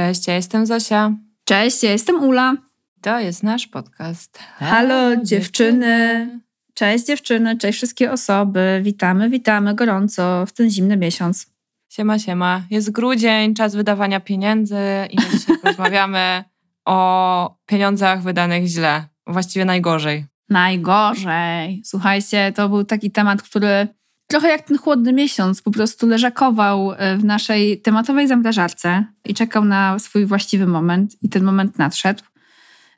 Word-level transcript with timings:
Cześć, 0.00 0.26
ja 0.26 0.34
jestem 0.34 0.66
Zosia. 0.66 1.12
Cześć, 1.44 1.82
ja 1.82 1.92
jestem 1.92 2.22
Ula. 2.24 2.56
To 3.00 3.18
jest 3.20 3.42
nasz 3.42 3.66
podcast. 3.66 4.38
Halo, 4.38 5.16
dziewczyny. 5.16 6.28
Cześć 6.74 7.06
dziewczyny, 7.06 7.58
cześć 7.58 7.78
wszystkie 7.78 8.12
osoby. 8.12 8.80
Witamy, 8.82 9.30
witamy 9.30 9.74
gorąco 9.74 10.46
w 10.46 10.52
ten 10.52 10.70
zimny 10.70 10.96
miesiąc. 10.96 11.46
Siema, 11.88 12.18
siema. 12.18 12.62
Jest 12.70 12.90
grudzień, 12.90 13.54
czas 13.54 13.74
wydawania 13.74 14.20
pieniędzy 14.20 14.78
i 15.10 15.16
dzisiaj 15.16 15.58
porozmawiamy 15.62 16.44
o 16.84 17.56
pieniądzach 17.66 18.22
wydanych 18.22 18.66
źle. 18.66 19.04
Właściwie 19.26 19.64
najgorzej. 19.64 20.26
Najgorzej. 20.48 21.82
Słuchajcie, 21.84 22.52
to 22.56 22.68
był 22.68 22.84
taki 22.84 23.10
temat, 23.10 23.42
który 23.42 23.88
trochę 24.30 24.48
jak 24.48 24.62
ten 24.62 24.78
chłodny 24.78 25.12
miesiąc 25.12 25.62
po 25.62 25.70
prostu 25.70 26.06
leżakował 26.06 26.92
e, 26.92 27.16
w 27.16 27.24
naszej 27.24 27.80
tematowej 27.80 28.28
zamrażarce 28.28 29.04
i 29.24 29.34
czekał 29.34 29.64
na 29.64 29.98
swój 29.98 30.26
właściwy 30.26 30.66
moment 30.66 31.22
i 31.22 31.28
ten 31.28 31.44
moment 31.44 31.78
nadszedł. 31.78 32.22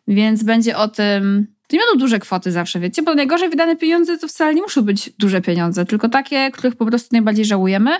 Więc 0.08 0.42
będzie 0.42 0.76
o 0.76 0.88
tym. 0.88 1.46
To 1.68 1.76
nie 1.76 1.82
będą 1.82 1.98
duże 1.98 2.18
kwoty 2.18 2.52
zawsze, 2.52 2.80
wiecie, 2.80 3.02
bo 3.02 3.14
najgorzej 3.14 3.48
wydane 3.48 3.76
pieniądze 3.76 4.18
to 4.18 4.28
wcale 4.28 4.54
nie 4.54 4.62
muszą 4.62 4.82
być 4.82 5.10
duże 5.18 5.40
pieniądze, 5.40 5.84
tylko 5.84 6.08
takie, 6.08 6.50
których 6.50 6.76
po 6.76 6.86
prostu 6.86 7.08
najbardziej 7.12 7.44
żałujemy. 7.44 7.90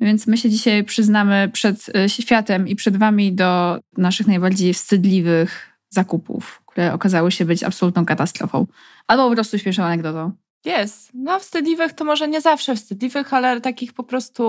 Więc 0.00 0.26
my 0.26 0.36
się 0.36 0.50
dzisiaj 0.50 0.84
przyznamy 0.84 1.50
przed 1.52 1.96
e, 1.96 2.08
światem 2.08 2.68
i 2.68 2.76
przed 2.76 2.96
wami 2.96 3.32
do 3.32 3.78
naszych 3.96 4.26
najbardziej 4.26 4.74
wstydliwych 4.74 5.76
zakupów, 5.88 6.62
które 6.66 6.92
okazały 6.92 7.32
się 7.32 7.44
być 7.44 7.62
absolutną 7.62 8.04
katastrofą. 8.04 8.66
Albo 9.06 9.28
po 9.28 9.34
prostu 9.34 9.58
śmieszną 9.58 9.84
anegdotą. 9.84 10.32
Jest. 10.64 11.10
No 11.14 11.38
wstydliwych 11.38 11.92
to 11.92 12.04
może 12.04 12.28
nie 12.28 12.40
zawsze 12.40 12.76
wstydliwych, 12.76 13.34
ale 13.34 13.60
takich 13.60 13.92
po 13.92 14.04
prostu, 14.04 14.42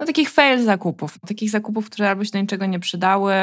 no 0.00 0.06
takich 0.06 0.30
fail 0.30 0.64
zakupów. 0.64 1.18
Takich 1.28 1.50
zakupów, 1.50 1.90
które 1.90 2.10
albo 2.10 2.24
się 2.24 2.30
do 2.30 2.40
niczego 2.40 2.66
nie 2.66 2.80
przydały, 2.80 3.34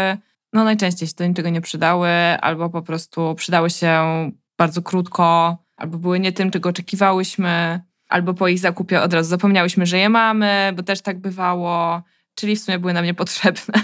no 0.54 0.64
najczęściej 0.64 1.08
się 1.08 1.14
do 1.18 1.28
niczego 1.28 1.50
nie 1.50 1.62
przydały, 1.62 2.10
albo 2.42 2.70
po 2.70 2.82
prostu 2.82 3.36
przydały 3.36 3.70
się 3.70 4.02
bardzo 4.58 4.82
krótko, 4.82 5.58
albo 5.78 5.98
były 5.98 6.20
nie 6.20 6.32
tym, 6.32 6.52
czego 6.52 6.70
oczekiwałyśmy, 6.70 7.82
albo 8.10 8.34
po 8.34 8.48
ich 8.48 8.60
zakupie 8.60 9.02
od 9.02 9.14
razu 9.14 9.30
zapomniałyśmy, 9.30 9.86
że 9.86 9.98
je 9.98 10.10
mamy, 10.10 10.74
bo 10.76 10.84
też 10.84 11.02
tak 11.02 11.20
bywało, 11.20 12.02
czyli 12.36 12.56
w 12.56 12.62
sumie 12.62 12.80
były 12.80 12.94
nam 12.94 13.06
niepotrzebne. 13.06 13.74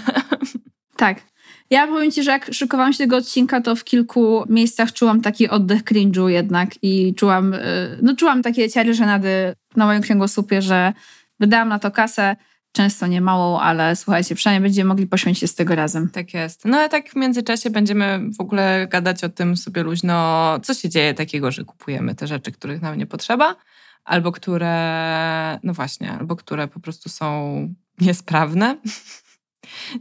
Tak. 0.96 1.33
Ja 1.70 1.86
powiem 1.86 2.10
Ci, 2.10 2.22
że 2.22 2.30
jak 2.30 2.54
szykowałam 2.54 2.92
się 2.92 2.98
tego 2.98 3.16
odcinka, 3.16 3.60
to 3.60 3.76
w 3.76 3.84
kilku 3.84 4.44
miejscach 4.48 4.92
czułam 4.92 5.20
taki 5.20 5.48
oddech 5.48 5.84
cringe'u 5.84 6.26
jednak 6.26 6.70
i 6.82 7.14
czułam, 7.14 7.54
y, 7.54 7.98
no 8.02 8.16
czułam 8.16 8.42
takie 8.42 8.70
ciary 8.70 8.94
żenady 8.94 9.54
na 9.76 9.86
moim 9.86 10.02
kręgosłupie, 10.02 10.62
że 10.62 10.92
wydałam 11.40 11.68
na 11.68 11.78
to 11.78 11.90
kasę, 11.90 12.36
często 12.72 13.06
nie 13.06 13.20
małą, 13.20 13.60
ale 13.60 13.96
słuchajcie, 13.96 14.34
przynajmniej 14.34 14.68
będziemy 14.68 14.88
mogli 14.88 15.06
poświęcić 15.06 15.40
się 15.40 15.48
z 15.48 15.54
tego 15.54 15.74
razem. 15.74 16.10
Tak 16.10 16.34
jest. 16.34 16.64
No 16.64 16.78
a 16.78 16.88
tak 16.88 17.08
w 17.08 17.16
międzyczasie 17.16 17.70
będziemy 17.70 18.20
w 18.38 18.40
ogóle 18.40 18.86
gadać 18.90 19.24
o 19.24 19.28
tym 19.28 19.56
sobie 19.56 19.82
luźno, 19.82 20.60
co 20.62 20.74
się 20.74 20.88
dzieje 20.88 21.14
takiego, 21.14 21.50
że 21.50 21.64
kupujemy 21.64 22.14
te 22.14 22.26
rzeczy, 22.26 22.52
których 22.52 22.82
nam 22.82 22.98
nie 22.98 23.06
potrzeba, 23.06 23.56
albo 24.04 24.32
które, 24.32 25.58
no 25.62 25.72
właśnie, 25.72 26.12
albo 26.12 26.36
które 26.36 26.68
po 26.68 26.80
prostu 26.80 27.08
są 27.08 27.58
niesprawne, 28.00 28.76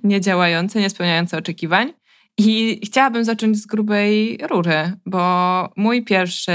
niedziałające, 0.03 0.79
niespełniające 0.79 1.37
oczekiwań. 1.37 1.93
I 2.37 2.79
chciałabym 2.85 3.23
zacząć 3.23 3.57
z 3.57 3.65
grubej 3.65 4.37
rury, 4.49 4.91
bo 5.05 5.69
mój 5.75 6.03
pierwszy 6.03 6.51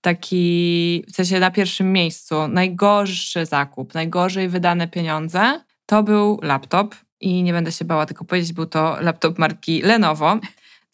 taki, 0.00 1.04
w 1.08 1.14
sensie 1.14 1.40
na 1.40 1.50
pierwszym 1.50 1.92
miejscu, 1.92 2.48
najgorszy 2.48 3.46
zakup, 3.46 3.94
najgorzej 3.94 4.48
wydane 4.48 4.88
pieniądze, 4.88 5.60
to 5.86 6.02
był 6.02 6.40
laptop. 6.42 6.94
I 7.20 7.42
nie 7.42 7.52
będę 7.52 7.72
się 7.72 7.84
bała 7.84 8.06
tylko 8.06 8.24
powiedzieć, 8.24 8.52
był 8.52 8.66
to 8.66 8.96
laptop 9.00 9.38
marki 9.38 9.82
Lenovo. 9.82 10.38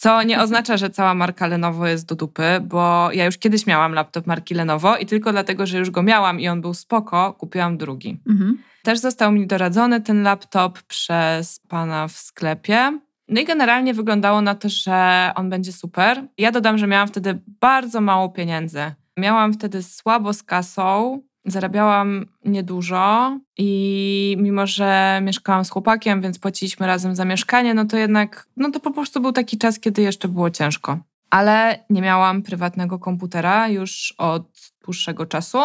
Co 0.01 0.23
nie 0.23 0.43
oznacza, 0.43 0.77
że 0.77 0.91
cała 0.91 1.15
marka 1.15 1.47
Lenovo 1.47 1.87
jest 1.87 2.07
do 2.07 2.15
dupy, 2.15 2.61
bo 2.63 3.13
ja 3.13 3.25
już 3.25 3.39
kiedyś 3.39 3.67
miałam 3.67 3.93
laptop 3.93 4.27
marki 4.27 4.55
Lenovo 4.55 4.97
i 4.97 5.07
tylko 5.07 5.33
dlatego, 5.33 5.67
że 5.67 5.79
już 5.79 5.91
go 5.91 6.03
miałam 6.03 6.41
i 6.41 6.49
on 6.49 6.61
był 6.61 6.75
spoko, 6.75 7.33
kupiłam 7.33 7.77
drugi. 7.77 8.21
Mhm. 8.29 8.59
Też 8.83 8.99
został 8.99 9.33
mi 9.33 9.47
doradzony 9.47 10.01
ten 10.01 10.23
laptop 10.23 10.83
przez 10.83 11.61
pana 11.69 12.09
w 12.09 12.13
sklepie. 12.13 12.99
No 13.29 13.41
i 13.41 13.45
generalnie 13.45 13.95
wyglądało 13.95 14.41
na 14.41 14.55
to, 14.55 14.69
że 14.69 15.31
on 15.35 15.51
będzie 15.51 15.73
super. 15.73 16.25
Ja 16.39 16.53
dodam, 16.53 16.79
że 16.79 16.87
miałam 16.87 17.09
wtedy 17.09 17.39
bardzo 17.61 18.01
mało 18.01 18.29
pieniędzy. 18.29 18.93
Miałam 19.17 19.53
wtedy 19.53 19.83
słabo 19.83 20.33
z 20.33 20.43
kasą, 20.43 21.21
zarabiałam 21.45 22.27
niedużo 22.45 23.39
i 23.59 24.37
mimo, 24.41 24.67
że 24.67 25.21
mieszkałam 25.23 25.65
z 25.65 25.71
chłopakiem, 25.71 26.23
więc 26.23 26.39
płaciliśmy 26.39 26.87
razem 26.87 27.17
za 27.17 27.25
mieszkanie, 27.25 27.75
no 27.75 27.85
to 27.85 27.97
jednak, 27.97 28.47
no 28.57 28.71
to 28.71 28.81
po 28.81 28.91
prostu 28.91 29.21
był 29.21 29.33
taki 29.33 29.59
czas, 29.59 29.81
kiedy 29.81 30.03
jeszcze 30.03 30.29
było 30.29 30.51
ciężko. 30.51 30.99
Ale 31.31 31.85
nie 31.91 32.03
miałam 32.03 32.43
prywatnego 32.43 32.99
komputera 32.99 33.69
już 33.69 34.15
od 34.19 34.73
dłuższego 34.85 35.27
czasu. 35.27 35.59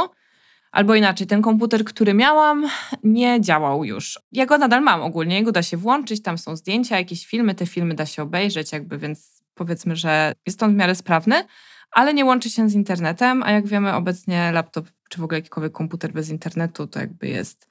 Albo 0.71 0.95
inaczej, 0.95 1.27
ten 1.27 1.41
komputer, 1.41 1.83
który 1.83 2.13
miałam, 2.13 2.67
nie 3.03 3.41
działał 3.41 3.85
już. 3.85 4.19
Ja 4.31 4.45
go 4.45 4.57
nadal 4.57 4.81
mam 4.81 5.01
ogólnie, 5.01 5.35
jego 5.35 5.51
da 5.51 5.63
się 5.63 5.77
włączyć, 5.77 6.21
tam 6.21 6.37
są 6.37 6.55
zdjęcia, 6.55 6.97
jakieś 6.97 7.25
filmy, 7.25 7.55
te 7.55 7.65
filmy 7.65 7.93
da 7.93 8.05
się 8.05 8.23
obejrzeć, 8.23 8.71
jakby, 8.71 8.97
więc 8.97 9.43
powiedzmy, 9.55 9.95
że 9.95 10.33
jest 10.45 10.63
on 10.63 10.73
w 10.73 10.75
miarę 10.75 10.95
sprawny, 10.95 11.43
ale 11.91 12.13
nie 12.13 12.25
łączy 12.25 12.49
się 12.49 12.69
z 12.69 12.73
internetem, 12.73 13.43
a 13.43 13.51
jak 13.51 13.67
wiemy, 13.67 13.93
obecnie 13.93 14.51
laptop 14.51 14.87
czy 15.13 15.21
w 15.21 15.23
ogóle 15.23 15.37
jakikolwiek 15.37 15.73
komputer 15.73 16.13
bez 16.13 16.29
internetu 16.29 16.87
to 16.87 16.99
jakby 16.99 17.27
jest. 17.27 17.67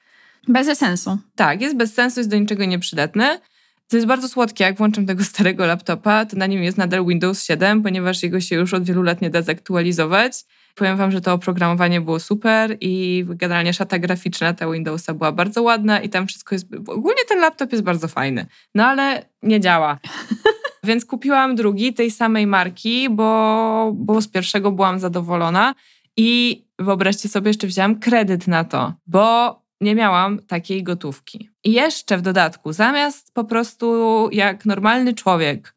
Bez 0.48 0.78
sensu. 0.78 1.18
Tak, 1.34 1.60
jest 1.60 1.76
bez 1.76 1.94
sensu, 1.94 2.20
jest 2.20 2.30
do 2.30 2.38
niczego 2.38 2.64
nieprzydatny. 2.64 3.40
To 3.88 3.96
jest 3.96 4.06
bardzo 4.06 4.28
słodkie, 4.28 4.64
jak 4.64 4.76
włączam 4.76 5.06
tego 5.06 5.24
starego 5.34 5.66
laptopa, 5.66 6.26
to 6.26 6.36
na 6.36 6.46
nim 6.46 6.62
jest 6.62 6.78
nadal 6.78 7.06
Windows 7.06 7.44
7, 7.44 7.82
ponieważ 7.82 8.22
jego 8.22 8.40
się 8.40 8.56
już 8.56 8.74
od 8.74 8.84
wielu 8.84 9.02
lat 9.02 9.22
nie 9.22 9.30
da 9.30 9.42
zaktualizować. 9.42 10.44
Powiem 10.74 10.96
Wam, 10.96 11.12
że 11.12 11.20
to 11.20 11.32
oprogramowanie 11.32 12.00
było 12.00 12.20
super 12.20 12.76
i 12.80 13.24
generalnie 13.28 13.74
szata 13.74 13.98
graficzna 13.98 14.54
ta 14.54 14.70
Windowsa 14.70 15.14
była 15.14 15.32
bardzo 15.32 15.62
ładna 15.62 16.00
i 16.00 16.08
tam 16.08 16.26
wszystko 16.26 16.54
jest. 16.54 16.66
Ogólnie 16.86 17.24
ten 17.28 17.40
laptop 17.40 17.72
jest 17.72 17.84
bardzo 17.84 18.08
fajny, 18.08 18.46
no 18.74 18.86
ale 18.86 19.24
nie 19.42 19.60
działa. 19.60 19.98
Więc 20.84 21.04
kupiłam 21.04 21.54
drugi 21.54 21.94
tej 21.94 22.10
samej 22.10 22.46
marki, 22.46 23.10
bo, 23.10 23.92
bo 23.94 24.20
z 24.20 24.28
pierwszego 24.28 24.72
byłam 24.72 24.98
zadowolona 24.98 25.74
i 26.16 26.62
wyobraźcie 26.78 27.28
sobie, 27.28 27.48
jeszcze 27.48 27.66
wziąłam 27.66 27.98
kredyt 27.98 28.48
na 28.48 28.64
to, 28.64 28.94
bo 29.06 29.56
nie 29.80 29.94
miałam 29.94 30.38
takiej 30.38 30.82
gotówki. 30.82 31.50
I 31.64 31.72
jeszcze 31.72 32.18
w 32.18 32.22
dodatku, 32.22 32.72
zamiast 32.72 33.34
po 33.34 33.44
prostu 33.44 34.28
jak 34.32 34.64
normalny 34.66 35.14
człowiek 35.14 35.74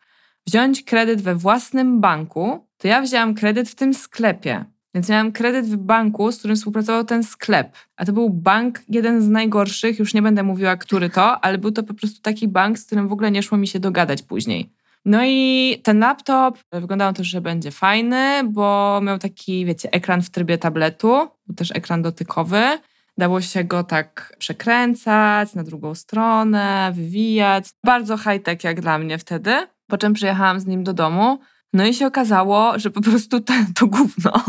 wziąć 0.47 0.84
kredyt 0.84 1.22
we 1.22 1.35
własnym 1.35 2.01
banku, 2.01 2.68
to 2.78 2.88
ja 2.88 3.01
wzięłam 3.01 3.35
kredyt 3.35 3.69
w 3.69 3.75
tym 3.75 3.94
sklepie. 3.94 4.66
Więc 4.96 5.09
miałam 5.09 5.31
kredyt 5.31 5.66
w 5.66 5.78
banku, 5.78 6.31
z 6.31 6.40
którym 6.40 6.56
współpracował 6.57 7.03
ten 7.03 7.23
sklep. 7.23 7.78
A 7.96 8.06
to 8.06 8.13
był 8.13 8.29
bank, 8.29 8.81
jeden 8.90 9.22
z 9.22 9.28
najgorszych, 9.28 10.00
już 10.00 10.13
nie 10.13 10.22
będę 10.22 10.44
mówiła, 10.44 10.78
który 10.78 11.09
to, 11.09 11.46
ale 11.46 11.57
był 11.57 11.72
to 11.72 11.84
po 11.84 11.94
prostu 11.94 12.22
taki 12.22 12.47
bank, 12.47 12.79
z 12.79 12.85
którym 12.85 13.07
w 13.07 13.12
ogóle 13.12 13.31
nie 13.31 13.44
szło 13.44 13.57
mi 13.57 13.67
się 13.67 13.79
dogadać 13.79 14.22
później. 14.22 14.69
No 15.05 15.25
i 15.25 15.81
ten 15.83 15.99
laptop 15.99 16.57
wyglądało 16.71 17.13
to, 17.13 17.23
że 17.23 17.41
będzie 17.41 17.71
fajny, 17.71 18.41
bo 18.43 18.99
miał 19.03 19.19
taki, 19.19 19.66
wiecie, 19.66 19.91
ekran 19.91 20.21
w 20.21 20.29
trybie 20.29 20.57
tabletu, 20.57 21.27
też 21.55 21.71
ekran 21.71 22.01
dotykowy. 22.01 22.61
Dało 23.17 23.41
się 23.41 23.63
go 23.63 23.83
tak 23.83 24.35
przekręcać 24.39 25.53
na 25.53 25.63
drugą 25.63 25.95
stronę, 25.95 26.91
wywijać. 26.95 27.66
Bardzo 27.83 28.17
high-tech 28.17 28.63
jak 28.63 28.81
dla 28.81 28.97
mnie 28.97 29.17
wtedy. 29.17 29.67
Po 29.87 29.97
czym 29.97 30.13
przyjechałam 30.13 30.59
z 30.59 30.66
nim 30.66 30.84
do 30.84 30.93
domu. 30.93 31.40
No 31.73 31.85
i 31.85 31.93
się 31.93 32.08
okazało, 32.08 32.79
że 32.79 32.90
po 32.90 33.01
prostu 33.01 33.41
to, 33.41 33.53
to 33.75 33.87
gówno 33.87 34.43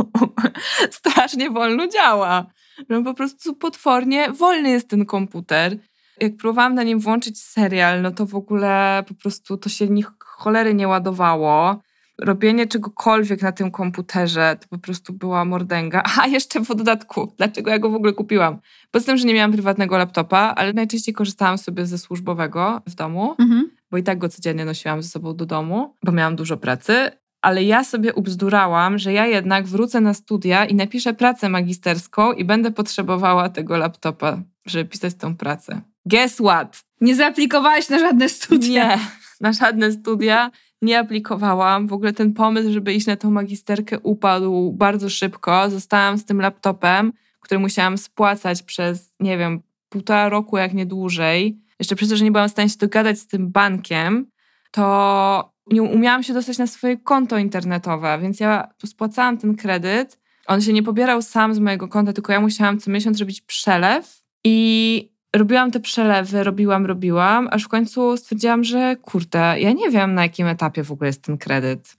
strasznie 0.91 1.51
wolno 1.51 1.89
działa. 1.89 2.47
Że 2.91 3.03
po 3.03 3.15
prostu 3.15 3.55
potwornie 3.55 4.33
wolny 4.33 4.71
jest 4.71 4.89
ten 4.89 5.07
komputer. 5.07 5.77
Jak 6.21 6.37
próbowałam 6.37 6.75
na 6.75 6.83
nim 6.83 7.01
włączyć 7.01 7.41
serial, 7.43 8.03
no 8.03 8.11
to 8.11 8.27
w 8.27 8.35
ogóle 8.35 9.05
po 9.09 9.15
prostu 9.15 9.57
to 9.57 9.69
się 9.69 9.89
nich 9.89 10.11
cholery 10.37 10.75
nie 10.75 10.89
ładowało. 10.89 11.81
Robienie 12.19 12.67
czegokolwiek 12.67 13.43
na 13.43 13.53
tym 13.53 13.71
komputerze 13.71 14.57
to 14.61 14.69
po 14.69 14.79
prostu 14.79 15.13
była 15.13 15.45
mordęga. 15.45 16.03
A 16.23 16.27
jeszcze 16.27 16.61
w 16.61 16.75
dodatku, 16.75 17.33
dlaczego 17.37 17.71
ja 17.71 17.79
go 17.79 17.91
w 17.91 17.95
ogóle 17.95 18.13
kupiłam? 18.13 18.59
Poza 18.91 19.07
tym, 19.07 19.17
że 19.17 19.27
nie 19.27 19.35
miałam 19.35 19.53
prywatnego 19.53 19.99
laptopa, 19.99 20.39
ale 20.39 20.73
najczęściej 20.73 21.15
korzystałam 21.15 21.59
sobie 21.59 21.87
ze 21.87 21.99
służbowego 21.99 22.83
w 22.87 22.95
domu, 22.95 23.35
mhm. 23.39 23.71
bo 23.91 23.99
i 23.99 24.03
tak 24.03 24.19
go 24.19 24.29
codziennie 24.29 24.65
nosiłam 24.65 25.03
ze 25.03 25.09
sobą 25.09 25.37
do 25.37 25.47
domu, 25.47 25.95
bo 26.03 26.13
miałam 26.13 26.37
dużo 26.37 26.57
pracy. 26.57 27.11
Ale 27.43 27.65
ja 27.65 27.85
sobie 27.85 28.15
ubzdurałam, 28.15 28.99
że 28.99 29.13
ja 29.13 29.27
jednak 29.27 29.67
wrócę 29.67 30.01
na 30.01 30.15
studia 30.15 30.65
i 30.65 30.75
napiszę 30.75 31.15
pracę 31.15 31.49
magisterską 31.49 32.33
i 32.33 32.45
będę 32.45 32.71
potrzebowała 32.71 33.49
tego 33.49 33.77
laptopa, 33.77 34.39
żeby 34.67 34.85
pisać 34.85 35.15
tą 35.15 35.37
pracę. 35.37 35.81
Guess 36.07 36.35
what? 36.35 36.81
Nie 37.01 37.15
zaaplikowałaś 37.15 37.89
na 37.89 37.99
żadne 37.99 38.29
studia. 38.29 38.97
Nie, 38.97 38.99
na 39.41 39.53
żadne 39.53 39.93
studia 39.93 40.51
nie 40.83 40.99
aplikowałam. 40.99 41.87
W 41.87 41.93
ogóle 41.93 42.13
ten 42.13 42.33
pomysł, 42.33 42.73
żeby 42.73 42.95
iść 42.95 43.07
na 43.07 43.17
tą 43.17 43.31
magisterkę 43.31 44.01
upadł 44.01 44.73
bardzo 44.73 45.11
szybko. 45.11 45.71
Zostałam 45.71 46.19
z 46.19 46.25
tym 46.25 46.41
laptopem, 46.41 47.13
który 47.41 47.59
musiałam 47.59 47.99
spłacać 47.99 48.63
przez, 48.63 49.15
nie 49.21 49.39
wiem, 49.39 49.63
półtora 49.89 50.29
roku, 50.29 50.57
jak 50.57 50.75
nie 50.75 50.87
dłużej, 50.87 51.59
jeszcze 51.79 51.97
przez 51.97 52.09
to, 52.09 52.17
że 52.17 52.25
nie 52.25 52.33
byłam 52.33 52.49
w 52.49 52.53
stanie 52.53 52.69
się 52.69 52.77
dogadać 52.79 53.19
z 53.19 53.27
tym 53.27 53.51
bankiem, 53.51 54.27
to 54.71 55.53
nie 55.67 55.83
umiałam 55.83 56.23
się 56.23 56.35
dostać 56.35 56.59
na 56.59 56.67
swoje 56.67 56.97
konto 56.97 57.39
internetowe, 57.39 58.19
więc 58.23 58.41
ja 58.41 58.69
spłacałam 58.87 59.39
ten 59.39 59.57
kredyt. 59.57 60.19
On 60.47 60.61
się 60.63 60.73
nie 60.73 60.83
pobierał 60.83 61.23
sam 61.23 61.55
z 61.55 61.59
mojego 61.59 61.89
konta, 61.89 62.13
tylko 62.13 62.33
ja 62.33 62.41
musiałam 62.41 62.79
co 62.79 62.91
miesiąc 62.91 63.21
robić 63.21 63.41
przelew 63.41 64.23
i 64.45 65.16
robiłam 65.39 65.71
te 65.71 65.81
przelewy, 65.81 66.45
robiłam, 66.45 66.87
robiłam, 66.87 67.49
aż 67.51 67.65
w 67.65 67.69
końcu 67.69 68.17
stwierdziłam, 68.17 68.65
że 68.65 68.97
kurde, 69.03 69.61
ja 69.61 69.73
nie 69.73 69.91
wiem 69.91 70.15
na 70.15 70.23
jakim 70.23 70.47
etapie 70.47 70.85
w 70.85 70.93
ogóle 70.93 71.09
jest 71.09 71.23
ten 71.23 71.39
kredyt. 71.39 71.97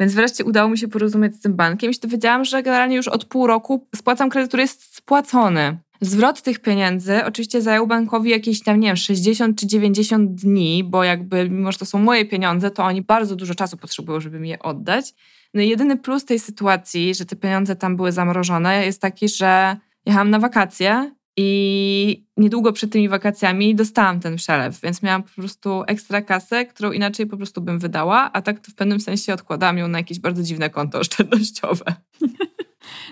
Więc 0.00 0.14
wreszcie 0.14 0.44
udało 0.44 0.70
mi 0.70 0.78
się 0.78 0.88
porozumieć 0.88 1.36
z 1.36 1.40
tym 1.40 1.54
bankiem 1.54 1.90
i 1.90 1.94
się 1.94 2.00
dowiedziałam, 2.00 2.44
że 2.44 2.62
generalnie 2.62 2.96
już 2.96 3.08
od 3.08 3.24
pół 3.24 3.46
roku 3.46 3.86
spłacam 3.96 4.30
kredyt, 4.30 4.48
który 4.48 4.62
jest 4.62 4.96
spłacony. 4.96 5.78
Zwrot 6.00 6.42
tych 6.42 6.58
pieniędzy 6.58 7.24
oczywiście 7.24 7.62
zajął 7.62 7.86
bankowi 7.86 8.30
jakieś 8.30 8.62
tam, 8.62 8.80
nie 8.80 8.88
wiem, 8.88 8.96
60 8.96 9.60
czy 9.60 9.66
90 9.66 10.34
dni, 10.34 10.84
bo 10.84 11.04
jakby, 11.04 11.50
mimo 11.50 11.72
że 11.72 11.78
to 11.78 11.86
są 11.86 11.98
moje 11.98 12.24
pieniądze, 12.24 12.70
to 12.70 12.84
oni 12.84 13.02
bardzo 13.02 13.36
dużo 13.36 13.54
czasu 13.54 13.76
potrzebują, 13.76 14.20
żeby 14.20 14.40
mi 14.40 14.48
je 14.48 14.58
oddać. 14.58 15.14
No 15.54 15.62
i 15.62 15.68
jedyny 15.68 15.96
plus 15.96 16.24
tej 16.24 16.38
sytuacji, 16.38 17.14
że 17.14 17.24
te 17.26 17.36
pieniądze 17.36 17.76
tam 17.76 17.96
były 17.96 18.12
zamrożone, 18.12 18.86
jest 18.86 19.00
taki, 19.00 19.28
że 19.28 19.76
jechałam 20.06 20.30
na 20.30 20.38
wakacje 20.38 21.12
i 21.36 22.26
niedługo 22.36 22.72
przed 22.72 22.92
tymi 22.92 23.08
wakacjami 23.08 23.74
dostałam 23.74 24.20
ten 24.20 24.36
przelew, 24.36 24.80
więc 24.80 25.02
miałam 25.02 25.22
po 25.22 25.30
prostu 25.30 25.82
ekstra 25.86 26.22
kasę, 26.22 26.66
którą 26.66 26.92
inaczej 26.92 27.26
po 27.26 27.36
prostu 27.36 27.60
bym 27.60 27.78
wydała, 27.78 28.32
a 28.32 28.42
tak 28.42 28.60
to 28.60 28.72
w 28.72 28.74
pewnym 28.74 29.00
sensie 29.00 29.34
odkładałam 29.34 29.78
ją 29.78 29.88
na 29.88 29.98
jakieś 29.98 30.18
bardzo 30.18 30.42
dziwne 30.42 30.70
konto 30.70 30.98
oszczędnościowe. 31.00 31.84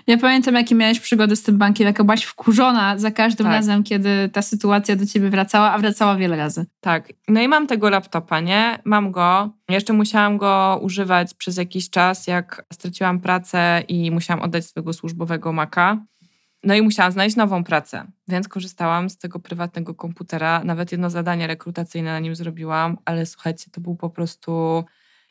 Ja 0.07 0.17
pamiętam, 0.17 0.55
jakie 0.55 0.75
miałeś 0.75 0.99
przygody 0.99 1.35
z 1.35 1.43
tym 1.43 1.57
bankiem, 1.57 1.87
jaka 1.87 2.03
byłaś 2.03 2.23
wkurzona 2.23 2.97
za 2.97 3.11
każdym 3.11 3.45
tak. 3.45 3.53
razem, 3.53 3.83
kiedy 3.83 4.29
ta 4.29 4.41
sytuacja 4.41 4.95
do 4.95 5.05
ciebie 5.05 5.29
wracała, 5.29 5.71
a 5.71 5.77
wracała 5.77 6.15
wiele 6.15 6.37
razy. 6.37 6.65
Tak. 6.79 7.13
No 7.27 7.41
i 7.41 7.47
mam 7.47 7.67
tego 7.67 7.89
laptopa, 7.89 8.39
nie? 8.39 8.79
Mam 8.85 9.11
go. 9.11 9.49
Jeszcze 9.69 9.93
musiałam 9.93 10.37
go 10.37 10.79
używać 10.81 11.33
przez 11.33 11.57
jakiś 11.57 11.89
czas, 11.89 12.27
jak 12.27 12.65
straciłam 12.73 13.19
pracę 13.19 13.83
i 13.87 14.11
musiałam 14.11 14.43
oddać 14.43 14.65
swojego 14.65 14.93
służbowego 14.93 15.53
Maca. 15.53 15.97
No 16.63 16.75
i 16.75 16.81
musiałam 16.81 17.11
znaleźć 17.11 17.35
nową 17.35 17.63
pracę, 17.63 18.07
więc 18.27 18.47
korzystałam 18.47 19.09
z 19.09 19.17
tego 19.17 19.39
prywatnego 19.39 19.95
komputera. 19.95 20.63
Nawet 20.63 20.91
jedno 20.91 21.09
zadanie 21.09 21.47
rekrutacyjne 21.47 22.11
na 22.11 22.19
nim 22.19 22.35
zrobiłam, 22.35 22.97
ale 23.05 23.25
słuchajcie, 23.25 23.71
to 23.71 23.81
był 23.81 23.95
po 23.95 24.09
prostu. 24.09 24.83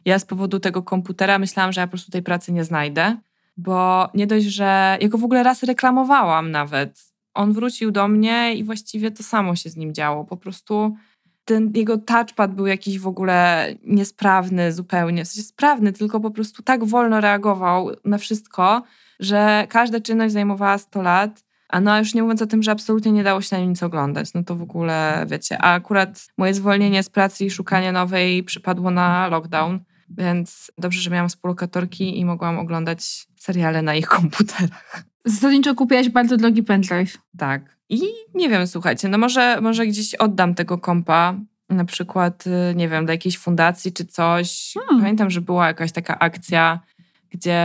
Ja 0.04 0.18
z 0.18 0.24
powodu 0.24 0.60
tego 0.60 0.82
komputera 0.82 1.38
myślałam, 1.38 1.72
że 1.72 1.80
ja 1.80 1.86
po 1.86 1.90
prostu 1.90 2.12
tej 2.12 2.22
pracy 2.22 2.52
nie 2.52 2.64
znajdę 2.64 3.16
bo 3.60 4.08
nie 4.14 4.26
dość, 4.26 4.46
że 4.46 4.98
jego 5.00 5.18
w 5.18 5.24
ogóle 5.24 5.42
raz 5.42 5.62
reklamowałam 5.62 6.50
nawet. 6.50 7.12
On 7.34 7.52
wrócił 7.52 7.90
do 7.90 8.08
mnie 8.08 8.54
i 8.54 8.64
właściwie 8.64 9.10
to 9.10 9.22
samo 9.22 9.56
się 9.56 9.70
z 9.70 9.76
nim 9.76 9.94
działo. 9.94 10.24
Po 10.24 10.36
prostu 10.36 10.96
ten 11.44 11.72
jego 11.74 11.98
touchpad 11.98 12.54
był 12.54 12.66
jakiś 12.66 12.98
w 12.98 13.06
ogóle 13.06 13.68
niesprawny 13.84 14.72
zupełnie. 14.72 15.24
W 15.24 15.28
sensie 15.28 15.48
sprawny, 15.48 15.92
tylko 15.92 16.20
po 16.20 16.30
prostu 16.30 16.62
tak 16.62 16.84
wolno 16.84 17.20
reagował 17.20 17.90
na 18.04 18.18
wszystko, 18.18 18.82
że 19.20 19.67
każda 19.69 20.00
czynność 20.00 20.32
zajmowała 20.32 20.78
100 20.78 21.02
lat. 21.02 21.44
A 21.69 21.81
no 21.81 21.99
już 21.99 22.14
nie 22.14 22.22
mówiąc 22.22 22.43
o 22.43 22.46
tym, 22.46 22.62
że 22.62 22.70
absolutnie 22.70 23.12
nie 23.12 23.25
dało 23.25 23.40
się 23.43 23.56
na 23.56 23.61
nim 23.61 23.70
nic 23.70 23.82
oglądać. 23.82 24.34
No 24.34 24.43
to 24.43 24.56
w 24.56 24.62
ogóle, 24.62 25.26
wiecie, 25.28 25.58
a 25.62 25.75
akurat 25.75 26.26
moje 26.38 26.55
zwolnienie 26.55 27.02
z 27.02 27.11
pracy 27.11 27.44
i 27.44 27.50
szukanie 27.50 27.93
nowej 27.93 28.44
przypadło 28.44 28.90
na 28.90 29.28
lockdown, 29.28 29.78
więc 30.11 30.72
dobrze, 30.78 31.00
że 31.00 31.11
miałam 31.11 31.28
współlokatorki 31.28 32.19
i 32.19 32.25
mogłam 32.25 32.58
oglądać 32.58 33.26
seriale 33.37 33.82
na 33.82 33.94
ich 33.94 34.06
komputerach. 34.06 35.05
Zasadniczo 35.25 35.75
kupiłaś 35.75 36.08
bardzo 36.08 36.37
drogi 36.37 36.62
pendrive. 36.62 37.19
Tak. 37.38 37.76
I 37.88 38.02
nie 38.34 38.49
wiem, 38.49 38.66
słuchajcie, 38.66 39.08
no 39.08 39.19
może, 39.19 39.61
może 39.61 39.87
gdzieś 39.87 40.14
oddam 40.14 40.55
tego 40.55 40.78
kompa, 40.78 41.34
na 41.70 41.84
przykład, 41.84 42.44
y, 42.46 42.75
nie 42.75 42.88
wiem, 42.88 43.05
dla 43.05 43.14
jakiejś 43.14 43.38
fundacji 43.38 43.93
czy 43.93 44.05
coś. 44.05 44.75
Hmm. 44.75 45.00
Pamiętam, 45.00 45.31
że 45.31 45.40
była 45.40 45.66
jakaś 45.66 45.93
taka 45.93 46.19
akcja, 46.19 46.81
gdzie 47.30 47.58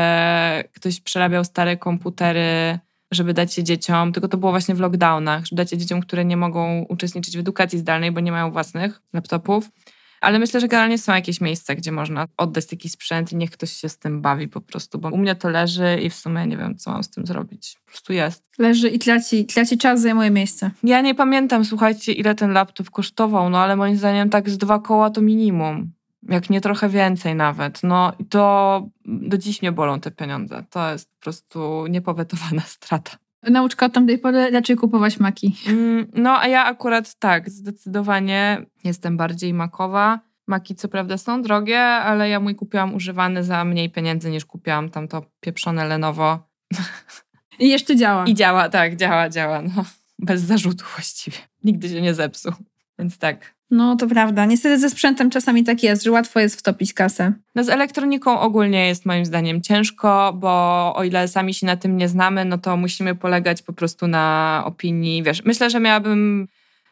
ktoś 0.73 1.01
przerabiał 1.01 1.44
stare 1.44 1.77
komputery, 1.77 2.79
żeby 3.12 3.33
dać 3.33 3.57
je 3.57 3.63
dzieciom, 3.63 4.13
tylko 4.13 4.27
to 4.27 4.38
było 4.38 4.51
właśnie 4.51 4.75
w 4.75 4.79
lockdownach, 4.79 5.45
żeby 5.45 5.57
dać 5.57 5.71
je 5.71 5.77
dzieciom, 5.77 6.01
które 6.01 6.25
nie 6.25 6.38
mogą 6.38 6.85
uczestniczyć 6.89 7.38
w 7.38 7.39
edukacji 7.39 7.79
zdalnej, 7.79 8.12
bo 8.12 8.19
nie 8.19 8.31
mają 8.31 8.51
własnych 8.51 9.01
laptopów. 9.13 9.69
Ale 10.21 10.39
myślę, 10.39 10.59
że 10.59 10.67
generalnie 10.67 10.97
są 10.97 11.13
jakieś 11.13 11.41
miejsca, 11.41 11.75
gdzie 11.75 11.91
można 11.91 12.27
oddać 12.38 12.65
taki 12.65 12.89
sprzęt 12.89 13.31
i 13.31 13.35
niech 13.35 13.51
ktoś 13.51 13.71
się 13.71 13.89
z 13.89 13.97
tym 13.97 14.21
bawi 14.21 14.47
po 14.47 14.62
prostu, 14.62 15.00
bo 15.00 15.09
u 15.09 15.17
mnie 15.17 15.35
to 15.35 15.50
leży 15.50 16.00
i 16.03 16.09
w 16.09 16.15
sumie 16.15 16.47
nie 16.47 16.57
wiem, 16.57 16.77
co 16.77 16.91
mam 16.91 17.03
z 17.03 17.09
tym 17.09 17.25
zrobić. 17.25 17.77
Po 17.85 17.91
prostu 17.91 18.13
jest. 18.13 18.50
Leży 18.57 18.89
i 18.89 19.00
traci, 19.00 19.45
traci 19.45 19.77
czas, 19.77 20.01
zajmuje 20.01 20.31
miejsce. 20.31 20.71
Ja 20.83 21.01
nie 21.01 21.15
pamiętam, 21.15 21.65
słuchajcie, 21.65 22.12
ile 22.12 22.35
ten 22.35 22.51
laptop 22.51 22.89
kosztował, 22.89 23.50
no 23.50 23.59
ale 23.59 23.75
moim 23.75 23.97
zdaniem 23.97 24.29
tak 24.29 24.50
z 24.50 24.57
dwa 24.57 24.79
koła 24.79 25.09
to 25.09 25.21
minimum. 25.21 25.91
Jak 26.30 26.50
nie 26.50 26.62
trochę 26.62 26.89
więcej 26.89 27.36
nawet. 27.36 27.83
No 27.83 28.13
i 28.19 28.25
to 28.25 28.83
do 29.06 29.38
dziś 29.38 29.62
mnie 29.62 29.72
bolą 29.72 30.00
te 30.00 30.12
pieniądze. 30.12 30.63
To 30.69 30.92
jest 30.92 31.12
po 31.12 31.22
prostu 31.22 31.88
niepowetowana 31.88 32.62
strata. 32.77 33.18
Nauczka 33.44 33.86
od 33.86 33.94
tamtej 33.94 34.18
pory 34.18 34.51
raczej 34.51 34.75
kupować 34.75 35.19
maki. 35.19 35.56
Mm, 35.68 36.07
no, 36.13 36.39
a 36.39 36.48
ja 36.48 36.66
akurat 36.66 37.16
tak, 37.16 37.50
zdecydowanie 37.50 38.66
jestem 38.83 39.18
bardziej 39.18 39.54
makowa. 39.54 40.19
Maki 40.48 40.75
co 40.75 40.88
prawda 40.88 41.18
są 41.18 41.42
drogie, 41.42 41.81
ale 41.81 42.30
ja 42.30 42.39
mój 42.39 42.56
kupiłam 42.56 42.94
używany 42.94 43.44
za 43.44 43.66
mniej 43.66 43.89
pieniędzy 43.89 44.31
niż 44.31 44.45
kupiłam 44.45 44.89
tam 44.89 45.07
to 45.07 45.25
pieprzone 45.39 45.86
Lenovo. 45.86 46.48
I 47.60 47.69
jeszcze 47.69 47.95
działa. 47.95 48.25
I 48.25 48.33
działa, 48.33 48.69
tak, 48.69 48.95
działa, 48.95 49.30
działa. 49.30 49.62
No, 49.62 49.86
bez 50.19 50.42
zarzutu 50.42 50.86
właściwie. 50.95 51.38
Nigdy 51.63 51.89
się 51.89 52.01
nie 52.01 52.13
zepsuł. 52.13 52.54
Więc 53.00 53.18
tak, 53.18 53.55
no 53.71 53.95
to 53.95 54.07
prawda. 54.07 54.45
Niestety 54.45 54.79
ze 54.79 54.89
sprzętem 54.89 55.29
czasami 55.29 55.63
tak 55.63 55.83
jest, 55.83 56.03
że 56.03 56.12
łatwo 56.12 56.39
jest 56.39 56.59
wtopić 56.59 56.94
kasę. 56.94 57.33
No 57.56 57.63
z 57.63 57.69
elektroniką 57.69 58.39
ogólnie 58.39 58.88
jest 58.88 59.06
moim 59.06 59.25
zdaniem 59.25 59.62
ciężko, 59.62 60.33
bo 60.33 60.94
o 60.95 61.03
ile 61.03 61.27
sami 61.27 61.53
się 61.53 61.65
na 61.65 61.77
tym 61.77 61.97
nie 61.97 62.09
znamy, 62.09 62.45
no 62.45 62.57
to 62.57 62.77
musimy 62.77 63.15
polegać 63.15 63.62
po 63.62 63.73
prostu 63.73 64.07
na 64.07 64.63
opinii. 64.65 65.23
Wiesz, 65.23 65.45
myślę, 65.45 65.69
że 65.69 65.79
miałabym... 65.79 66.47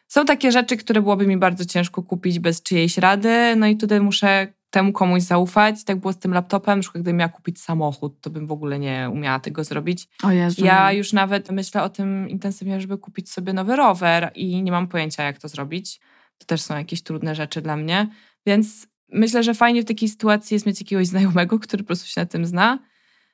Są 0.08 0.24
takie 0.24 0.52
rzeczy, 0.52 0.76
które 0.76 1.02
byłoby 1.02 1.26
mi 1.26 1.36
bardzo 1.36 1.64
ciężko 1.64 2.02
kupić 2.02 2.38
bez 2.38 2.62
czyjejś 2.62 2.98
rady, 2.98 3.56
no 3.56 3.66
i 3.66 3.76
tutaj 3.76 4.00
muszę 4.00 4.46
temu 4.70 4.92
komuś 4.92 5.22
zaufać. 5.22 5.84
Tak 5.84 6.00
było 6.00 6.12
z 6.12 6.18
tym 6.18 6.34
laptopem, 6.34 6.82
że 6.82 6.90
gdybym 6.94 7.16
miała 7.16 7.28
kupić 7.28 7.60
samochód, 7.60 8.20
to 8.20 8.30
bym 8.30 8.46
w 8.46 8.52
ogóle 8.52 8.78
nie 8.78 9.08
umiała 9.12 9.40
tego 9.40 9.64
zrobić. 9.64 10.08
O 10.22 10.30
Jezu. 10.30 10.64
Ja 10.64 10.92
już 10.92 11.12
nawet 11.12 11.50
myślę 11.50 11.82
o 11.82 11.88
tym 11.88 12.28
intensywnie, 12.28 12.80
żeby 12.80 12.98
kupić 12.98 13.30
sobie 13.30 13.52
nowy 13.52 13.76
rower 13.76 14.30
i 14.34 14.62
nie 14.62 14.72
mam 14.72 14.88
pojęcia, 14.88 15.22
jak 15.22 15.38
to 15.38 15.48
zrobić. 15.48 16.00
To 16.38 16.46
też 16.46 16.62
są 16.62 16.76
jakieś 16.76 17.02
trudne 17.02 17.34
rzeczy 17.34 17.62
dla 17.62 17.76
mnie. 17.76 18.08
Więc 18.46 18.86
myślę, 19.12 19.42
że 19.42 19.54
fajnie 19.54 19.82
w 19.82 19.84
takiej 19.84 20.08
sytuacji 20.08 20.54
jest 20.54 20.66
mieć 20.66 20.80
jakiegoś 20.80 21.06
znajomego, 21.06 21.58
który 21.66 21.82
po 21.82 21.86
prostu 21.86 22.08
się 22.08 22.20
na 22.20 22.26
tym 22.26 22.46
zna. 22.46 22.78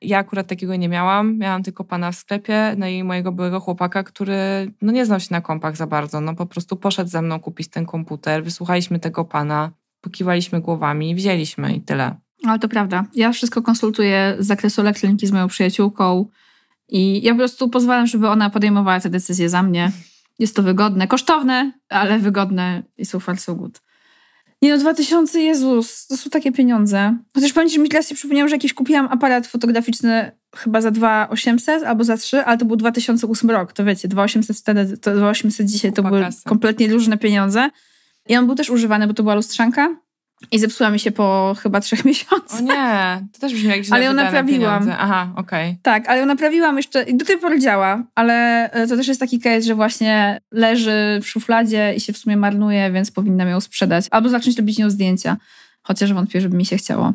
Ja 0.02 0.18
akurat 0.18 0.46
takiego 0.46 0.76
nie 0.76 0.88
miałam. 0.88 1.38
Miałam 1.38 1.62
tylko 1.62 1.84
pana 1.84 2.12
w 2.12 2.16
sklepie, 2.16 2.74
no 2.78 2.86
i 2.86 3.04
mojego 3.04 3.32
byłego 3.32 3.60
chłopaka, 3.60 4.02
który 4.02 4.72
no 4.82 4.92
nie 4.92 5.06
znał 5.06 5.20
się 5.20 5.28
na 5.30 5.40
kompach 5.40 5.76
za 5.76 5.86
bardzo. 5.86 6.20
No 6.20 6.34
po 6.34 6.46
prostu 6.46 6.76
poszedł 6.76 7.10
ze 7.10 7.22
mną 7.22 7.40
kupić 7.40 7.68
ten 7.68 7.86
komputer, 7.86 8.44
wysłuchaliśmy 8.44 8.98
tego 8.98 9.24
pana, 9.24 9.70
pokiwaliśmy 10.00 10.60
głowami, 10.60 11.14
wzięliśmy 11.14 11.74
i 11.74 11.80
tyle. 11.80 12.16
Ale 12.46 12.58
to 12.58 12.68
prawda. 12.68 13.04
Ja 13.14 13.32
wszystko 13.32 13.62
konsultuję 13.62 14.36
z 14.38 14.46
zakresu 14.46 14.80
elektroniki 14.80 15.26
z 15.26 15.32
moją 15.32 15.48
przyjaciółką 15.48 16.26
i 16.88 17.22
ja 17.22 17.32
po 17.32 17.38
prostu 17.38 17.68
pozwalam, 17.68 18.06
żeby 18.06 18.28
ona 18.28 18.50
podejmowała 18.50 19.00
te 19.00 19.10
decyzje 19.10 19.48
za 19.48 19.62
mnie. 19.62 19.92
Jest 20.40 20.56
to 20.56 20.62
wygodne, 20.62 21.06
kosztowne, 21.06 21.72
ale 21.88 22.18
wygodne 22.18 22.82
i 22.98 23.06
so 23.06 23.20
far 23.20 23.38
so 23.38 23.54
good. 23.54 23.80
Nie 24.62 24.70
no, 24.72 24.78
2000, 24.78 25.40
Jezus, 25.40 26.06
to 26.06 26.16
są 26.16 26.30
takie 26.30 26.52
pieniądze. 26.52 27.16
Chociaż 27.34 27.52
pamiętam, 27.52 27.74
że 27.74 27.82
mi 27.82 27.88
teraz 27.88 28.08
się 28.08 28.14
przypomniał, 28.14 28.48
że 28.48 28.54
jakiś 28.54 28.74
kupiłam 28.74 29.08
aparat 29.10 29.46
fotograficzny 29.46 30.32
chyba 30.56 30.80
za 30.80 30.90
2800 30.90 31.82
albo 31.82 32.04
za 32.04 32.16
3, 32.16 32.44
ale 32.44 32.58
to 32.58 32.64
był 32.64 32.76
2008 32.76 33.50
rok, 33.50 33.72
to 33.72 33.84
wiecie, 33.84 34.08
2800 34.08 34.56
wtedy, 34.56 34.98
to 34.98 35.16
2800 35.16 35.66
dzisiaj 35.66 35.92
to 35.92 36.02
były 36.02 36.26
kompletnie 36.44 36.88
różne 36.88 37.18
pieniądze. 37.18 37.70
I 38.28 38.36
on 38.36 38.46
był 38.46 38.54
też 38.54 38.70
używany, 38.70 39.06
bo 39.06 39.14
to 39.14 39.22
była 39.22 39.34
lustrzanka. 39.34 39.96
I 40.52 40.58
zepsuła 40.58 40.90
mi 40.90 40.98
się 40.98 41.10
po 41.10 41.56
chyba 41.62 41.80
trzech 41.80 42.04
miesiącach. 42.10 42.60
O 42.60 42.62
nie, 42.62 43.26
to 43.32 43.40
też 43.40 43.54
brzmi 43.54 43.68
jak 43.68 43.84
źle 43.84 43.96
Ale 43.96 44.04
ją 44.04 44.12
naprawiłam. 44.12 44.92
Aha, 44.98 45.32
okej. 45.36 45.68
Okay. 45.70 45.78
Tak, 45.82 46.08
ale 46.08 46.20
ją 46.20 46.26
naprawiłam 46.26 46.76
jeszcze 46.76 47.02
i 47.02 47.16
do 47.16 47.24
tej 47.24 47.38
pory 47.38 47.60
działa, 47.60 48.02
ale 48.14 48.70
e, 48.70 48.86
to 48.86 48.96
też 48.96 49.08
jest 49.08 49.20
taki 49.20 49.40
case, 49.40 49.62
że 49.62 49.74
właśnie 49.74 50.40
leży 50.50 51.20
w 51.22 51.28
szufladzie 51.28 51.94
i 51.96 52.00
się 52.00 52.12
w 52.12 52.18
sumie 52.18 52.36
marnuje, 52.36 52.90
więc 52.92 53.10
powinnam 53.10 53.48
ją 53.48 53.60
sprzedać. 53.60 54.06
Albo 54.10 54.28
zacząć 54.28 54.56
robić 54.56 54.78
nią 54.78 54.90
zdjęcia, 54.90 55.36
chociaż 55.82 56.12
wątpię, 56.12 56.40
żeby 56.40 56.56
mi 56.56 56.66
się 56.66 56.76
chciało. 56.76 57.12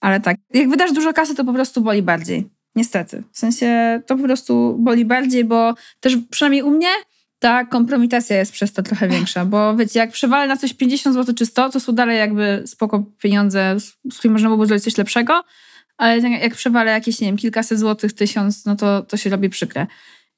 Ale 0.00 0.20
tak, 0.20 0.36
jak 0.54 0.68
wydasz 0.68 0.92
dużo 0.92 1.12
kasy, 1.12 1.34
to 1.34 1.44
po 1.44 1.52
prostu 1.52 1.80
boli 1.80 2.02
bardziej. 2.02 2.48
Niestety. 2.76 3.22
W 3.32 3.38
sensie 3.38 4.00
to 4.06 4.16
po 4.16 4.22
prostu 4.22 4.76
boli 4.78 5.04
bardziej, 5.04 5.44
bo 5.44 5.74
też 6.00 6.16
przynajmniej 6.30 6.62
u 6.62 6.70
mnie 6.70 6.88
ta 7.40 7.64
kompromitacja 7.64 8.36
jest 8.36 8.52
przez 8.52 8.72
to 8.72 8.82
trochę 8.82 9.08
większa, 9.08 9.44
bo 9.44 9.76
wiecie, 9.76 9.98
jak 9.98 10.12
przewalę 10.12 10.46
na 10.46 10.56
coś 10.56 10.74
50 10.74 11.14
zł 11.16 11.34
czy 11.34 11.46
100, 11.46 11.70
to 11.70 11.80
są 11.80 11.92
dalej 11.92 12.18
jakby 12.18 12.62
spoko 12.66 13.04
pieniądze, 13.18 13.76
z 14.12 14.18
którymi 14.18 14.32
można 14.32 14.48
byłoby 14.48 14.66
zrobić 14.66 14.84
coś 14.84 14.98
lepszego, 14.98 15.44
ale 15.96 16.18
jak 16.18 16.54
przewalę 16.54 16.90
jakieś, 16.90 17.20
nie 17.20 17.26
wiem, 17.26 17.36
kilkaset 17.36 17.78
złotych, 17.78 18.12
tysiąc, 18.12 18.64
no 18.66 18.76
to, 18.76 19.02
to 19.02 19.16
się 19.16 19.30
robi 19.30 19.48
przykre. 19.48 19.86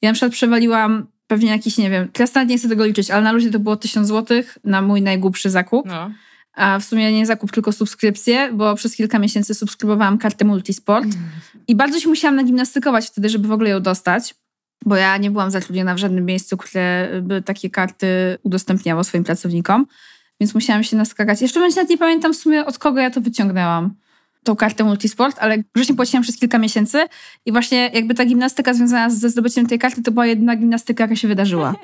Ja 0.03 0.11
na 0.11 0.13
przykład 0.13 0.33
przewaliłam 0.33 1.07
pewnie 1.27 1.51
jakiś, 1.51 1.79
nie 1.79 1.91
wiem, 1.91 2.09
teraz 2.13 2.35
nawet 2.35 2.51
nie 2.51 2.59
chcę 2.59 2.69
tego 2.69 2.87
liczyć, 2.87 3.11
ale 3.11 3.23
na 3.23 3.33
ludzie 3.33 3.51
to 3.51 3.59
było 3.59 3.77
1000 3.77 4.09
zł 4.09 4.43
na 4.65 4.83
mój 4.83 5.03
najgłupszy 5.03 5.51
zakup. 5.51 5.87
No. 5.87 6.11
A 6.55 6.79
w 6.79 6.85
sumie 6.85 7.13
nie 7.13 7.27
zakup, 7.27 7.53
tylko 7.53 7.73
subskrypcję, 7.73 8.53
bo 8.53 8.75
przez 8.75 8.97
kilka 8.97 9.19
miesięcy 9.19 9.55
subskrybowałam 9.55 10.19
kartę 10.19 10.45
Multisport. 10.45 11.09
I 11.69 11.75
bardzo 11.75 12.01
się 12.01 12.09
musiałam 12.09 12.37
nagimnastykować 12.37 13.07
wtedy, 13.07 13.29
żeby 13.29 13.49
w 13.49 13.53
ogóle 13.53 13.71
ją 13.71 13.81
dostać, 13.81 14.35
bo 14.87 14.97
ja 14.97 15.17
nie 15.17 15.31
byłam 15.31 15.51
zatrudniona 15.51 15.95
w 15.95 15.99
żadnym 15.99 16.25
miejscu, 16.25 16.57
które 16.57 17.09
by 17.23 17.43
takie 17.43 17.71
karty 17.71 18.07
udostępniało 18.43 19.05
swoim 19.05 19.25
pracownikom. 19.25 19.87
Więc 20.41 20.55
musiałam 20.55 20.85
się 20.85 20.97
naskakać. 20.97 21.43
Jeszcze 21.43 21.61
nawet 21.61 21.91
nie 21.91 21.99
pamiętam 21.99 22.33
w 22.33 22.37
sumie 22.37 22.67
od 22.67 22.79
kogo 22.79 23.01
ja 23.01 23.11
to 23.11 23.21
wyciągnęłam. 23.21 23.95
Tą 24.45 24.57
kartę 24.57 24.85
Multisport, 24.85 25.37
ale 25.41 25.59
grzecznie 25.75 25.95
płaciłam 25.95 26.23
przez 26.23 26.39
kilka 26.39 26.59
miesięcy 26.59 27.05
i 27.47 27.53
właśnie 27.53 27.91
jakby 27.95 28.15
ta 28.15 28.25
gimnastyka 28.25 28.75
związana 28.75 29.11
ze 29.11 29.31
zdobyciem 29.31 29.67
tej 29.67 29.79
karty 29.79 30.03
to 30.03 30.11
była 30.11 30.27
jedna 30.27 30.57
gimnastyka, 30.57 31.05
jaka 31.05 31.17
się 31.17 31.29
wydarzyła. 31.29 31.75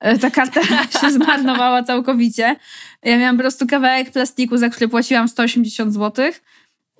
E, 0.00 0.18
Ta 0.18 0.30
karta 0.30 0.60
się 1.00 1.10
zmarnowała 1.10 1.82
całkowicie. 1.82 2.56
Ja 3.02 3.18
miałam 3.18 3.36
po 3.36 3.42
prostu 3.42 3.66
kawałek 3.66 4.10
plastiku, 4.10 4.56
za 4.56 4.68
który 4.68 4.88
płaciłam 4.88 5.28
180 5.28 5.94
zł 5.94 6.32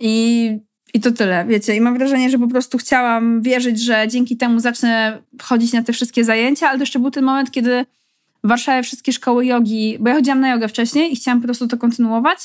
i, 0.01 0.59
i 0.95 1.01
to 1.01 1.13
tyle, 1.13 1.45
wiecie. 1.49 1.77
I 1.77 1.81
mam 1.81 1.99
wrażenie, 1.99 2.31
że 2.31 2.39
po 2.39 2.49
prostu 2.49 2.79
chciałam 2.79 3.43
wierzyć, 3.43 3.81
że 3.85 4.09
dzięki 4.09 4.37
temu 4.37 4.61
zacznę 4.61 5.19
chodzić 5.43 5.73
na 5.73 5.83
te 5.83 5.93
wszystkie 5.93 6.25
zajęcia, 6.25 6.69
ale 6.69 6.79
to 6.79 6.83
jeszcze 6.83 6.99
był 6.99 7.11
ten 7.11 7.25
moment, 7.25 7.51
kiedy 7.51 7.87
w 8.45 8.49
Warszawie 8.49 8.83
wszystkie 8.83 9.13
szkoły 9.13 9.47
jogi, 9.47 9.97
bo 10.01 10.09
ja 10.09 10.15
chodziłam 10.15 10.41
na 10.41 10.49
jogę 10.49 10.69
wcześniej 10.69 11.13
i 11.13 11.17
chciałam 11.17 11.41
po 11.41 11.45
prostu 11.45 11.69
to 11.69 11.77
kontynuować, 11.77 12.39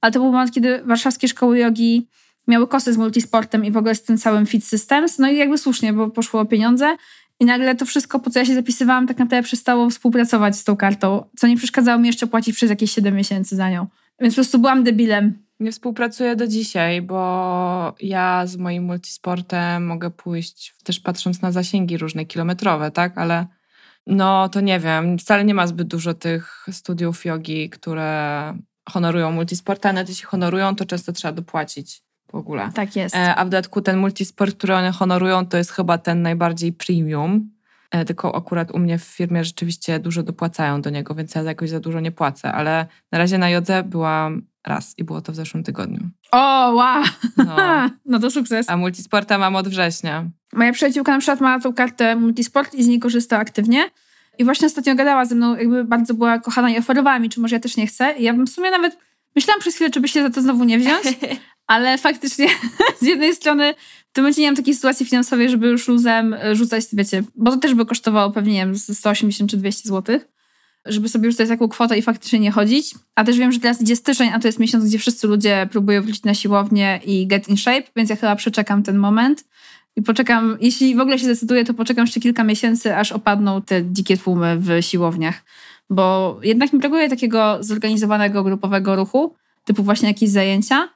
ale 0.00 0.12
to 0.12 0.18
był 0.18 0.32
moment, 0.32 0.52
kiedy 0.52 0.82
warszawskie 0.84 1.28
szkoły 1.28 1.58
jogi 1.58 2.08
miały 2.48 2.68
kosy 2.68 2.92
z 2.92 2.96
multisportem 2.96 3.64
i 3.64 3.70
w 3.70 3.76
ogóle 3.76 3.94
z 3.94 4.02
tym 4.02 4.18
całym 4.18 4.46
Fit 4.46 4.64
Systems, 4.64 5.18
no 5.18 5.30
i 5.30 5.36
jakby 5.36 5.58
słusznie, 5.58 5.92
bo 5.92 6.10
poszło 6.10 6.40
o 6.40 6.44
pieniądze 6.44 6.96
i 7.40 7.44
nagle 7.44 7.74
to 7.74 7.86
wszystko, 7.86 8.20
po 8.20 8.30
co 8.30 8.38
ja 8.38 8.44
się 8.44 8.54
zapisywałam, 8.54 9.06
tak 9.06 9.18
naprawdę 9.18 9.42
przestało 9.42 9.90
współpracować 9.90 10.56
z 10.56 10.64
tą 10.64 10.76
kartą, 10.76 11.24
co 11.36 11.46
nie 11.46 11.56
przeszkadzało 11.56 11.98
mi 11.98 12.06
jeszcze 12.06 12.26
płacić 12.26 12.56
przez 12.56 12.70
jakieś 12.70 12.92
7 12.92 13.14
miesięcy 13.14 13.56
za 13.56 13.70
nią. 13.70 13.86
Więc 14.20 14.34
po 14.34 14.36
prostu 14.36 14.58
byłam 14.58 14.84
debilem. 14.84 15.38
Nie 15.62 15.72
współpracuję 15.72 16.36
do 16.36 16.46
dzisiaj, 16.46 17.02
bo 17.02 17.94
ja 18.00 18.46
z 18.46 18.56
moim 18.56 18.84
multisportem 18.84 19.86
mogę 19.86 20.10
pójść, 20.10 20.74
też 20.84 21.00
patrząc 21.00 21.42
na 21.42 21.52
zasięgi 21.52 21.98
różne 21.98 22.24
kilometrowe, 22.24 22.90
tak? 22.90 23.18
Ale 23.18 23.46
no 24.06 24.48
to 24.48 24.60
nie 24.60 24.80
wiem, 24.80 25.18
wcale 25.18 25.44
nie 25.44 25.54
ma 25.54 25.66
zbyt 25.66 25.88
dużo 25.88 26.14
tych 26.14 26.66
studiów 26.70 27.24
jogi, 27.24 27.70
które 27.70 28.54
honorują 28.88 29.32
multisport, 29.32 29.86
a 29.86 29.92
nawet 29.92 30.08
jeśli 30.08 30.24
honorują, 30.24 30.76
to 30.76 30.84
często 30.84 31.12
trzeba 31.12 31.32
dopłacić 31.32 32.02
w 32.32 32.34
ogóle. 32.34 32.70
Tak 32.74 32.96
jest. 32.96 33.16
E, 33.16 33.34
A 33.34 33.44
w 33.44 33.48
dodatku 33.48 33.82
ten 33.82 33.98
multisport, 33.98 34.56
który 34.56 34.74
one 34.74 34.92
honorują, 34.92 35.46
to 35.46 35.56
jest 35.56 35.70
chyba 35.70 35.98
ten 35.98 36.22
najbardziej 36.22 36.72
premium. 36.72 37.50
E, 37.92 38.04
Tylko 38.04 38.36
akurat 38.36 38.70
u 38.70 38.78
mnie 38.78 38.98
w 38.98 39.04
firmie 39.04 39.44
rzeczywiście 39.44 39.98
dużo 39.98 40.22
dopłacają 40.22 40.82
do 40.82 40.90
niego, 40.90 41.14
więc 41.14 41.34
ja 41.34 41.42
jakoś 41.42 41.70
za 41.70 41.80
dużo 41.80 42.00
nie 42.00 42.12
płacę. 42.12 42.52
Ale 42.52 42.86
na 43.12 43.18
razie 43.18 43.38
na 43.38 43.50
jodze 43.50 43.82
byłam 43.82 44.42
raz 44.66 44.94
i 44.98 45.04
było 45.04 45.20
to 45.20 45.32
w 45.32 45.34
zeszłym 45.34 45.62
tygodniu. 45.62 46.00
O, 46.32 46.72
wow! 46.74 47.04
No. 47.36 47.56
No 48.06 48.18
to 48.18 48.30
sukces. 48.30 48.70
A 48.70 48.76
multisporta 48.76 49.38
mam 49.38 49.56
od 49.56 49.68
września. 49.68 50.30
Moja 50.52 50.72
przyjaciółka 50.72 51.12
na 51.12 51.18
przykład 51.18 51.40
ma 51.40 51.60
tą 51.60 51.72
kartę 51.74 52.16
Multisport 52.16 52.74
i 52.74 52.82
z 52.82 52.86
niej 52.86 52.98
korzysta 53.00 53.38
aktywnie. 53.38 53.90
I 54.38 54.44
właśnie 54.44 54.66
ostatnio 54.66 54.94
gadała 54.94 55.24
ze 55.24 55.34
mną, 55.34 55.56
jakby 55.56 55.84
bardzo 55.84 56.14
była 56.14 56.38
kochana 56.38 56.70
i 56.70 56.78
oferowała 56.78 57.18
mi, 57.18 57.28
czy 57.28 57.40
może 57.40 57.56
ja 57.56 57.60
też 57.60 57.76
nie 57.76 57.86
chcę. 57.86 58.14
I 58.18 58.22
ja 58.22 58.34
bym 58.34 58.46
w 58.46 58.50
sumie 58.50 58.70
nawet 58.70 58.98
myślałam 59.36 59.60
przez 59.60 59.74
chwilę, 59.74 59.90
czy 59.90 60.00
by 60.00 60.08
się 60.08 60.22
za 60.22 60.30
to 60.30 60.42
znowu 60.42 60.64
nie 60.64 60.78
wziąć, 60.78 61.04
ale 61.66 61.98
faktycznie 61.98 62.46
z 63.00 63.06
jednej 63.06 63.34
strony 63.34 63.74
w 64.10 64.14
tym 64.14 64.24
momencie 64.24 64.42
nie 64.42 64.48
mam 64.48 64.56
takiej 64.56 64.74
sytuacji 64.74 65.06
finansowej, 65.06 65.50
żeby 65.50 65.68
już 65.68 65.88
luzem 65.88 66.34
e, 66.34 66.56
rzucać, 66.56 66.84
wiecie, 66.92 67.22
bo 67.36 67.50
to 67.50 67.56
też 67.56 67.74
by 67.74 67.86
kosztowało 67.86 68.30
pewnie, 68.30 68.52
nie 68.52 68.58
wiem, 68.58 68.74
ze 68.76 68.94
180 68.94 69.50
czy 69.50 69.56
200 69.56 69.88
zł, 69.88 70.20
żeby 70.86 71.08
sobie 71.08 71.30
rzucać 71.30 71.48
taką 71.48 71.68
kwotę 71.68 71.98
i 71.98 72.02
faktycznie 72.02 72.38
nie 72.38 72.50
chodzić. 72.50 72.94
A 73.14 73.24
też 73.24 73.38
wiem, 73.38 73.52
że 73.52 73.60
teraz 73.60 73.80
idzie 73.80 73.96
styczeń, 73.96 74.30
a 74.34 74.38
to 74.38 74.48
jest 74.48 74.58
miesiąc, 74.58 74.84
gdzie 74.84 74.98
wszyscy 74.98 75.26
ludzie 75.26 75.68
próbują 75.70 76.02
wrócić 76.02 76.22
na 76.22 76.34
siłownię 76.34 77.00
i 77.04 77.26
get 77.26 77.48
in 77.48 77.56
shape, 77.56 77.82
więc 77.96 78.10
ja 78.10 78.16
chyba 78.16 78.36
przeczekam 78.36 78.82
ten 78.82 78.98
moment. 78.98 79.44
I 79.96 80.02
poczekam, 80.02 80.56
jeśli 80.60 80.94
w 80.94 81.00
ogóle 81.00 81.18
się 81.18 81.24
zdecyduję, 81.24 81.64
to 81.64 81.74
poczekam 81.74 82.04
jeszcze 82.04 82.20
kilka 82.20 82.44
miesięcy, 82.44 82.96
aż 82.96 83.12
opadną 83.12 83.62
te 83.62 83.92
dzikie 83.92 84.16
tłumy 84.16 84.56
w 84.58 84.68
siłowniach. 84.80 85.42
Bo 85.90 86.38
jednak 86.42 86.72
mi 86.72 86.78
brakuje 86.78 87.08
takiego 87.08 87.58
zorganizowanego 87.60 88.42
grupowego 88.42 88.96
ruchu, 88.96 89.34
typu 89.64 89.82
właśnie 89.82 90.08
jakieś 90.08 90.30
zajęcia. 90.30 90.88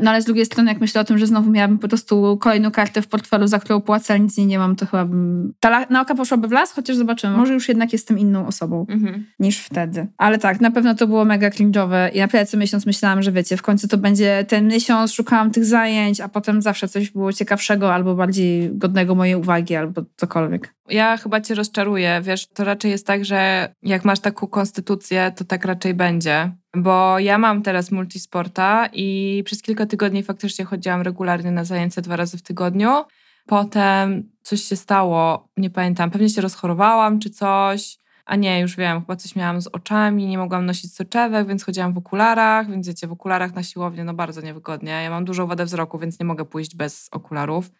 No 0.00 0.10
ale 0.10 0.22
z 0.22 0.24
drugiej 0.24 0.46
strony, 0.46 0.70
jak 0.70 0.80
myślę 0.80 1.00
o 1.00 1.04
tym, 1.04 1.18
że 1.18 1.26
znowu 1.26 1.50
miałabym 1.50 1.78
po 1.78 1.88
prostu 1.88 2.38
kolejną 2.40 2.70
kartę 2.70 3.02
w 3.02 3.08
portfelu, 3.08 3.46
za 3.46 3.58
którą 3.58 3.80
płacę, 3.80 4.14
a 4.14 4.16
nic 4.16 4.34
z 4.34 4.36
niej 4.36 4.46
nie 4.46 4.58
mam, 4.58 4.76
to 4.76 4.86
chyba 4.86 5.04
bym... 5.04 5.52
Ta 5.60 5.86
nauka 5.90 6.14
poszłaby 6.14 6.48
w 6.48 6.52
las, 6.52 6.72
chociaż 6.72 6.96
zobaczymy. 6.96 7.36
Może 7.36 7.54
już 7.54 7.68
jednak 7.68 7.92
jestem 7.92 8.18
inną 8.18 8.46
osobą 8.46 8.86
Mhm. 8.88 9.26
niż 9.38 9.58
wtedy. 9.58 10.06
Ale 10.18 10.38
tak, 10.38 10.60
na 10.60 10.70
pewno 10.70 10.94
to 10.94 11.06
było 11.06 11.24
mega 11.24 11.50
cringe'owe 11.50 12.10
i 12.14 12.18
naprawdę 12.18 12.46
co 12.46 12.56
miesiąc 12.56 12.86
myślałam, 12.86 13.22
że 13.22 13.32
wiecie, 13.32 13.56
w 13.56 13.62
końcu 13.62 13.88
to 13.88 13.98
będzie 13.98 14.44
ten 14.48 14.68
miesiąc, 14.68 15.12
szukałam 15.12 15.50
tych 15.50 15.64
zajęć, 15.64 16.20
a 16.20 16.28
potem 16.28 16.62
zawsze 16.62 16.88
coś 16.88 17.10
było 17.10 17.32
ciekawszego 17.32 17.94
albo 17.94 18.14
bardziej 18.14 18.70
godnego 18.72 19.14
mojej 19.14 19.34
uwagi 19.34 19.76
albo 19.76 20.02
cokolwiek. 20.16 20.74
Ja 20.88 21.16
chyba 21.16 21.40
cię 21.40 21.54
rozczaruję. 21.54 22.20
Wiesz, 22.24 22.46
to 22.46 22.64
raczej 22.64 22.90
jest 22.90 23.06
tak, 23.06 23.24
że 23.24 23.68
jak 23.82 24.04
masz 24.04 24.20
taką 24.20 24.46
konstytucję, 24.46 25.32
to 25.36 25.44
tak 25.44 25.64
raczej 25.64 25.94
będzie. 25.94 26.52
Bo 26.74 27.18
ja 27.18 27.38
mam 27.38 27.62
teraz 27.62 27.90
multisporta 27.90 28.88
i 28.92 29.42
przez 29.46 29.62
kilka 29.62 29.86
tygodni 29.86 30.22
faktycznie 30.22 30.64
chodziłam 30.64 31.02
regularnie 31.02 31.50
na 31.50 31.64
zajęcia 31.64 32.02
dwa 32.02 32.16
razy 32.16 32.38
w 32.38 32.42
tygodniu. 32.42 33.04
Potem 33.46 34.30
coś 34.42 34.62
się 34.62 34.76
stało, 34.76 35.48
nie 35.56 35.70
pamiętam, 35.70 36.10
pewnie 36.10 36.28
się 36.28 36.40
rozchorowałam 36.40 37.18
czy 37.18 37.30
coś. 37.30 37.98
A 38.26 38.36
nie, 38.36 38.60
już 38.60 38.76
wiem, 38.76 39.00
chyba 39.00 39.16
coś 39.16 39.36
miałam 39.36 39.60
z 39.60 39.66
oczami, 39.66 40.26
nie 40.26 40.38
mogłam 40.38 40.66
nosić 40.66 40.94
soczewek, 40.94 41.48
więc 41.48 41.64
chodziłam 41.64 41.92
w 41.92 41.98
okularach, 41.98 42.70
więc 42.70 42.88
wiecie, 42.88 43.06
w 43.06 43.12
okularach 43.12 43.54
na 43.54 43.62
siłownię 43.62 44.04
no 44.04 44.14
bardzo 44.14 44.40
niewygodnie. 44.40 44.90
Ja 44.90 45.10
mam 45.10 45.24
dużą 45.24 45.46
wadę 45.46 45.64
wzroku, 45.64 45.98
więc 45.98 46.20
nie 46.20 46.26
mogę 46.26 46.44
pójść 46.44 46.76
bez 46.76 47.08
okularów. 47.12 47.70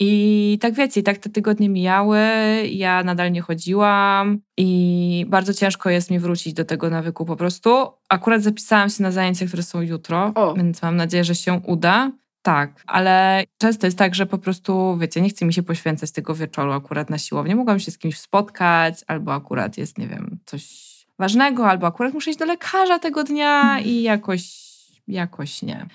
I 0.00 0.58
tak 0.60 0.74
wiecie, 0.74 1.00
i 1.00 1.02
tak 1.02 1.18
te 1.18 1.30
tygodnie 1.30 1.68
mijały, 1.68 2.18
ja 2.70 3.04
nadal 3.04 3.32
nie 3.32 3.40
chodziłam 3.40 4.38
i 4.56 5.26
bardzo 5.28 5.54
ciężko 5.54 5.90
jest 5.90 6.10
mi 6.10 6.18
wrócić 6.18 6.52
do 6.52 6.64
tego 6.64 6.90
nawyku 6.90 7.24
po 7.24 7.36
prostu. 7.36 7.70
Akurat 8.08 8.42
zapisałam 8.42 8.90
się 8.90 9.02
na 9.02 9.10
zajęcia, 9.12 9.46
które 9.46 9.62
są 9.62 9.80
jutro, 9.80 10.32
O. 10.34 10.54
więc 10.54 10.82
mam 10.82 10.96
nadzieję, 10.96 11.24
że 11.24 11.34
się 11.34 11.60
uda. 11.66 12.12
Tak, 12.42 12.82
ale 12.86 13.44
często 13.58 13.86
jest 13.86 13.98
tak, 13.98 14.14
że 14.14 14.26
po 14.26 14.38
prostu, 14.38 14.98
wiecie, 15.00 15.20
nie 15.20 15.28
chce 15.28 15.44
mi 15.44 15.54
się 15.54 15.62
poświęcać 15.62 16.10
tego 16.10 16.34
wieczoru 16.34 16.72
akurat 16.72 17.10
na 17.10 17.18
siłownię. 17.18 17.56
Mogłam 17.56 17.80
się 17.80 17.90
z 17.90 17.98
kimś 17.98 18.18
spotkać, 18.18 19.04
albo 19.06 19.34
akurat 19.34 19.78
jest, 19.78 19.98
nie 19.98 20.08
wiem, 20.08 20.38
coś 20.46 20.88
ważnego, 21.18 21.68
albo 21.68 21.86
akurat 21.86 22.14
muszę 22.14 22.30
iść 22.30 22.38
do 22.38 22.44
lekarza 22.44 22.98
tego 22.98 23.24
dnia 23.24 23.80
i 23.80 24.02
jakoś, 24.02 24.50
jakoś 25.08 25.62
nie. 25.62 25.86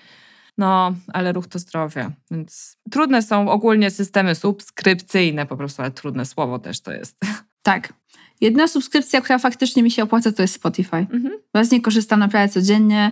No, 0.57 0.93
ale 1.13 1.31
ruch 1.31 1.47
to 1.47 1.59
zdrowie, 1.59 2.11
więc 2.31 2.77
trudne 2.91 3.21
są 3.21 3.49
ogólnie 3.49 3.91
systemy 3.91 4.35
subskrypcyjne, 4.35 5.45
po 5.45 5.57
prostu, 5.57 5.81
ale 5.81 5.91
trudne 5.91 6.25
słowo 6.25 6.59
też 6.59 6.81
to 6.81 6.91
jest. 6.91 7.17
Tak. 7.65 7.93
Jedna 8.41 8.67
subskrypcja, 8.67 9.21
która 9.21 9.39
faktycznie 9.39 9.83
mi 9.83 9.91
się 9.91 10.03
opłaca, 10.03 10.31
to 10.31 10.41
jest 10.41 10.53
Spotify. 10.53 10.97
Mhm. 10.97 11.31
Ja 11.53 11.63
z 11.63 11.71
niej 11.71 11.81
korzystam 11.81 12.19
naprawdę 12.19 12.53
codziennie. 12.53 13.11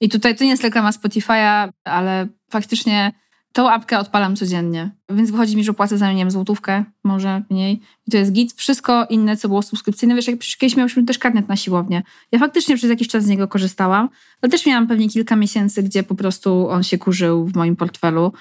I 0.00 0.08
tutaj 0.08 0.36
to 0.36 0.44
nie 0.44 0.50
jest 0.50 0.62
reklama 0.62 0.90
Spotify'a, 0.90 1.72
ale 1.84 2.26
faktycznie 2.50 3.12
tą 3.52 3.70
apkę 3.70 3.98
odpalam 3.98 4.36
codziennie. 4.36 4.90
Więc 5.10 5.30
wychodzi 5.30 5.56
mi, 5.56 5.64
że 5.64 5.74
płacę 5.74 5.98
za 5.98 6.06
nią, 6.06 6.12
nie 6.12 6.22
wiem, 6.22 6.30
złotówkę, 6.30 6.84
może 7.04 7.42
mniej. 7.50 7.80
I 8.06 8.10
to 8.10 8.16
jest 8.16 8.32
git. 8.32 8.52
Wszystko 8.52 9.06
inne, 9.10 9.36
co 9.36 9.48
było 9.48 9.62
subskrypcyjne, 9.62 10.14
wiesz, 10.14 10.28
jak 10.28 10.38
kiedyś 10.58 10.76
miałyśmy 10.76 11.04
też 11.04 11.18
karnet 11.18 11.48
na 11.48 11.56
siłownię. 11.56 12.02
Ja 12.32 12.38
faktycznie 12.38 12.76
przez 12.76 12.90
jakiś 12.90 13.08
czas 13.08 13.24
z 13.24 13.28
niego 13.28 13.48
korzystałam, 13.48 14.08
ale 14.42 14.50
też 14.50 14.66
miałam 14.66 14.86
pewnie 14.86 15.08
kilka 15.08 15.36
miesięcy, 15.36 15.82
gdzie 15.82 16.02
po 16.02 16.14
prostu 16.14 16.68
on 16.68 16.82
się 16.82 16.98
kurzył 16.98 17.46
w 17.46 17.54
moim 17.54 17.76
portfelu 17.76 18.32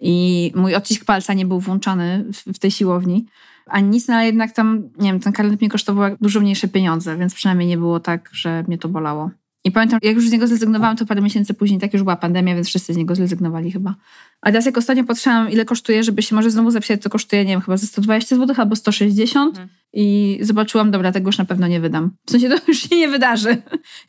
i 0.00 0.52
mój 0.54 0.74
odcisk 0.74 1.04
palca 1.04 1.34
nie 1.34 1.46
był 1.46 1.60
włączany 1.60 2.24
w, 2.32 2.54
w 2.54 2.58
tej 2.58 2.70
siłowni. 2.70 3.26
Ani 3.66 3.88
nic, 3.88 4.08
no 4.08 4.14
ale 4.14 4.26
jednak 4.26 4.52
tam, 4.52 4.82
nie 4.98 5.12
wiem, 5.12 5.20
ten 5.20 5.32
karnet 5.32 5.60
mnie 5.60 5.70
kosztował 5.70 6.16
dużo 6.20 6.40
mniejsze 6.40 6.68
pieniądze, 6.68 7.16
więc 7.16 7.34
przynajmniej 7.34 7.68
nie 7.68 7.78
było 7.78 8.00
tak, 8.00 8.30
że 8.32 8.64
mnie 8.68 8.78
to 8.78 8.88
bolało. 8.88 9.30
I 9.64 9.72
pamiętam, 9.72 9.98
jak 10.02 10.14
już 10.14 10.28
z 10.28 10.32
niego 10.32 10.46
zrezygnowałam, 10.46 10.96
to 10.96 11.06
parę 11.06 11.20
miesięcy 11.20 11.54
później, 11.54 11.80
tak 11.80 11.92
już 11.92 12.02
była 12.02 12.16
pandemia, 12.16 12.54
więc 12.54 12.66
wszyscy 12.68 12.94
z 12.94 12.96
niego 12.96 13.14
zrezygnowali 13.14 13.72
chyba. 13.72 13.94
A 14.40 14.46
teraz 14.46 14.66
jak 14.66 14.78
ostatnio 14.78 15.04
patrzyłam, 15.04 15.50
ile 15.50 15.64
kosztuje, 15.64 16.04
żeby 16.04 16.22
się 16.22 16.34
może 16.34 16.50
znowu 16.50 16.70
zapisać, 16.70 17.02
to 17.02 17.10
kosztuje, 17.10 17.44
nie 17.44 17.50
wiem, 17.52 17.60
chyba 17.60 17.76
ze 17.76 17.86
120 17.86 18.36
zł 18.36 18.54
albo 18.58 18.76
160 18.76 19.48
Mhm. 19.50 19.68
i 19.92 20.38
zobaczyłam, 20.42 20.90
dobra, 20.90 21.12
tego 21.12 21.28
już 21.28 21.38
na 21.38 21.44
pewno 21.44 21.66
nie 21.66 21.80
wydam. 21.80 22.10
W 22.26 22.30
sensie 22.30 22.48
to 22.48 22.56
już 22.68 22.78
się 22.78 22.96
nie 22.96 23.08
wydarzy. 23.08 23.56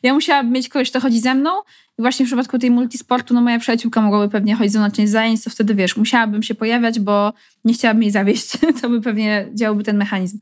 Ja 0.02 0.14
musiałabym 0.14 0.52
mieć 0.52 0.68
kogoś, 0.68 0.90
kto 0.90 1.00
chodzi 1.00 1.20
ze 1.20 1.34
mną 1.34 1.50
i 1.98 2.02
właśnie 2.02 2.26
w 2.26 2.28
przypadku 2.28 2.58
tej 2.58 2.70
multisportu, 2.70 3.34
no 3.34 3.40
moja 3.40 3.58
przyjaciółka 3.58 4.00
mogłaby 4.02 4.28
pewnie 4.32 4.54
chodzić 4.54 4.72
ze 4.72 4.78
mną 4.78 4.88
na 4.88 4.94
część 4.94 5.12
zajęć, 5.12 5.44
to 5.44 5.50
wtedy, 5.50 5.74
wiesz, 5.74 5.96
musiałabym 5.96 6.42
się 6.42 6.54
pojawiać, 6.54 7.00
bo 7.00 7.32
nie 7.64 7.74
chciałabym 7.74 8.02
jej 8.02 8.12
zawieść. 8.12 8.52
To 8.82 8.88
by 8.88 9.00
pewnie 9.00 9.48
działałby 9.54 9.84
ten 9.84 9.96
mechanizm. 9.96 10.38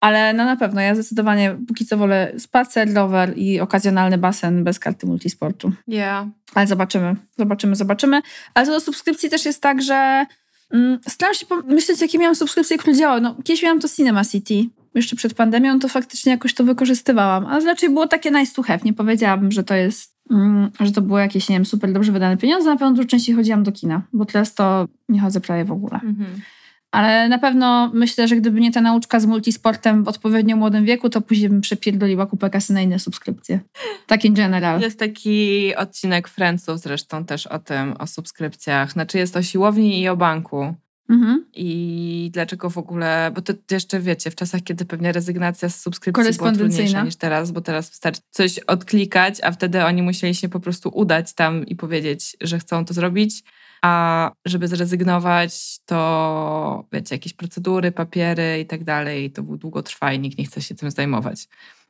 Ale 0.00 0.32
no 0.32 0.44
na 0.44 0.56
pewno, 0.56 0.80
ja 0.80 0.94
zdecydowanie 0.94 1.56
póki 1.68 1.86
co 1.86 1.96
wolę 1.96 2.32
spacer, 2.38 2.94
rower 2.94 3.38
i 3.38 3.60
okazjonalny 3.60 4.18
basen 4.18 4.64
bez 4.64 4.78
karty 4.78 5.06
multisportu. 5.06 5.72
Yeah. 5.88 6.26
Ale 6.54 6.66
zobaczymy, 6.66 7.16
zobaczymy, 7.38 7.76
zobaczymy. 7.76 8.22
Ale 8.54 8.66
co 8.66 8.72
do 8.72 8.80
subskrypcji 8.80 9.30
też 9.30 9.44
jest 9.44 9.62
tak, 9.62 9.82
że 9.82 10.26
mm, 10.70 10.98
staram 11.08 11.34
się 11.34 11.46
pomyśleć, 11.46 12.00
jakie 12.00 12.18
miałam 12.18 12.34
subskrypcje, 12.34 12.78
które 12.78 12.96
działały. 12.96 13.20
No, 13.20 13.34
kiedyś 13.44 13.62
miałam 13.62 13.80
to 13.80 13.88
Cinema 13.88 14.24
City. 14.24 14.64
jeszcze 14.94 15.16
przed 15.16 15.34
pandemią, 15.34 15.78
to 15.78 15.88
faktycznie 15.88 16.32
jakoś 16.32 16.54
to 16.54 16.64
wykorzystywałam. 16.64 17.46
Ale 17.46 17.64
raczej 17.64 17.90
było 17.90 18.06
takie 18.06 18.30
have. 18.66 18.78
Nie 18.84 18.92
powiedziałabym, 18.92 19.52
że 19.52 19.64
to 19.64 19.74
jest, 19.74 20.16
mm, 20.30 20.70
że 20.80 20.92
to 20.92 21.02
było 21.02 21.18
jakieś, 21.18 21.48
nie 21.48 21.56
wiem, 21.56 21.66
super 21.66 21.92
dobrze 21.92 22.12
wydane 22.12 22.36
pieniądze. 22.36 22.70
Na 22.70 22.76
pewno 22.76 22.94
dużo 22.94 23.08
częściej 23.08 23.34
chodziłam 23.34 23.62
do 23.62 23.72
kina, 23.72 24.02
bo 24.12 24.24
teraz 24.24 24.54
to 24.54 24.88
nie 25.08 25.20
chodzę 25.20 25.40
prawie 25.40 25.64
w 25.64 25.72
ogóle. 25.72 25.94
Mhm. 25.94 26.40
Ale 26.90 27.28
na 27.28 27.38
pewno 27.38 27.90
myślę, 27.94 28.28
że 28.28 28.36
gdyby 28.36 28.60
nie 28.60 28.72
ta 28.72 28.80
nauczka 28.80 29.20
z 29.20 29.26
multisportem 29.26 30.04
w 30.04 30.08
odpowiednio 30.08 30.56
młodym 30.56 30.84
wieku, 30.84 31.10
to 31.10 31.20
później 31.20 31.48
bym 31.48 31.60
przepierdoliła 31.60 32.26
kupę 32.26 32.50
kasy 32.50 32.72
na 32.72 32.80
inne 32.80 32.98
subskrypcje. 32.98 33.60
Tak 34.06 34.24
in 34.24 34.34
general. 34.34 34.80
Jest 34.80 34.98
taki 34.98 35.74
odcinek 35.76 36.28
Friendsów 36.28 36.80
zresztą 36.80 37.24
też 37.24 37.46
o 37.46 37.58
tym, 37.58 37.92
o 37.92 38.06
subskrypcjach. 38.06 38.92
Znaczy 38.92 39.18
jest 39.18 39.36
o 39.36 39.42
siłowni 39.42 40.00
i 40.00 40.08
o 40.08 40.16
banku. 40.16 40.74
Mhm. 41.08 41.44
I 41.54 42.30
dlaczego 42.32 42.70
w 42.70 42.78
ogóle, 42.78 43.30
bo 43.34 43.42
to 43.42 43.52
jeszcze 43.70 44.00
wiecie, 44.00 44.30
w 44.30 44.34
czasach, 44.34 44.62
kiedy 44.62 44.84
pewnie 44.84 45.12
rezygnacja 45.12 45.68
z 45.68 45.80
subskrypcji 45.80 46.32
była 46.38 46.52
trudniejsza 46.52 47.02
niż 47.02 47.16
teraz, 47.16 47.50
bo 47.50 47.60
teraz 47.60 47.90
wystarczy 47.90 48.20
coś 48.30 48.58
odklikać, 48.58 49.34
a 49.42 49.52
wtedy 49.52 49.84
oni 49.84 50.02
musieli 50.02 50.34
się 50.34 50.48
po 50.48 50.60
prostu 50.60 50.88
udać 50.88 51.34
tam 51.34 51.66
i 51.66 51.76
powiedzieć, 51.76 52.36
że 52.40 52.58
chcą 52.58 52.84
to 52.84 52.94
zrobić. 52.94 53.42
A 53.86 54.30
żeby 54.44 54.68
zrezygnować, 54.68 55.78
to 55.84 56.84
wiecie, 56.92 57.14
jakieś 57.14 57.32
procedury, 57.32 57.92
papiery 57.92 58.60
i 58.60 58.66
tak 58.66 58.84
dalej, 58.84 59.30
to 59.30 59.42
był 59.42 59.56
długotrwa 59.56 60.12
i 60.12 60.18
nikt 60.20 60.38
nie 60.38 60.44
chce 60.44 60.62
się 60.62 60.74
tym 60.74 60.90
zajmować. 60.90 61.48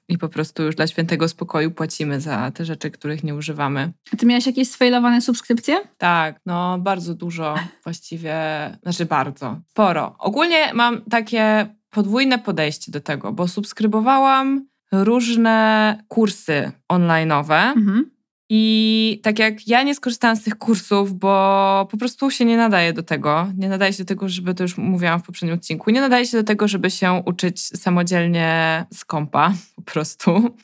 I 0.09 0.19
po 0.19 0.29
prostu 0.29 0.63
już 0.63 0.75
dla 0.75 0.87
świętego 0.87 1.29
spokoju 1.29 1.71
płacimy 1.71 2.21
za 2.21 2.51
te 2.51 2.65
rzeczy, 2.65 2.91
których 2.91 3.25
nie 3.25 3.35
używamy. 3.35 3.93
A 4.13 4.17
ty 4.17 4.27
miałaś 4.27 4.47
jakieś 4.47 4.71
sfejlowane 4.71 5.21
subskrypcje? 5.21 5.77
Tak, 5.99 6.41
no 6.47 6.79
bardzo 6.79 7.15
dużo 7.15 7.55
właściwie, 7.85 8.35
znaczy 8.83 9.07
bardzo, 9.07 9.61
sporo. 9.71 10.15
Ogólnie 10.19 10.75
mam 10.75 11.03
takie 11.03 11.75
podwójne 11.91 12.39
podejście 12.39 12.93
do 12.93 13.01
tego, 13.01 13.33
bo 13.33 13.49
subskrybowałam 13.49 14.67
różne 14.93 15.99
kursy 16.09 16.73
online'owe 16.93 17.73
Mhm. 17.77 18.16
I 18.49 19.21
tak 19.23 19.39
jak 19.39 19.69
ja 19.69 19.83
nie 19.83 19.95
skorzystałam 19.95 20.37
z 20.37 20.43
tych 20.43 20.59
kursów, 20.59 21.15
bo 21.15 21.89
po 21.91 21.97
prostu 21.97 22.31
się 22.31 22.45
nie 22.45 22.57
nadaje 22.57 22.93
do 22.93 23.03
tego. 23.03 23.53
Nie 23.57 23.69
nadaje 23.69 23.93
się 23.93 24.05
do 24.05 24.09
tego, 24.09 24.29
żeby, 24.29 24.55
to 24.55 24.63
już 24.63 24.79
mówiłam 24.79 25.21
w 25.21 25.27
poprzednim 25.27 25.59
odcinku, 25.59 25.91
nie 25.91 26.01
nadaje 26.01 26.27
się 26.27 26.39
do 26.39 26.45
tego, 26.45 26.69
żeby 26.69 26.91
się 26.91 27.23
uczyć 27.27 27.63
samodzielnie 27.63 28.85
z 28.95 29.05
kompa 29.05 29.53
po 29.77 29.83
prostu. 29.83 30.57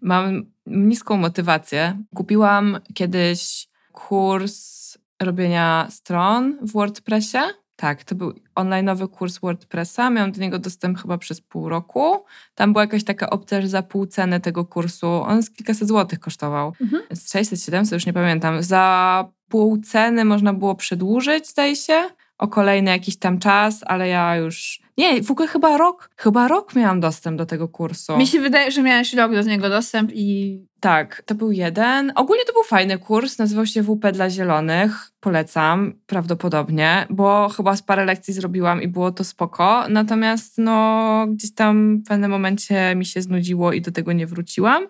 Mam 0.00 0.42
niską 0.66 1.16
motywację. 1.16 2.02
Kupiłam 2.14 2.78
kiedyś 2.94 3.68
kurs 3.92 4.80
robienia 5.22 5.86
stron 5.90 6.58
w 6.62 6.72
WordPressie. 6.72 7.38
Tak, 7.80 8.04
to 8.04 8.14
był 8.14 8.34
online'owy 8.56 9.08
kurs 9.08 9.38
WordPressa. 9.38 10.10
Miałam 10.10 10.32
do 10.32 10.40
niego 10.40 10.58
dostęp 10.58 10.98
chyba 10.98 11.18
przez 11.18 11.40
pół 11.40 11.68
roku. 11.68 12.24
Tam 12.54 12.72
była 12.72 12.82
jakaś 12.82 13.04
taka 13.04 13.30
opcja, 13.30 13.60
że 13.60 13.68
za 13.68 13.82
pół 13.82 14.06
ceny 14.06 14.40
tego 14.40 14.64
kursu, 14.64 15.06
on 15.06 15.42
z 15.42 15.50
kilkaset 15.50 15.88
złotych 15.88 16.20
kosztował. 16.20 16.72
Mhm. 16.80 17.02
Z 17.12 17.32
600, 17.32 17.62
700, 17.62 17.92
już 17.92 18.06
nie 18.06 18.12
pamiętam. 18.12 18.62
Za 18.62 19.24
pół 19.48 19.78
ceny 19.78 20.24
można 20.24 20.54
było 20.54 20.74
przedłużyć, 20.74 21.48
zdaje 21.48 21.76
się, 21.76 22.08
o 22.40 22.48
kolejny 22.48 22.90
jakiś 22.90 23.18
tam 23.18 23.38
czas, 23.38 23.80
ale 23.86 24.08
ja 24.08 24.36
już... 24.36 24.80
Nie, 24.98 25.22
w 25.22 25.30
ogóle 25.30 25.48
chyba 25.48 25.76
rok, 25.76 26.10
chyba 26.16 26.48
rok 26.48 26.74
miałam 26.74 27.00
dostęp 27.00 27.38
do 27.38 27.46
tego 27.46 27.68
kursu. 27.68 28.16
Mi 28.16 28.26
się 28.26 28.40
wydaje, 28.40 28.70
że 28.70 28.82
miałeś 28.82 29.14
rok 29.14 29.32
do 29.32 29.42
niego 29.42 29.68
dostęp 29.68 30.10
i 30.14 30.58
Tak, 30.80 31.22
to 31.26 31.34
był 31.34 31.52
jeden. 31.52 32.12
Ogólnie 32.14 32.44
to 32.44 32.52
był 32.52 32.62
fajny 32.62 32.98
kurs, 32.98 33.38
nazywał 33.38 33.66
się 33.66 33.82
WP 33.82 34.12
dla 34.12 34.30
Zielonych. 34.30 35.10
Polecam 35.20 35.92
prawdopodobnie, 36.06 37.06
bo 37.10 37.48
chyba 37.48 37.76
z 37.76 37.82
parę 37.82 38.04
lekcji 38.04 38.34
zrobiłam 38.34 38.82
i 38.82 38.88
było 38.88 39.10
to 39.12 39.24
spoko. 39.24 39.84
Natomiast 39.88 40.58
no, 40.58 41.26
gdzieś 41.28 41.54
tam 41.54 41.96
w 42.04 42.08
pewnym 42.08 42.30
momencie 42.30 42.94
mi 42.94 43.06
się 43.06 43.22
znudziło 43.22 43.72
i 43.72 43.80
do 43.80 43.92
tego 43.92 44.12
nie 44.12 44.26
wróciłam. 44.26 44.86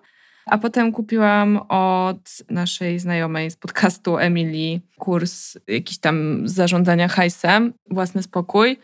A 0.46 0.58
potem 0.58 0.92
kupiłam 0.92 1.60
od 1.68 2.28
naszej 2.50 2.98
znajomej 2.98 3.50
z 3.50 3.56
podcastu 3.56 4.18
Emilii 4.18 4.80
kurs 4.98 5.58
jakiś 5.68 5.98
tam 5.98 6.48
zarządzania 6.48 7.08
hajsem, 7.08 7.72
własny 7.90 8.22
spokój. 8.22 8.78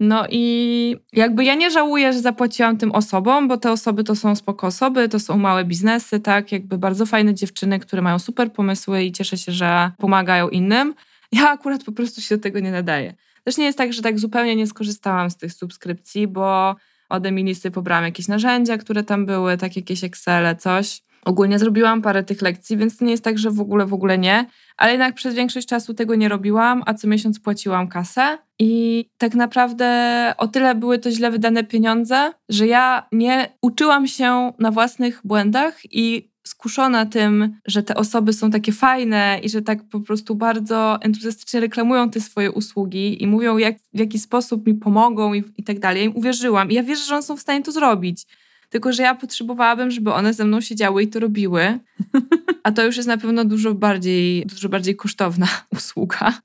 No 0.00 0.26
i 0.30 0.96
jakby 1.12 1.44
ja 1.44 1.54
nie 1.54 1.70
żałuję, 1.70 2.12
że 2.12 2.20
zapłaciłam 2.20 2.76
tym 2.76 2.92
osobom, 2.92 3.48
bo 3.48 3.56
te 3.56 3.72
osoby 3.72 4.04
to 4.04 4.16
są 4.16 4.36
spoko 4.36 4.66
osoby, 4.66 5.08
to 5.08 5.20
są 5.20 5.38
małe 5.38 5.64
biznesy, 5.64 6.20
tak, 6.20 6.52
jakby 6.52 6.78
bardzo 6.78 7.06
fajne 7.06 7.34
dziewczyny, 7.34 7.78
które 7.78 8.02
mają 8.02 8.18
super 8.18 8.52
pomysły 8.52 9.04
i 9.04 9.12
cieszę 9.12 9.36
się, 9.36 9.52
że 9.52 9.90
pomagają 9.98 10.48
innym. 10.48 10.94
Ja 11.32 11.50
akurat 11.50 11.84
po 11.84 11.92
prostu 11.92 12.20
się 12.20 12.36
do 12.36 12.42
tego 12.42 12.60
nie 12.60 12.72
nadaję. 12.72 13.14
Też 13.44 13.56
nie 13.56 13.64
jest 13.64 13.78
tak, 13.78 13.92
że 13.92 14.02
tak 14.02 14.18
zupełnie 14.18 14.56
nie 14.56 14.66
skorzystałam 14.66 15.30
z 15.30 15.36
tych 15.36 15.52
subskrypcji, 15.52 16.26
bo 16.26 16.76
od 17.08 17.26
Emilii 17.26 17.54
sobie 17.54 17.72
pobrałam 17.72 18.04
jakieś 18.04 18.28
narzędzia, 18.28 18.78
które 18.78 19.04
tam 19.04 19.26
były, 19.26 19.56
tak 19.56 19.76
jakieś 19.76 20.04
Excele, 20.04 20.56
coś. 20.56 21.02
Ogólnie 21.24 21.58
zrobiłam 21.58 22.02
parę 22.02 22.24
tych 22.24 22.42
lekcji, 22.42 22.76
więc 22.76 22.96
to 22.96 23.04
nie 23.04 23.10
jest 23.10 23.24
tak, 23.24 23.38
że 23.38 23.50
w 23.50 23.60
ogóle, 23.60 23.86
w 23.86 23.94
ogóle 23.94 24.18
nie. 24.18 24.46
Ale 24.76 24.92
jednak 24.92 25.14
przez 25.14 25.34
większość 25.34 25.66
czasu 25.66 25.94
tego 25.94 26.14
nie 26.14 26.28
robiłam, 26.28 26.82
a 26.86 26.94
co 26.94 27.08
miesiąc 27.08 27.40
płaciłam 27.40 27.88
kasę. 27.88 28.38
I 28.58 29.04
tak 29.18 29.34
naprawdę 29.34 30.34
o 30.38 30.48
tyle 30.48 30.74
były 30.74 30.98
to 30.98 31.10
źle 31.10 31.30
wydane 31.30 31.64
pieniądze, 31.64 32.32
że 32.48 32.66
ja 32.66 33.08
nie 33.12 33.48
uczyłam 33.62 34.06
się 34.06 34.52
na 34.58 34.70
własnych 34.70 35.20
błędach 35.24 35.80
i 35.84 36.27
skuszona 36.48 37.06
tym, 37.06 37.58
że 37.66 37.82
te 37.82 37.94
osoby 37.94 38.32
są 38.32 38.50
takie 38.50 38.72
fajne 38.72 39.40
i 39.42 39.48
że 39.48 39.62
tak 39.62 39.88
po 39.88 40.00
prostu 40.00 40.34
bardzo 40.34 40.98
entuzjastycznie 41.02 41.60
reklamują 41.60 42.10
te 42.10 42.20
swoje 42.20 42.52
usługi 42.52 43.22
i 43.22 43.26
mówią, 43.26 43.58
jak, 43.58 43.76
w 43.94 43.98
jaki 43.98 44.18
sposób 44.18 44.66
mi 44.66 44.74
pomogą 44.74 45.34
i, 45.34 45.44
i 45.56 45.64
tak 45.64 45.78
dalej. 45.78 46.02
Ja 46.02 46.06
im 46.08 46.16
uwierzyłam 46.16 46.70
i 46.70 46.74
ja 46.74 46.82
wierzę, 46.82 47.04
że 47.04 47.14
one 47.14 47.22
są 47.22 47.36
w 47.36 47.40
stanie 47.40 47.62
to 47.62 47.72
zrobić. 47.72 48.26
Tylko, 48.68 48.92
że 48.92 49.02
ja 49.02 49.14
potrzebowałabym, 49.14 49.90
żeby 49.90 50.12
one 50.12 50.34
ze 50.34 50.44
mną 50.44 50.60
siedziały 50.60 51.02
i 51.02 51.08
to 51.08 51.20
robiły. 51.20 51.78
A 52.62 52.72
to 52.72 52.84
już 52.84 52.96
jest 52.96 53.08
na 53.08 53.18
pewno 53.18 53.44
dużo 53.44 53.74
bardziej, 53.74 54.46
dużo 54.46 54.68
bardziej 54.68 54.96
kosztowna 54.96 55.46
usługa. 55.76 56.40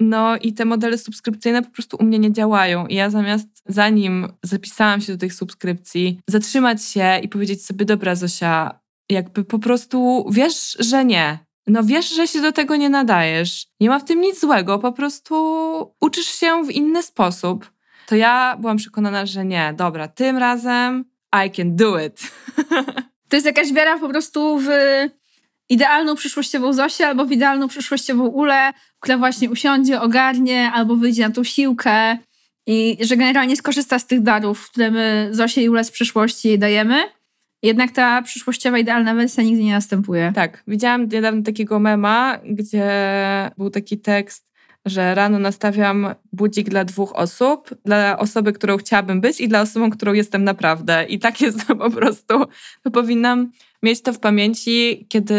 No 0.00 0.36
i 0.36 0.52
te 0.52 0.64
modele 0.64 0.98
subskrypcyjne 0.98 1.62
po 1.62 1.70
prostu 1.70 1.96
u 2.00 2.04
mnie 2.04 2.18
nie 2.18 2.32
działają. 2.32 2.86
I 2.86 2.94
ja 2.94 3.10
zamiast, 3.10 3.62
zanim 3.66 4.28
zapisałam 4.42 5.00
się 5.00 5.12
do 5.12 5.18
tych 5.18 5.34
subskrypcji, 5.34 6.20
zatrzymać 6.28 6.84
się 6.84 7.20
i 7.22 7.28
powiedzieć 7.28 7.66
sobie, 7.66 7.84
dobra 7.84 8.14
Zosia, 8.14 8.80
jakby 9.10 9.44
po 9.44 9.58
prostu 9.58 10.26
wiesz, 10.30 10.76
że 10.80 11.04
nie. 11.04 11.38
No 11.66 11.84
wiesz, 11.84 12.14
że 12.14 12.28
się 12.28 12.40
do 12.40 12.52
tego 12.52 12.76
nie 12.76 12.90
nadajesz. 12.90 13.66
Nie 13.80 13.88
ma 13.88 13.98
w 13.98 14.04
tym 14.04 14.20
nic 14.20 14.40
złego, 14.40 14.78
po 14.78 14.92
prostu 14.92 15.34
uczysz 16.00 16.26
się 16.26 16.64
w 16.64 16.70
inny 16.70 17.02
sposób. 17.02 17.70
To 18.06 18.16
ja 18.16 18.56
byłam 18.60 18.76
przekonana, 18.76 19.26
że 19.26 19.44
nie, 19.44 19.74
dobra, 19.76 20.08
tym 20.08 20.38
razem 20.38 21.04
I 21.46 21.50
can 21.50 21.76
do 21.76 22.00
it. 22.00 22.20
to 23.28 23.36
jest 23.36 23.46
jakaś 23.46 23.72
wiara 23.72 23.98
po 23.98 24.08
prostu 24.08 24.58
w 24.58 24.68
idealną 25.68 26.14
przyszłościową 26.14 26.72
Zosię 26.72 27.06
albo 27.06 27.24
w 27.24 27.32
idealną 27.32 27.68
przyszłościową 27.68 28.26
Ulę, 28.26 28.72
która 29.00 29.18
właśnie 29.18 29.50
usiądzie, 29.50 30.00
ogarnie 30.00 30.70
albo 30.74 30.96
wyjdzie 30.96 31.28
na 31.28 31.34
tą 31.34 31.44
siłkę 31.44 32.18
i 32.66 32.98
że 33.00 33.16
generalnie 33.16 33.56
skorzysta 33.56 33.98
z 33.98 34.06
tych 34.06 34.22
darów, 34.22 34.70
które 34.70 34.90
my 34.90 35.28
Zosie 35.30 35.60
i 35.60 35.68
Ule 35.68 35.84
z 35.84 35.90
przyszłości 35.90 36.48
jej 36.48 36.58
dajemy. 36.58 37.02
Jednak 37.64 37.90
ta 37.90 38.22
przyszłościowa, 38.22 38.78
idealna 38.78 39.14
wersja 39.14 39.42
nigdy 39.42 39.64
nie 39.64 39.72
następuje. 39.72 40.32
Tak, 40.34 40.62
widziałam 40.68 41.08
niedawno 41.08 41.42
takiego 41.42 41.78
mema, 41.78 42.38
gdzie 42.44 42.90
był 43.58 43.70
taki 43.70 43.98
tekst, 43.98 44.50
że 44.84 45.14
rano 45.14 45.38
nastawiam 45.38 46.14
budzik 46.32 46.70
dla 46.70 46.84
dwóch 46.84 47.16
osób, 47.16 47.70
dla 47.84 48.18
osoby, 48.18 48.52
którą 48.52 48.76
chciałabym 48.76 49.20
być 49.20 49.40
i 49.40 49.48
dla 49.48 49.60
osoby, 49.60 49.90
którą 49.90 50.12
jestem 50.12 50.44
naprawdę. 50.44 51.04
I 51.04 51.18
tak 51.18 51.40
jest 51.40 51.66
to 51.66 51.76
po 51.84 51.90
prostu. 51.90 52.44
To 52.82 52.90
powinnam 52.90 53.50
mieć 53.84 54.02
to 54.02 54.12
w 54.12 54.18
pamięci, 54.18 55.06
kiedy 55.08 55.34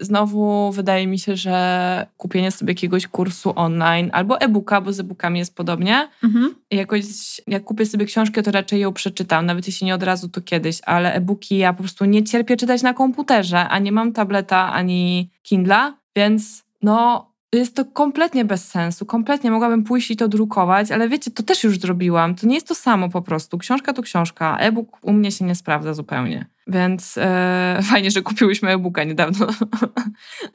znowu 0.00 0.72
wydaje 0.72 1.06
mi 1.06 1.18
się, 1.18 1.36
że 1.36 2.06
kupienie 2.16 2.50
sobie 2.50 2.70
jakiegoś 2.70 3.06
kursu 3.06 3.52
online 3.56 4.10
albo 4.12 4.40
e-booka, 4.40 4.80
bo 4.80 4.92
z 4.92 5.00
e-bookami 5.00 5.38
jest 5.38 5.56
podobnie. 5.56 6.08
Mhm. 6.24 6.54
Jakoś, 6.70 7.04
jak 7.46 7.64
kupię 7.64 7.86
sobie 7.86 8.06
książkę, 8.06 8.42
to 8.42 8.50
raczej 8.50 8.80
ją 8.80 8.92
przeczytam, 8.92 9.46
nawet 9.46 9.66
jeśli 9.66 9.86
nie 9.86 9.94
od 9.94 10.02
razu, 10.02 10.28
to 10.28 10.40
kiedyś, 10.40 10.80
ale 10.86 11.14
e-booki 11.14 11.58
ja 11.58 11.72
po 11.72 11.78
prostu 11.78 12.04
nie 12.04 12.24
cierpię 12.24 12.56
czytać 12.56 12.82
na 12.82 12.94
komputerze, 12.94 13.68
a 13.68 13.78
nie 13.78 13.92
mam 13.92 14.12
tableta 14.12 14.72
ani 14.72 15.30
Kindla, 15.42 15.96
więc 16.16 16.64
no 16.82 17.29
jest 17.58 17.76
to 17.76 17.84
kompletnie 17.84 18.44
bez 18.44 18.68
sensu, 18.68 19.06
kompletnie 19.06 19.50
mogłabym 19.50 19.84
pójść 19.84 20.10
i 20.10 20.16
to 20.16 20.28
drukować, 20.28 20.90
ale 20.90 21.08
wiecie, 21.08 21.30
to 21.30 21.42
też 21.42 21.64
już 21.64 21.78
zrobiłam, 21.78 22.34
to 22.34 22.46
nie 22.46 22.54
jest 22.54 22.68
to 22.68 22.74
samo 22.74 23.08
po 23.08 23.22
prostu, 23.22 23.58
książka 23.58 23.92
to 23.92 24.02
książka, 24.02 24.58
e-book 24.58 24.98
u 25.02 25.12
mnie 25.12 25.32
się 25.32 25.44
nie 25.44 25.54
sprawdza 25.54 25.94
zupełnie, 25.94 26.46
więc 26.66 27.18
e, 27.18 27.80
fajnie, 27.90 28.10
że 28.10 28.22
kupiłyśmy 28.22 28.70
e-booka 28.70 29.04
niedawno, 29.04 29.46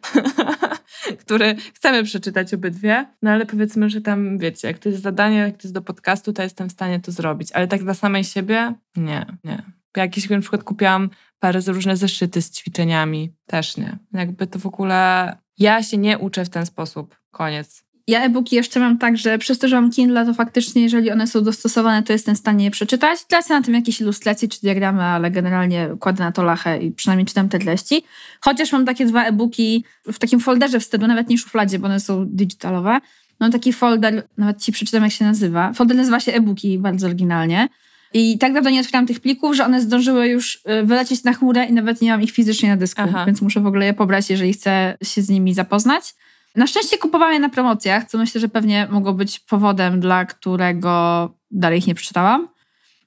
który 1.26 1.56
chcemy 1.74 2.04
przeczytać 2.04 2.54
obydwie, 2.54 3.06
no 3.22 3.32
ale 3.32 3.46
powiedzmy, 3.46 3.90
że 3.90 4.02
tam 4.02 4.38
wiecie, 4.38 4.68
jak 4.68 4.80
to 4.80 4.90
jest 4.90 5.02
zadanie, 5.02 5.38
jak 5.38 5.58
to 5.58 5.64
jest 5.64 5.74
do 5.74 5.82
podcastu, 5.82 6.34
to 6.34 6.44
jestem 6.44 6.70
w 6.70 6.72
stanie 6.72 7.00
to 7.00 7.12
zrobić, 7.12 7.52
ale 7.52 7.68
tak 7.68 7.84
dla 7.84 7.94
samej 7.94 8.24
siebie, 8.24 8.74
nie, 8.96 9.26
nie. 9.44 9.64
Jakieś 9.98 10.30
na 10.30 10.40
przykład 10.40 10.64
kupiłam 10.64 11.10
parę 11.40 11.60
różne 11.68 11.98
zeszyty 11.98 12.42
z 12.42 12.52
ćwiczeniami, 12.52 13.34
też 13.46 13.78
nie. 13.78 13.98
Jakby 14.14 14.48
to 14.48 14.60
w 14.60 14.66
ogóle 14.66 15.38
ja 15.58 15.84
się 15.84 15.98
nie 15.98 16.18
uczę 16.18 16.46
w 16.46 16.50
ten 16.50 16.66
sposób. 16.66 17.16
Koniec. 17.32 17.86
Ja 18.08 18.24
e-booki 18.24 18.56
jeszcze 18.56 18.80
mam 18.80 18.98
tak, 18.98 19.18
że 19.18 19.38
przez 19.38 19.60
to, 19.60 19.68
że 19.68 19.82
mam 19.82 19.92
Kindle, 19.92 20.26
to 20.26 20.34
faktycznie, 20.34 20.82
jeżeli 20.84 21.12
one 21.12 21.28
są 21.28 21.44
dostosowane, 21.44 22.04
to 22.04 22.14
jestem 22.14 22.36
w 22.36 22.38
stanie 22.38 22.66
je 22.66 22.72
przeczytać. 22.72 23.26
Tracę 23.26 23.54
na 23.54 23.62
tym 23.62 23.74
jakieś 23.74 24.02
ilustracje 24.02 24.48
czy 24.48 24.62
diagramy, 24.62 25.04
ale 25.04 25.32
generalnie 25.32 25.90
kładę 26.00 26.24
na 26.24 26.32
to 26.32 26.44
lachę 26.44 26.78
i 26.78 26.92
przynajmniej 26.92 27.26
czytam 27.26 27.50
te 27.50 27.60
treści. 27.60 28.04
Chociaż 28.42 28.72
mam 28.72 28.86
takie 28.86 29.06
dwa 29.06 29.24
e-booki 29.24 29.84
w 30.06 30.20
takim 30.20 30.40
folderze 30.40 30.80
wstydu, 30.80 31.08
nawet 31.08 31.30
nie 31.30 31.38
szufladzie, 31.38 31.80
bo 31.80 31.86
one 31.86 32.00
są 32.00 32.26
digitalowe. 32.26 33.00
Mam 33.40 33.52
taki 33.52 33.74
folder, 33.74 34.28
nawet 34.38 34.62
ci 34.62 34.72
przeczytam 34.72 35.04
jak 35.04 35.12
się 35.12 35.26
nazywa. 35.26 35.74
Folder 35.74 35.98
nazywa 35.98 36.20
się 36.20 36.34
e-booki, 36.34 36.80
bardzo 36.80 37.08
oryginalnie. 37.08 37.68
I 38.18 38.38
tak 38.38 38.54
dawno 38.54 38.70
nie 38.70 38.80
otwieram 38.80 39.06
tych 39.06 39.20
plików, 39.20 39.56
że 39.56 39.66
one 39.66 39.82
zdążyły 39.82 40.28
już 40.28 40.56
y, 40.56 40.86
wylecieć 40.86 41.24
na 41.24 41.34
chmurę 41.34 41.66
i 41.66 41.74
nawet 41.74 42.02
nie 42.02 42.12
mam 42.12 42.22
ich 42.22 42.32
fizycznie 42.32 42.70
na 42.70 42.78
dysku, 42.78 43.02
Aha. 43.06 43.26
więc 43.26 43.42
muszę 43.42 43.60
w 43.60 43.68
ogóle 43.68 43.86
je 43.86 43.94
pobrać, 43.94 44.30
jeżeli 44.30 44.54
chcę 44.54 44.98
się 45.04 45.22
z 45.22 45.30
nimi 45.30 45.54
zapoznać. 45.54 46.16
Na 46.56 46.68
szczęście 46.68 46.98
kupowałam 46.98 47.34
je 47.34 47.40
na 47.40 47.50
promocjach, 47.50 48.06
co 48.06 48.18
myślę, 48.18 48.42
że 48.42 48.48
pewnie 48.50 48.88
mogło 48.92 49.14
być 49.14 49.40
powodem, 49.40 50.00
dla 50.00 50.26
którego 50.26 51.30
dalej 51.52 51.80
ich 51.80 51.88
nie 51.88 51.96
przeczytałam. 51.96 52.48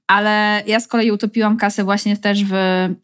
Ale 0.06 0.62
ja 0.66 0.80
z 0.80 0.88
kolei 0.88 1.10
utopiłam 1.10 1.56
kasę 1.56 1.84
właśnie 1.84 2.16
też 2.16 2.44
w 2.44 2.54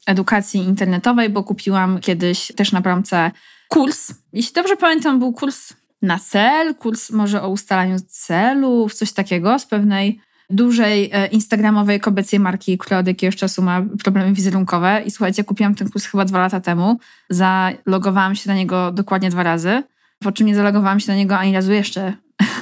edukacji 0.06 0.60
internetowej, 0.60 1.30
bo 1.30 1.44
kupiłam 1.44 2.00
kiedyś 2.00 2.52
też 2.56 2.72
na 2.72 2.82
promce 2.82 3.30
kurs. 3.68 4.14
Jeśli 4.32 4.54
dobrze 4.54 4.76
pamiętam, 4.76 5.18
był 5.18 5.32
kurs 5.32 5.72
na 6.02 6.18
cel, 6.18 6.74
kurs 6.74 7.10
może 7.10 7.42
o 7.42 7.48
ustalaniu 7.48 7.96
celów, 8.08 8.94
coś 8.94 9.12
takiego 9.12 9.58
z 9.58 9.66
pewnej 9.66 10.20
dużej 10.50 11.11
e, 11.12 11.26
instagramowej 11.26 12.00
kobiecej 12.00 12.40
marki, 12.40 12.78
która 12.78 12.98
od 12.98 13.07
jakiegoś 13.07 13.37
czasu 13.37 13.62
ma 13.62 13.83
problemy 14.02 14.33
wizerunkowe. 14.33 15.02
I 15.07 15.11
słuchajcie, 15.11 15.44
kupiłam 15.44 15.74
ten 15.74 15.90
kurs 15.90 16.07
chyba 16.07 16.24
dwa 16.24 16.38
lata 16.38 16.61
temu. 16.61 16.98
Zalogowałam 17.30 18.35
się 18.35 18.48
na 18.48 18.54
niego 18.54 18.92
dokładnie 18.92 19.30
dwa 19.30 19.42
razy, 19.42 19.83
po 20.18 20.33
czym 20.33 20.46
nie 20.46 20.54
zalogowałam 20.54 21.00
się 21.00 21.12
na 21.12 21.16
niego 21.16 21.38
ani 21.38 21.52
razu 21.52 21.72
jeszcze. 21.72 22.12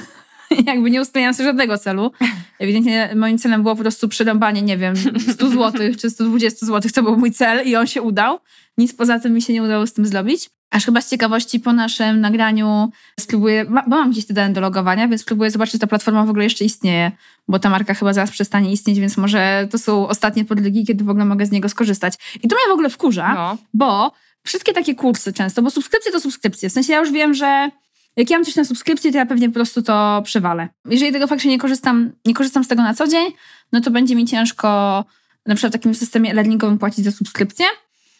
Jakby 0.67 0.91
nie 0.91 1.01
ustawiałam 1.01 1.33
sobie 1.33 1.49
żadnego 1.49 1.77
celu. 1.77 2.11
Ewidentnie 2.59 3.09
moim 3.15 3.37
celem 3.37 3.63
było 3.63 3.75
po 3.75 3.81
prostu 3.81 4.09
przerąbanie, 4.09 4.61
nie 4.61 4.77
wiem, 4.77 4.95
100 5.33 5.49
zł 5.49 5.71
czy 5.99 6.09
120 6.09 6.65
zł. 6.65 6.91
To 6.95 7.03
był 7.03 7.17
mój 7.17 7.31
cel 7.31 7.67
i 7.67 7.75
on 7.75 7.87
się 7.87 8.01
udał. 8.01 8.39
Nic 8.77 8.95
poza 8.95 9.19
tym 9.19 9.33
mi 9.33 9.41
się 9.41 9.53
nie 9.53 9.63
udało 9.63 9.87
z 9.87 9.93
tym 9.93 10.05
zrobić. 10.05 10.49
Aż 10.73 10.85
chyba 10.85 11.01
z 11.01 11.09
ciekawości 11.09 11.59
po 11.59 11.73
naszym 11.73 12.21
nagraniu 12.21 12.91
spróbuję, 13.19 13.65
bo 13.65 13.81
mam 13.87 14.11
gdzieś 14.11 14.25
te 14.25 14.33
dane 14.33 14.53
do 14.53 14.61
logowania, 14.61 15.07
więc 15.07 15.21
spróbuję 15.21 15.51
zobaczyć, 15.51 15.71
czy 15.71 15.79
ta 15.79 15.87
platforma 15.87 16.25
w 16.25 16.29
ogóle 16.29 16.43
jeszcze 16.43 16.65
istnieje, 16.65 17.11
bo 17.47 17.59
ta 17.59 17.69
marka 17.69 17.93
chyba 17.93 18.13
zaraz 18.13 18.31
przestanie 18.31 18.71
istnieć, 18.71 18.99
więc 18.99 19.17
może 19.17 19.67
to 19.71 19.77
są 19.77 20.07
ostatnie 20.07 20.45
podrygi, 20.45 20.85
kiedy 20.85 21.03
w 21.03 21.09
ogóle 21.09 21.25
mogę 21.25 21.45
z 21.45 21.51
niego 21.51 21.69
skorzystać. 21.69 22.13
I 22.43 22.47
to 22.47 22.55
mnie 22.55 22.65
w 22.69 22.71
ogóle 22.73 22.89
wkurza, 22.89 23.33
no. 23.33 23.57
bo 23.73 24.11
wszystkie 24.43 24.73
takie 24.73 24.95
kursy 24.95 25.33
często, 25.33 25.61
bo 25.61 25.69
subskrypcje 25.69 26.11
to 26.11 26.19
subskrypcje. 26.19 26.69
W 26.69 26.73
sensie 26.73 26.93
ja 26.93 26.99
już 26.99 27.11
wiem, 27.11 27.33
że 27.33 27.69
jak 28.15 28.29
ja 28.29 28.37
mam 28.37 28.45
coś 28.45 28.55
na 28.55 28.65
subskrypcji, 28.65 29.11
to 29.11 29.17
ja 29.17 29.25
pewnie 29.25 29.49
po 29.49 29.53
prostu 29.53 29.81
to 29.81 30.21
przewalę. 30.25 30.69
Jeżeli 30.85 31.11
tego 31.11 31.27
faktycznie 31.27 31.51
nie 31.51 31.59
korzystam, 31.59 32.11
nie 32.25 32.33
korzystam 32.33 32.63
z 32.63 32.67
tego 32.67 32.83
na 32.83 32.93
co 32.93 33.07
dzień, 33.07 33.31
no 33.71 33.81
to 33.81 33.91
będzie 33.91 34.15
mi 34.15 34.25
ciężko 34.25 35.05
na 35.45 35.55
przykład 35.55 35.73
w 35.73 35.75
takim 35.75 35.95
systemie 35.95 36.33
learningowym 36.33 36.77
płacić 36.77 37.05
za 37.05 37.11
subskrypcję. 37.11 37.65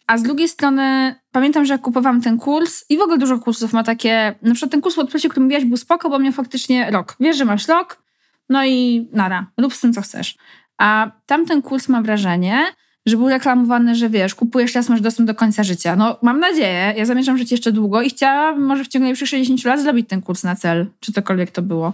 A 0.07 0.17
z 0.17 0.23
drugiej 0.23 0.47
strony 0.47 1.15
pamiętam, 1.31 1.65
że 1.65 1.73
jak 1.73 1.81
kupowałam 1.81 2.21
ten 2.21 2.37
kurs 2.37 2.85
i 2.89 2.97
w 2.97 3.01
ogóle 3.01 3.17
dużo 3.17 3.39
kursów 3.39 3.73
ma 3.73 3.83
takie, 3.83 4.35
na 4.41 4.53
przykład 4.53 4.71
ten 4.71 4.81
kurs 4.81 4.95
WordPressie, 4.95 5.29
który 5.29 5.43
mówiłaś 5.43 5.65
był 5.65 5.77
spoko, 5.77 6.09
bo 6.09 6.19
miał 6.19 6.33
faktycznie 6.33 6.91
rok. 6.91 7.15
Wiesz, 7.19 7.37
że 7.37 7.45
masz 7.45 7.67
rok, 7.67 8.03
no 8.49 8.65
i 8.65 9.07
nara, 9.11 9.47
rób 9.57 9.73
z 9.73 9.81
tym 9.81 9.93
co 9.93 10.01
chcesz. 10.01 10.37
A 10.77 11.11
tamten 11.25 11.61
kurs 11.61 11.89
mam 11.89 12.03
wrażenie, 12.03 12.65
że 13.05 13.17
był 13.17 13.29
reklamowany, 13.29 13.95
że 13.95 14.09
wiesz, 14.09 14.35
kupujesz 14.35 14.75
raz, 14.75 14.89
masz 14.89 15.01
dostęp 15.01 15.27
do 15.27 15.35
końca 15.35 15.63
życia. 15.63 15.95
No 15.95 16.17
mam 16.21 16.39
nadzieję, 16.39 16.93
ja 16.97 17.05
zamierzam 17.05 17.37
żyć 17.37 17.51
jeszcze 17.51 17.71
długo 17.71 18.01
i 18.01 18.09
chciałabym 18.09 18.65
może 18.65 18.83
w 18.83 18.87
ciągu 18.87 19.03
najbliższych 19.03 19.29
60 19.29 19.63
lat 19.65 19.81
zrobić 19.81 20.09
ten 20.09 20.21
kurs 20.21 20.43
na 20.43 20.55
cel, 20.55 20.85
czy 20.99 21.11
cokolwiek 21.13 21.51
to 21.51 21.61
było. 21.61 21.93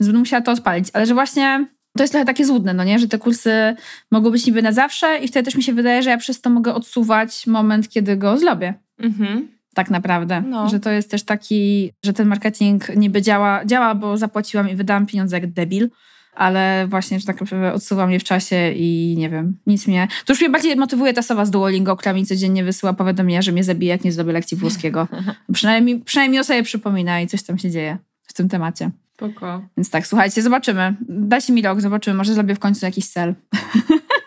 Więc 0.00 0.06
będę 0.06 0.18
musiała 0.18 0.42
to 0.42 0.52
odpalić. 0.52 0.88
Ale 0.92 1.06
że 1.06 1.14
właśnie 1.14 1.66
to 1.96 2.02
jest 2.02 2.12
trochę 2.12 2.24
takie 2.24 2.44
złudne, 2.44 2.74
no 2.74 2.84
nie? 2.84 2.98
Że 2.98 3.08
te 3.08 3.18
kursy 3.18 3.76
mogą 4.10 4.30
być 4.30 4.46
niby 4.46 4.62
na 4.62 4.72
zawsze 4.72 5.18
i 5.18 5.28
wtedy 5.28 5.44
też 5.44 5.54
mi 5.54 5.62
się 5.62 5.72
wydaje, 5.72 6.02
że 6.02 6.10
ja 6.10 6.18
przez 6.18 6.40
to 6.40 6.50
mogę 6.50 6.74
odsuwać 6.74 7.46
moment, 7.46 7.88
kiedy 7.88 8.16
go 8.16 8.38
zrobię. 8.38 8.74
Mhm. 8.98 9.48
Tak 9.74 9.90
naprawdę. 9.90 10.42
No. 10.42 10.68
Że 10.68 10.80
to 10.80 10.90
jest 10.90 11.10
też 11.10 11.22
taki, 11.22 11.90
że 12.04 12.12
ten 12.12 12.28
marketing 12.28 12.96
niby 12.96 13.22
działa, 13.22 13.64
działa, 13.64 13.94
bo 13.94 14.16
zapłaciłam 14.16 14.70
i 14.70 14.74
wydałam 14.74 15.06
pieniądze 15.06 15.36
jak 15.36 15.52
debil, 15.52 15.90
ale 16.34 16.86
właśnie, 16.88 17.20
że 17.20 17.26
tak 17.26 17.40
naprawdę 17.40 17.72
odsuwam 17.72 18.10
je 18.10 18.18
w 18.18 18.24
czasie 18.24 18.72
i 18.76 19.14
nie 19.18 19.30
wiem, 19.30 19.58
nic 19.66 19.86
mnie... 19.86 20.08
To 20.26 20.32
już 20.32 20.40
mnie 20.40 20.50
bardziej 20.50 20.76
motywuje 20.76 21.12
ta 21.12 21.22
sowa 21.22 21.44
z 21.44 21.50
Duolingo, 21.50 21.96
która 21.96 22.12
mi 22.12 22.26
codziennie 22.26 22.64
wysyła 22.64 22.92
powiadomienia, 22.92 23.42
że 23.42 23.52
mnie 23.52 23.64
zabije, 23.64 23.90
jak 23.90 24.04
nie 24.04 24.12
zrobię 24.12 24.32
lekcji 24.32 24.56
włoskiego. 24.56 25.08
przynajmniej, 25.52 26.00
przynajmniej 26.00 26.40
o 26.40 26.44
sobie 26.44 26.62
przypomina 26.62 27.20
i 27.20 27.26
coś 27.26 27.42
tam 27.42 27.58
się 27.58 27.70
dzieje 27.70 27.98
w 28.22 28.32
tym 28.32 28.48
temacie. 28.48 28.90
Spoko. 29.14 29.68
Więc 29.76 29.90
tak, 29.90 30.06
słuchajcie, 30.06 30.42
zobaczymy. 30.42 30.96
Dajcie 31.08 31.52
mi 31.52 31.62
rok, 31.62 31.80
zobaczymy. 31.80 32.16
Może 32.16 32.34
zrobię 32.34 32.54
w 32.54 32.58
końcu 32.58 32.86
jakiś 32.86 33.08
cel. 33.08 33.34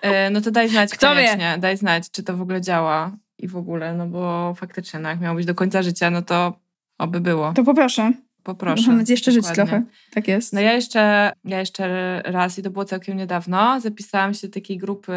E, 0.01 0.29
no 0.29 0.41
to 0.41 0.51
daj 0.51 0.69
znać 0.69 0.91
Kto 0.97 1.07
koniecznie. 1.07 1.51
Wie? 1.55 1.61
Daj 1.61 1.77
znać, 1.77 2.11
czy 2.11 2.23
to 2.23 2.37
w 2.37 2.41
ogóle 2.41 2.61
działa 2.61 3.17
i 3.37 3.47
w 3.47 3.55
ogóle, 3.55 3.93
no 3.93 4.07
bo 4.07 4.53
faktycznie, 4.53 4.99
no 4.99 5.09
jak 5.09 5.19
miało 5.19 5.35
być 5.35 5.45
do 5.45 5.55
końca 5.55 5.81
życia, 5.81 6.09
no 6.09 6.21
to 6.21 6.59
oby 6.97 7.21
było. 7.21 7.53
To 7.53 7.63
poproszę. 7.63 8.13
Poproszę. 8.43 8.87
Mam 8.87 8.97
nadzieję 8.97 9.13
jeszcze 9.13 9.31
żyć 9.31 9.47
trochę. 9.47 9.83
Tak 10.11 10.27
jest. 10.27 10.53
No 10.53 10.61
ja 10.61 10.73
jeszcze, 10.73 11.31
ja 11.43 11.59
jeszcze 11.59 12.21
raz, 12.25 12.59
i 12.59 12.63
to 12.63 12.69
było 12.69 12.85
całkiem 12.85 13.17
niedawno, 13.17 13.79
zapisałam 13.79 14.33
się 14.33 14.47
do 14.47 14.53
takiej 14.53 14.77
grupy 14.77 15.13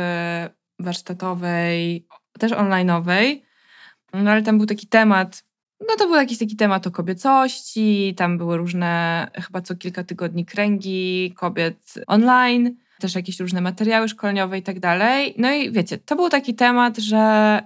warsztatowej, 0.78 2.06
też 2.38 2.52
online'owej, 2.52 3.40
no 4.12 4.30
ale 4.30 4.42
tam 4.42 4.58
był 4.58 4.66
taki 4.66 4.86
temat 4.86 5.44
no 5.80 5.96
to 5.98 6.06
był 6.06 6.16
jakiś 6.16 6.38
taki 6.38 6.56
temat 6.56 6.86
o 6.86 6.90
kobiecości, 6.90 8.14
tam 8.16 8.38
były 8.38 8.56
różne, 8.56 9.26
chyba 9.34 9.60
co 9.60 9.76
kilka 9.76 10.04
tygodni 10.04 10.46
kręgi 10.46 11.34
kobiet 11.36 11.94
online, 12.06 12.76
też 13.00 13.14
jakieś 13.14 13.40
różne 13.40 13.60
materiały 13.60 14.08
szkoleniowe 14.08 14.58
i 14.58 14.62
tak 14.62 14.80
dalej. 14.80 15.34
No 15.38 15.52
i 15.52 15.72
wiecie, 15.72 15.98
to 15.98 16.16
był 16.16 16.28
taki 16.28 16.54
temat, 16.54 16.98
że 16.98 17.18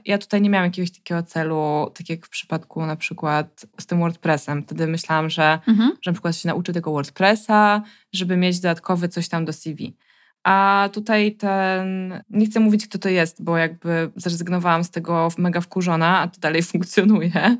ja 0.05 0.18
tutaj 0.18 0.42
nie 0.42 0.50
miałam 0.50 0.66
jakiegoś 0.66 0.90
takiego 0.90 1.22
celu, 1.22 1.90
tak 1.94 2.09
jak 2.09 2.27
w 2.27 2.29
przypadku 2.29 2.87
na 2.87 2.96
przykład 2.96 3.66
z 3.81 3.87
tym 3.87 3.98
WordPressem. 3.98 4.62
Wtedy 4.62 4.87
myślałam, 4.87 5.31
że, 5.31 5.59
mhm. 5.68 5.92
że 6.03 6.11
na 6.11 6.12
przykład 6.12 6.37
się 6.37 6.48
nauczę 6.48 6.72
tego 6.72 6.92
WordPressa, 6.92 7.83
żeby 8.12 8.37
mieć 8.37 8.61
dodatkowy 8.61 9.09
coś 9.09 9.29
tam 9.29 9.44
do 9.44 9.53
CV. 9.53 9.96
A 10.44 10.88
tutaj 10.92 11.37
ten, 11.37 12.22
nie 12.31 12.46
chcę 12.46 12.61
mówić 12.61 12.87
kto 12.88 12.98
to 12.98 13.09
jest, 13.09 13.44
bo 13.44 13.57
jakby 13.57 14.11
zrezygnowałam 14.16 14.85
z 14.85 14.90
tego 14.90 15.29
mega 15.38 15.61
wkurzona, 15.61 16.18
a 16.18 16.29
to 16.29 16.40
dalej 16.40 16.62
funkcjonuje. 16.72 17.57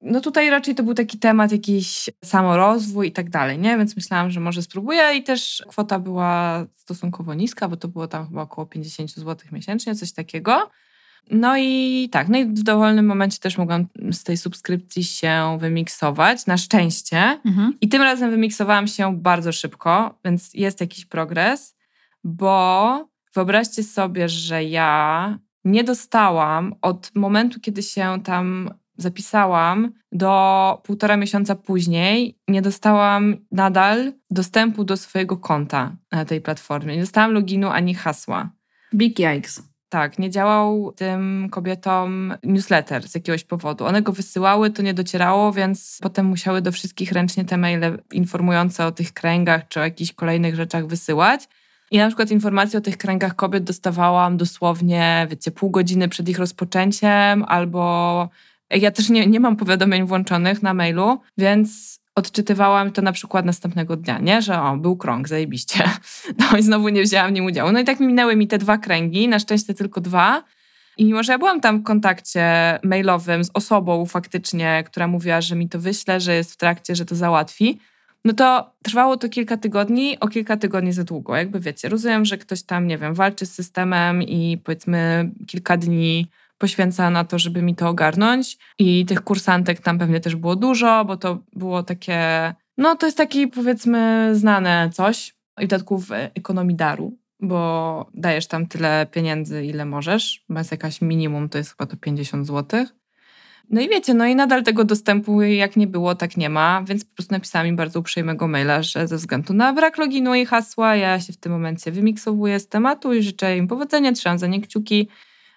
No 0.00 0.20
tutaj 0.20 0.50
raczej 0.50 0.74
to 0.74 0.82
był 0.82 0.94
taki 0.94 1.18
temat 1.18 1.52
jakiś 1.52 2.10
samorozwój 2.24 3.08
i 3.08 3.12
tak 3.12 3.30
dalej, 3.30 3.58
nie? 3.58 3.78
Więc 3.78 3.96
myślałam, 3.96 4.30
że 4.30 4.40
może 4.40 4.62
spróbuję 4.62 5.14
i 5.16 5.22
też 5.22 5.64
kwota 5.68 5.98
była 5.98 6.66
stosunkowo 6.72 7.34
niska, 7.34 7.68
bo 7.68 7.76
to 7.76 7.88
było 7.88 8.08
tam 8.08 8.28
chyba 8.28 8.42
około 8.42 8.66
50 8.66 9.10
zł 9.10 9.36
miesięcznie, 9.52 9.94
coś 9.94 10.12
takiego. 10.12 10.70
No 11.30 11.56
i 11.58 12.08
tak, 12.12 12.28
no 12.28 12.38
i 12.38 12.44
w 12.44 12.62
dowolnym 12.62 13.06
momencie 13.06 13.38
też 13.38 13.58
mogłam 13.58 13.86
z 14.12 14.24
tej 14.24 14.36
subskrypcji 14.36 15.04
się 15.04 15.58
wymiksować, 15.60 16.46
na 16.46 16.56
szczęście. 16.56 17.40
Mhm. 17.44 17.78
I 17.80 17.88
tym 17.88 18.02
razem 18.02 18.30
wymiksowałam 18.30 18.86
się 18.86 19.16
bardzo 19.16 19.52
szybko, 19.52 20.18
więc 20.24 20.54
jest 20.54 20.80
jakiś 20.80 21.06
progres, 21.06 21.76
bo 22.24 23.08
wyobraźcie 23.34 23.82
sobie, 23.82 24.28
że 24.28 24.64
ja 24.64 25.38
nie 25.64 25.84
dostałam 25.84 26.74
od 26.82 27.10
momentu, 27.14 27.60
kiedy 27.60 27.82
się 27.82 28.18
tam 28.24 28.70
zapisałam, 28.98 29.92
do 30.12 30.80
półtora 30.84 31.16
miesiąca 31.16 31.54
później 31.54 32.38
nie 32.48 32.62
dostałam 32.62 33.36
nadal 33.52 34.12
dostępu 34.30 34.84
do 34.84 34.96
swojego 34.96 35.36
konta 35.36 35.96
na 36.12 36.24
tej 36.24 36.40
platformie. 36.40 36.94
Nie 36.94 37.00
dostałam 37.00 37.32
loginu 37.32 37.68
ani 37.68 37.94
hasła. 37.94 38.50
Big 38.94 39.18
yikes. 39.18 39.62
Tak, 39.88 40.18
nie 40.18 40.30
działał 40.30 40.92
tym 40.96 41.48
kobietom 41.50 42.34
newsletter 42.42 43.08
z 43.08 43.14
jakiegoś 43.14 43.44
powodu. 43.44 43.86
One 43.86 44.02
go 44.02 44.12
wysyłały, 44.12 44.70
to 44.70 44.82
nie 44.82 44.94
docierało, 44.94 45.52
więc 45.52 45.98
potem 46.02 46.26
musiały 46.26 46.62
do 46.62 46.72
wszystkich 46.72 47.12
ręcznie 47.12 47.44
te 47.44 47.56
maile 47.56 47.98
informujące 48.12 48.86
o 48.86 48.92
tych 48.92 49.12
kręgach 49.12 49.68
czy 49.68 49.80
o 49.80 49.82
jakichś 49.82 50.12
kolejnych 50.12 50.54
rzeczach 50.54 50.86
wysyłać. 50.86 51.48
I 51.90 51.98
na 51.98 52.06
przykład 52.06 52.30
informacje 52.30 52.78
o 52.78 52.82
tych 52.82 52.96
kręgach 52.96 53.36
kobiet 53.36 53.64
dostawałam 53.64 54.36
dosłownie, 54.36 55.26
wiecie, 55.30 55.50
pół 55.50 55.70
godziny 55.70 56.08
przed 56.08 56.28
ich 56.28 56.38
rozpoczęciem 56.38 57.44
albo 57.48 58.28
ja 58.70 58.90
też 58.90 59.08
nie, 59.08 59.26
nie 59.26 59.40
mam 59.40 59.56
powiadomień 59.56 60.04
włączonych 60.06 60.62
na 60.62 60.74
mailu, 60.74 61.20
więc 61.38 61.98
odczytywałam 62.14 62.92
to 62.92 63.02
na 63.02 63.12
przykład 63.12 63.44
następnego 63.44 63.96
dnia, 63.96 64.18
nie? 64.18 64.42
Że 64.42 64.62
o, 64.62 64.76
był 64.76 64.96
krąg, 64.96 65.28
zajebiście. 65.28 65.84
No 66.38 66.58
i 66.58 66.62
znowu 66.62 66.88
nie 66.88 67.02
wzięłam 67.02 67.34
nim 67.34 67.44
udziału. 67.44 67.72
No 67.72 67.80
i 67.80 67.84
tak 67.84 68.00
mi 68.00 68.06
minęły 68.06 68.36
mi 68.36 68.48
te 68.48 68.58
dwa 68.58 68.78
kręgi, 68.78 69.28
na 69.28 69.38
szczęście 69.38 69.74
tylko 69.74 70.00
dwa. 70.00 70.42
I 70.96 71.04
mimo, 71.04 71.22
że 71.22 71.32
ja 71.32 71.38
byłam 71.38 71.60
tam 71.60 71.80
w 71.80 71.82
kontakcie 71.82 72.44
mailowym 72.84 73.44
z 73.44 73.50
osobą 73.54 74.06
faktycznie, 74.06 74.84
która 74.86 75.08
mówiła, 75.08 75.40
że 75.40 75.56
mi 75.56 75.68
to 75.68 75.78
wyśle, 75.78 76.20
że 76.20 76.34
jest 76.34 76.52
w 76.52 76.56
trakcie, 76.56 76.94
że 76.94 77.04
to 77.04 77.14
załatwi, 77.14 77.78
no 78.24 78.32
to 78.32 78.74
trwało 78.82 79.16
to 79.16 79.28
kilka 79.28 79.56
tygodni, 79.56 80.20
o 80.20 80.28
kilka 80.28 80.56
tygodni 80.56 80.92
za 80.92 81.04
długo. 81.04 81.36
Jakby 81.36 81.60
wiecie, 81.60 81.88
rozumiem, 81.88 82.24
że 82.24 82.38
ktoś 82.38 82.62
tam, 82.62 82.86
nie 82.86 82.98
wiem, 82.98 83.14
walczy 83.14 83.46
z 83.46 83.54
systemem 83.54 84.22
i 84.22 84.58
powiedzmy 84.64 85.30
kilka 85.46 85.76
dni 85.76 86.26
poświęca 86.58 87.10
na 87.10 87.24
to, 87.24 87.38
żeby 87.38 87.62
mi 87.62 87.74
to 87.74 87.88
ogarnąć. 87.88 88.58
I 88.78 89.06
tych 89.06 89.20
kursantek 89.20 89.80
tam 89.80 89.98
pewnie 89.98 90.20
też 90.20 90.36
było 90.36 90.56
dużo, 90.56 91.04
bo 91.04 91.16
to 91.16 91.38
było 91.52 91.82
takie 91.82 92.54
No 92.78 92.96
to 92.96 93.06
jest 93.06 93.18
taki 93.18 93.48
powiedzmy 93.48 94.30
znane 94.32 94.90
coś 94.92 95.34
i 95.60 95.66
w 95.66 95.68
dodatku 95.68 95.98
w 95.98 96.10
ekonomii 96.12 96.76
daru, 96.76 97.18
bo 97.40 98.10
dajesz 98.14 98.46
tam 98.46 98.66
tyle 98.66 99.06
pieniędzy, 99.10 99.64
ile 99.64 99.84
możesz, 99.84 100.44
jest 100.50 100.70
jakaś 100.70 101.00
minimum, 101.00 101.48
to 101.48 101.58
jest 101.58 101.70
chyba 101.70 101.86
to 101.86 101.96
50 101.96 102.46
złotych. 102.46 102.88
No 103.70 103.80
i 103.80 103.88
wiecie, 103.88 104.14
no 104.14 104.26
i 104.26 104.34
nadal 104.34 104.62
tego 104.62 104.84
dostępu 104.84 105.42
jak 105.42 105.76
nie 105.76 105.86
było, 105.86 106.14
tak 106.14 106.36
nie 106.36 106.50
ma, 106.50 106.82
więc 106.86 107.04
po 107.04 107.14
prostu 107.14 107.34
napisałam 107.34 107.66
im 107.66 107.76
bardzo 107.76 108.00
uprzejmego 108.00 108.48
maila, 108.48 108.82
że 108.82 109.08
ze 109.08 109.16
względu 109.16 109.54
na 109.54 109.72
brak 109.72 109.98
loginu 109.98 110.34
i 110.34 110.46
hasła 110.46 110.96
ja 110.96 111.20
się 111.20 111.32
w 111.32 111.36
tym 111.36 111.52
momencie 111.52 111.92
wymiksowuję 111.92 112.60
z 112.60 112.68
tematu 112.68 113.14
i 113.14 113.22
życzę 113.22 113.56
im 113.56 113.68
powodzenia, 113.68 114.12
trzymam 114.12 114.38
za 114.38 114.46
nie 114.46 114.60
kciuki 114.60 115.08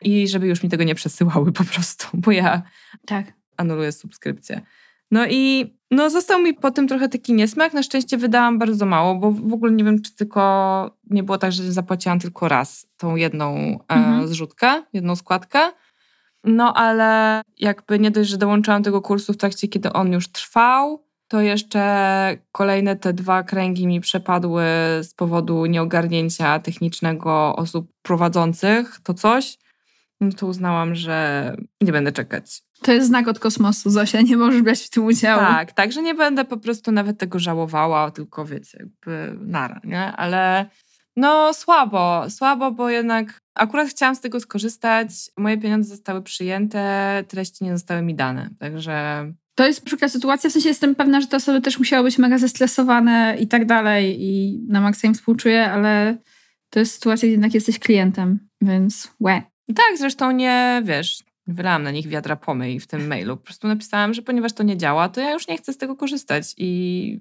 i 0.02 0.28
żeby 0.28 0.48
już 0.48 0.64
mi 0.64 0.70
tego 0.70 0.84
nie 0.84 0.96
przesyłały 0.96 1.52
po 1.52 1.64
prostu, 1.64 2.08
bo 2.14 2.32
ja 2.32 2.62
tak. 3.06 3.34
anuluję 3.58 3.92
subskrypcję. 3.92 4.62
No 5.12 5.26
i 5.30 5.74
no 5.92 6.10
został 6.10 6.42
mi 6.42 6.54
po 6.54 6.72
tym 6.72 6.88
trochę 6.88 7.10
taki 7.10 7.34
niesmak. 7.34 7.74
Na 7.74 7.84
szczęście 7.84 8.18
wydałam 8.18 8.60
bardzo 8.60 8.86
mało, 8.86 9.16
bo 9.16 9.32
w 9.32 9.54
ogóle 9.54 9.72
nie 9.72 9.84
wiem, 9.84 10.02
czy 10.02 10.16
tylko 10.16 10.98
nie 11.10 11.24
było 11.24 11.38
tak, 11.38 11.52
że 11.52 11.72
zapłaciłam 11.72 12.20
tylko 12.20 12.48
raz 12.48 12.88
tą 12.98 13.16
jedną 13.16 13.56
e, 13.56 13.94
mhm. 13.94 14.28
zrzutkę, 14.28 14.84
jedną 14.94 15.16
składkę. 15.16 15.60
No 16.44 16.74
ale 16.74 17.42
jakby 17.60 18.00
nie 18.00 18.12
dość, 18.12 18.30
że 18.30 18.38
dołączyłam 18.38 18.84
tego 18.84 19.02
kursu 19.02 19.34
w 19.34 19.38
trakcie, 19.38 19.68
kiedy 19.68 19.94
on 19.94 20.12
już 20.12 20.32
trwał, 20.32 21.06
to 21.28 21.42
jeszcze 21.42 22.38
kolejne 22.52 22.96
te 22.96 23.14
dwa 23.14 23.44
kręgi 23.44 23.88
mi 23.88 24.02
przepadły 24.02 24.64
z 25.02 25.14
powodu 25.14 25.66
nieogarnięcia 25.66 26.60
technicznego 26.60 27.56
osób 27.56 27.92
prowadzących 28.02 29.00
to 29.04 29.14
coś. 29.14 29.58
No 30.22 30.32
to 30.32 30.48
uznałam, 30.48 30.96
że 30.96 31.56
nie 31.82 31.92
będę 31.92 32.12
czekać. 32.12 32.62
To 32.82 32.92
jest 32.92 33.08
znak 33.08 33.28
od 33.28 33.40
kosmosu, 33.40 33.90
Zosia, 33.90 34.22
nie 34.22 34.38
możesz 34.38 34.62
brać 34.62 34.80
w 34.80 34.90
tym 34.90 35.06
udziału. 35.06 35.42
Tak, 35.42 35.72
tak, 35.72 35.92
że 35.92 36.02
nie 36.02 36.16
będę 36.16 36.46
po 36.46 36.58
prostu 36.58 36.92
nawet 36.92 37.18
tego 37.18 37.40
żałowała, 37.40 38.12
tylko 38.12 38.46
wiecie, 38.46 38.78
jakby 38.80 39.38
nara, 39.46 39.82
nie? 39.84 40.02
Ale 40.02 40.66
no 41.16 41.54
słabo, 41.54 42.30
słabo, 42.30 42.72
bo 42.72 42.90
jednak 42.90 43.40
akurat 43.56 43.90
chciałam 43.90 44.16
z 44.16 44.22
tego 44.22 44.40
skorzystać. 44.40 45.10
Moje 45.38 45.58
pieniądze 45.58 45.90
zostały 45.90 46.22
przyjęte, 46.22 47.24
treści 47.28 47.64
nie 47.64 47.72
zostały 47.72 48.02
mi 48.02 48.16
dane, 48.16 48.50
także... 48.60 49.26
To 49.56 49.68
jest 49.68 49.86
przykra 49.86 50.10
sytuacja, 50.10 50.50
w 50.50 50.54
sensie 50.54 50.70
jestem 50.70 50.96
pewna, 50.96 51.22
że 51.22 51.28
te 51.28 51.38
osoby 51.38 51.62
też 51.62 51.80
musiały 51.80 52.04
być 52.04 52.18
mega 52.18 52.38
zestresowane 52.38 53.38
i 53.40 53.48
tak 53.48 53.66
dalej 53.66 54.18
i 54.20 54.60
na 54.68 54.82
maksa 54.82 55.08
im 55.08 55.14
współczuję, 55.14 55.72
ale 55.72 56.18
to 56.70 56.80
jest 56.80 56.94
sytuacja, 56.94 57.28
gdzie 57.28 57.32
jednak 57.32 57.54
jesteś 57.54 57.80
klientem, 57.80 58.40
więc 58.62 59.12
łe. 59.20 59.51
Tak, 59.76 59.98
zresztą 59.98 60.32
nie, 60.32 60.82
wiesz, 60.86 61.24
wylałam 61.48 61.84
na 61.84 61.92
nich 61.92 62.08
wiadra 62.08 62.36
pomyj 62.36 62.80
w 62.80 62.88
tym 62.88 63.08
mailu. 63.08 63.38
Po 63.38 63.44
prostu 63.44 63.68
napisałam, 63.68 64.14
że 64.14 64.22
ponieważ 64.22 64.54
to 64.54 64.64
nie 64.64 64.78
działa, 64.78 65.10
to 65.10 65.22
ja 65.22 65.32
już 65.32 65.48
nie 65.48 65.58
chcę 65.58 65.74
z 65.74 65.78
tego 65.78 65.96
korzystać 65.96 66.54
i 66.58 67.20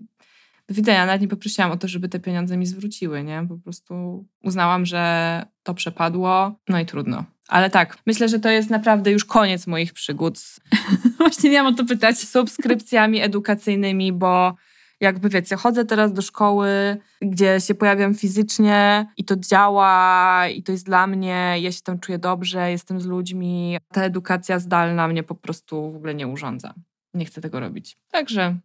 do 0.69 0.75
widzenia. 0.75 1.07
Nawet 1.07 1.23
nie 1.23 1.29
poprosiłam 1.29 1.71
o 1.71 1.77
to, 1.77 1.89
żeby 1.89 2.09
te 2.09 2.21
pieniądze 2.21 2.57
mi 2.57 2.67
zwróciły, 2.67 3.25
nie? 3.25 3.47
Po 3.49 3.57
prostu 3.57 4.25
uznałam, 4.43 4.87
że 4.87 5.45
to 5.63 5.75
przepadło, 5.75 6.55
no 6.69 6.81
i 6.81 6.87
trudno. 6.87 7.25
Ale 7.49 7.71
tak, 7.71 7.99
myślę, 8.07 8.29
że 8.29 8.41
to 8.41 8.49
jest 8.49 8.71
naprawdę 8.71 9.11
już 9.11 9.25
koniec 9.25 9.67
moich 9.67 9.93
przygód 9.93 10.39
z... 10.39 10.61
Właśnie 11.19 11.51
miałam 11.51 11.75
o 11.75 11.77
to 11.77 11.85
pytać. 11.85 12.19
Subskrypcjami 12.19 13.21
edukacyjnymi, 13.21 14.13
bo 14.13 14.55
jakby 15.01 15.29
wiecie, 15.29 15.57
chodzę 15.57 15.85
teraz 15.85 16.13
do 16.13 16.23
szkoły, 16.23 16.97
gdzie 17.23 17.61
się 17.61 17.75
pojawiam 17.75 18.15
fizycznie 18.15 19.07
i 19.17 19.25
to 19.25 19.37
działa 19.37 20.49
i 20.49 20.63
to 20.63 20.73
jest 20.73 20.87
dla 20.87 21.07
mnie, 21.07 21.55
ja 21.61 21.73
się 21.73 21.83
tam 21.83 21.99
czuję 21.99 22.19
dobrze, 22.19 22.71
jestem 22.71 23.01
z 23.01 23.07
ludźmi. 23.07 23.79
Ta 23.93 24.03
edukacja 24.03 24.59
zdalna 24.59 25.09
mnie 25.09 25.23
po 25.23 25.35
prostu 25.35 25.93
w 25.93 25.97
ogóle 25.97 26.15
nie 26.15 26.29
urządza. 26.29 26.75
Nie 27.15 27.25
chcę 27.25 27.41
tego 27.41 27.61
robić. 27.61 27.97
Także. 28.11 28.57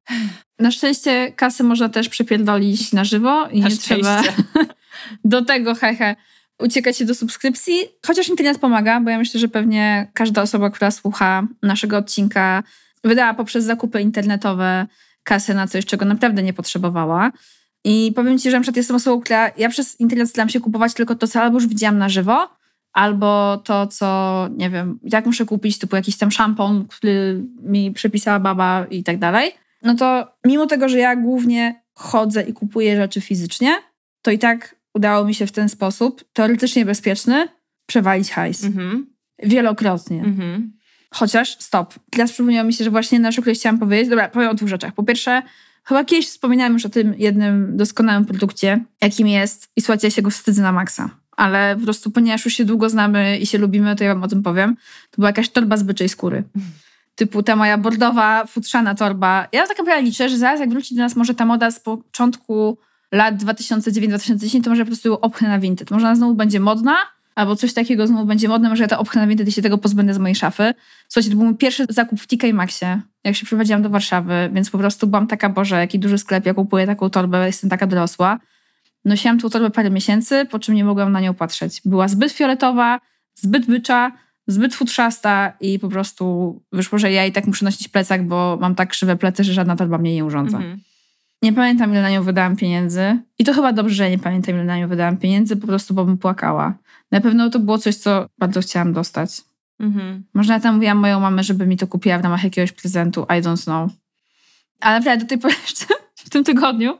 Na 0.59 0.71
szczęście 0.71 1.31
kasy 1.31 1.63
można 1.63 1.89
też 1.89 2.09
przepierdolić 2.09 2.93
na 2.93 3.03
żywo 3.03 3.47
i 3.47 3.61
na 3.61 3.67
nie 3.67 3.75
szczęście. 3.75 3.95
trzeba 3.95 4.23
do 5.23 5.45
tego 5.45 5.75
hehe 5.75 6.15
uciekać 6.59 6.97
się 6.97 7.05
do 7.05 7.15
subskrypcji, 7.15 7.75
chociaż 8.05 8.29
internet 8.29 8.57
pomaga, 8.57 9.01
bo 9.01 9.09
ja 9.09 9.17
myślę, 9.17 9.39
że 9.39 9.47
pewnie 9.47 10.11
każda 10.13 10.41
osoba, 10.41 10.69
która 10.69 10.91
słucha 10.91 11.47
naszego 11.63 11.97
odcinka, 11.97 12.63
wydała 13.03 13.33
poprzez 13.33 13.65
zakupy 13.65 14.01
internetowe 14.01 14.87
kasę 15.25 15.53
na 15.53 15.67
coś, 15.67 15.85
czego 15.85 16.05
naprawdę 16.05 16.43
nie 16.43 16.53
potrzebowała. 16.53 17.31
I 17.83 18.11
powiem 18.15 18.39
Ci, 18.39 18.51
że 18.51 18.57
na 18.57 18.61
przykład 18.61 18.77
jestem 18.77 18.95
osobą, 18.95 19.21
która 19.21 19.51
ja 19.57 19.69
przez 19.69 19.99
internet 19.99 20.29
staram 20.29 20.49
się 20.49 20.59
kupować 20.59 20.93
tylko 20.93 21.15
to, 21.15 21.27
co 21.27 21.41
albo 21.41 21.57
już 21.57 21.67
widziałam 21.67 21.97
na 21.97 22.09
żywo, 22.09 22.49
albo 22.93 23.57
to, 23.57 23.87
co, 23.87 24.49
nie 24.57 24.69
wiem, 24.69 24.99
jak 25.03 25.25
muszę 25.25 25.45
kupić, 25.45 25.79
typu 25.79 25.95
jakiś 25.95 26.17
tam 26.17 26.31
szampon, 26.31 26.85
który 26.87 27.43
mi 27.63 27.91
przepisała 27.91 28.39
baba 28.39 28.85
i 28.85 29.03
tak 29.03 29.19
dalej. 29.19 29.51
No 29.83 29.95
to 29.95 30.27
mimo 30.45 30.65
tego, 30.65 30.89
że 30.89 30.97
ja 30.97 31.15
głównie 31.15 31.83
chodzę 31.93 32.41
i 32.41 32.53
kupuję 32.53 32.95
rzeczy 32.95 33.21
fizycznie, 33.21 33.75
to 34.21 34.31
i 34.31 34.39
tak 34.39 34.75
udało 34.93 35.25
mi 35.25 35.33
się 35.33 35.47
w 35.47 35.51
ten 35.51 35.69
sposób, 35.69 36.23
teoretycznie 36.33 36.85
bezpieczny, 36.85 37.47
przewalić 37.85 38.31
hajs. 38.31 38.63
Mhm. 38.63 39.07
Wielokrotnie. 39.43 40.19
Mhm. 40.19 40.73
Chociaż, 41.15 41.57
stop. 41.59 41.93
Teraz 42.09 42.31
przypomniało 42.31 42.67
mi 42.67 42.73
się, 42.73 42.83
że 42.83 42.91
właśnie 42.91 43.19
na 43.19 43.31
przykład 43.31 43.55
chciałam 43.55 43.79
powiedzieć, 43.79 44.09
dobra, 44.09 44.29
powiem 44.29 44.49
o 44.49 44.53
dwóch 44.53 44.69
rzeczach. 44.69 44.93
Po 44.93 45.03
pierwsze, 45.03 45.41
chyba 45.83 46.05
kiedyś 46.05 46.27
wspominałam 46.27 46.73
już 46.73 46.85
o 46.85 46.89
tym 46.89 47.15
jednym 47.17 47.77
doskonałym 47.77 48.25
produkcie, 48.25 48.83
jakim 49.01 49.27
jest, 49.27 49.71
i 49.75 49.81
słuchajcie, 49.81 50.07
ja 50.07 50.11
się 50.11 50.21
go 50.21 50.29
wstydzę 50.29 50.61
na 50.61 50.71
maksa. 50.71 51.09
Ale 51.37 51.75
po 51.75 51.83
prostu, 51.83 52.11
ponieważ 52.11 52.45
już 52.45 52.53
się 52.53 52.65
długo 52.65 52.89
znamy 52.89 53.37
i 53.37 53.45
się 53.45 53.57
lubimy, 53.57 53.95
to 53.95 54.03
ja 54.03 54.13
wam 54.13 54.23
o 54.23 54.27
tym 54.27 54.43
powiem. 54.43 54.75
To 55.11 55.15
była 55.17 55.29
jakaś 55.29 55.49
torba 55.49 55.77
z 55.77 55.83
byczej 55.83 56.09
skóry. 56.09 56.43
Typu 57.15 57.43
ta 57.43 57.55
moja 57.55 57.77
bordowa, 57.77 58.45
futrzana 58.45 58.95
torba. 58.95 59.47
Ja 59.51 59.67
tak 59.67 59.77
naprawdę 59.77 60.01
liczę, 60.01 60.29
że 60.29 60.37
zaraz 60.37 60.59
jak 60.59 60.69
wróci 60.69 60.95
do 60.95 61.01
nas 61.01 61.15
może 61.15 61.33
ta 61.33 61.45
moda 61.45 61.71
z 61.71 61.79
początku 61.79 62.77
lat 63.11 63.35
2009-2010, 63.35 64.63
to 64.63 64.69
może 64.69 64.83
po 64.83 64.87
prostu 64.87 65.09
ją 65.09 65.19
opchnę 65.19 65.49
na 65.49 65.59
vinted. 65.59 65.91
Może 65.91 66.05
ona 66.05 66.15
znowu 66.15 66.35
będzie 66.35 66.59
modna, 66.59 66.95
albo 67.35 67.55
coś 67.55 67.73
takiego 67.73 68.07
znowu 68.07 68.25
będzie 68.25 68.47
modne, 68.47 68.69
może 68.69 68.83
ja 68.83 68.87
to 68.87 68.99
opchnę 68.99 69.21
na 69.21 69.27
Vinted 69.27 69.47
i 69.47 69.51
się 69.51 69.61
tego 69.61 69.77
pozbędę 69.77 70.13
z 70.13 70.17
mojej 70.17 70.35
szafy. 70.35 70.73
Słuchajcie, 71.15 71.29
to 71.29 71.37
był 71.37 71.45
mój 71.45 71.55
pierwszy 71.55 71.85
zakup 71.89 72.19
w 72.19 72.27
TK 72.27 72.53
Maxie, 72.53 73.01
jak 73.23 73.35
się 73.35 73.45
prowadziłam 73.45 73.81
do 73.81 73.89
Warszawy, 73.89 74.49
więc 74.53 74.69
po 74.69 74.77
prostu 74.77 75.07
byłam 75.07 75.27
taka, 75.27 75.49
Boże, 75.49 75.75
jaki 75.75 75.99
duży 75.99 76.17
sklep, 76.17 76.45
ja 76.45 76.53
kupuję 76.53 76.85
taką 76.85 77.09
torbę, 77.09 77.45
jestem 77.45 77.69
taka 77.69 77.87
dorosła. 77.87 78.39
Nosiłam 79.05 79.39
tą 79.39 79.49
torbę 79.49 79.69
parę 79.69 79.89
miesięcy, 79.89 80.45
po 80.45 80.59
czym 80.59 80.75
nie 80.75 80.85
mogłam 80.85 81.11
na 81.11 81.19
nią 81.19 81.33
patrzeć. 81.33 81.81
Była 81.85 82.07
zbyt 82.07 82.31
fioletowa, 82.31 82.99
zbyt 83.35 83.65
bycza, 83.65 84.11
zbyt 84.47 84.75
futrzasta 84.75 85.53
i 85.59 85.79
po 85.79 85.89
prostu 85.89 86.55
wyszło, 86.71 86.99
że 86.99 87.11
ja 87.11 87.25
i 87.25 87.31
tak 87.31 87.47
muszę 87.47 87.65
nosić 87.65 87.87
plecak, 87.87 88.27
bo 88.27 88.57
mam 88.61 88.75
tak 88.75 88.89
krzywe 88.89 89.15
plecy, 89.15 89.43
że 89.43 89.53
żadna 89.53 89.75
torba 89.75 89.97
mnie 89.97 90.15
nie 90.15 90.25
urządza. 90.25 90.57
Mhm. 90.57 90.79
Nie 91.41 91.53
pamiętam, 91.53 91.91
ile 91.91 92.01
na 92.01 92.09
nią 92.09 92.23
wydałam 92.23 92.55
pieniędzy. 92.55 93.19
I 93.39 93.43
to 93.43 93.53
chyba 93.53 93.73
dobrze, 93.73 93.95
że 93.95 94.09
nie 94.09 94.19
pamiętam, 94.19 94.55
ile 94.55 94.63
na 94.63 94.77
nią 94.77 94.87
wydałam 94.87 95.17
pieniędzy, 95.17 95.55
po 95.55 95.67
prostu, 95.67 95.93
bo 95.93 96.05
bym 96.05 96.17
płakała. 96.17 96.73
Na 97.11 97.21
pewno 97.21 97.49
to 97.49 97.59
było 97.59 97.77
coś, 97.77 97.95
co 97.95 98.29
bardzo 98.37 98.61
chciałam 98.61 98.93
dostać. 98.93 99.41
Mhm. 99.79 100.23
Może 100.33 100.53
ja 100.53 100.59
tam 100.59 100.75
mówiłam 100.75 100.97
moją 100.97 101.19
mamę, 101.19 101.43
żeby 101.43 101.67
mi 101.67 101.77
to 101.77 101.87
kupiła 101.87 102.19
w 102.19 102.23
ramach 102.23 102.43
jakiegoś 102.43 102.71
prezentu. 102.71 103.21
I 103.21 103.41
don't 103.41 103.63
know. 103.63 103.91
Ale 104.79 104.99
naprawdę 104.99 105.25
do 105.25 105.29
tej 105.29 105.37
pory 105.37 105.55
jeszcze 105.67 105.85
w 106.15 106.29
tym 106.29 106.43
tygodniu 106.43 106.97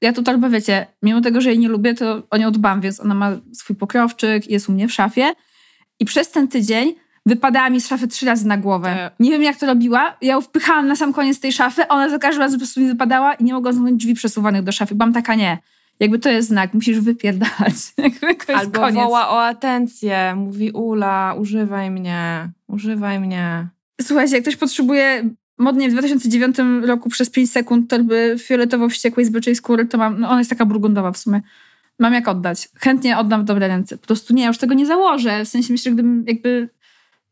ja 0.00 0.12
tu 0.12 0.22
torbę, 0.22 0.50
wiecie, 0.50 0.86
mimo 1.02 1.20
tego, 1.20 1.40
że 1.40 1.48
jej 1.50 1.58
nie 1.58 1.68
lubię, 1.68 1.94
to 1.94 2.22
o 2.30 2.36
nią 2.36 2.52
dbam, 2.52 2.80
więc 2.80 3.00
ona 3.00 3.14
ma 3.14 3.30
swój 3.52 3.76
pokrowczyk, 3.76 4.50
jest 4.50 4.68
u 4.68 4.72
mnie 4.72 4.88
w 4.88 4.92
szafie. 4.92 5.32
I 6.00 6.04
przez 6.04 6.30
ten 6.30 6.48
tydzień 6.48 6.94
wypadała 7.26 7.70
mi 7.70 7.80
z 7.80 7.88
szafy 7.88 8.08
trzy 8.08 8.26
razy 8.26 8.46
na 8.46 8.56
głowę. 8.56 8.94
Tak. 8.96 9.14
Nie 9.20 9.30
wiem, 9.30 9.42
jak 9.42 9.56
to 9.56 9.66
robiła. 9.66 10.16
Ja 10.22 10.32
ją 10.32 10.40
wpychałam 10.40 10.86
na 10.86 10.96
sam 10.96 11.12
koniec 11.12 11.40
tej 11.40 11.52
szafy, 11.52 11.88
ona 11.88 12.08
za 12.08 12.18
każdym 12.18 12.42
razem 12.42 12.58
po 12.58 12.60
prostu 12.60 12.80
mi 12.80 12.86
wypadała 12.86 13.34
i 13.34 13.44
nie 13.44 13.52
mogłam 13.52 13.74
zamknąć 13.74 13.96
drzwi 14.00 14.14
przesuwanych 14.14 14.62
do 14.62 14.72
szafy. 14.72 14.94
Byłam 14.94 15.12
taka, 15.12 15.34
nie. 15.34 15.58
Jakby 16.00 16.18
to 16.18 16.30
jest 16.30 16.48
znak, 16.48 16.74
musisz 16.74 17.00
wypierdalać. 17.00 17.74
Albo 18.54 18.80
koniec. 18.80 18.94
woła 18.94 19.28
o 19.28 19.44
atencję, 19.44 20.34
mówi 20.36 20.70
Ula, 20.70 21.34
używaj 21.38 21.90
mnie, 21.90 22.50
używaj 22.68 23.20
mnie. 23.20 23.68
Słuchajcie, 24.00 24.34
jak 24.34 24.42
ktoś 24.42 24.56
potrzebuje 24.56 25.30
modnie 25.58 25.88
w 25.88 25.92
2009 25.92 26.56
roku 26.82 27.10
przez 27.10 27.30
5 27.30 27.50
sekund 27.50 27.90
torby 27.90 28.36
fioletowo-wściekłej 28.38 29.24
z 29.24 29.30
byczej 29.30 29.54
skóry, 29.54 29.86
to 29.86 29.98
mam, 29.98 30.20
no 30.20 30.28
ona 30.28 30.38
jest 30.38 30.50
taka 30.50 30.66
burgundowa 30.66 31.12
w 31.12 31.18
sumie. 31.18 31.40
Mam 31.98 32.14
jak 32.14 32.28
oddać. 32.28 32.68
Chętnie 32.74 33.18
oddam 33.18 33.42
w 33.42 33.44
dobre 33.44 33.68
ręce. 33.68 33.98
Po 33.98 34.06
prostu 34.06 34.34
nie, 34.34 34.42
ja 34.42 34.48
już 34.48 34.58
tego 34.58 34.74
nie 34.74 34.86
założę. 34.86 35.44
W 35.44 35.48
sensie 35.48 35.72
myślę, 35.72 35.92
gdybym 35.92 36.24
jakby 36.26 36.68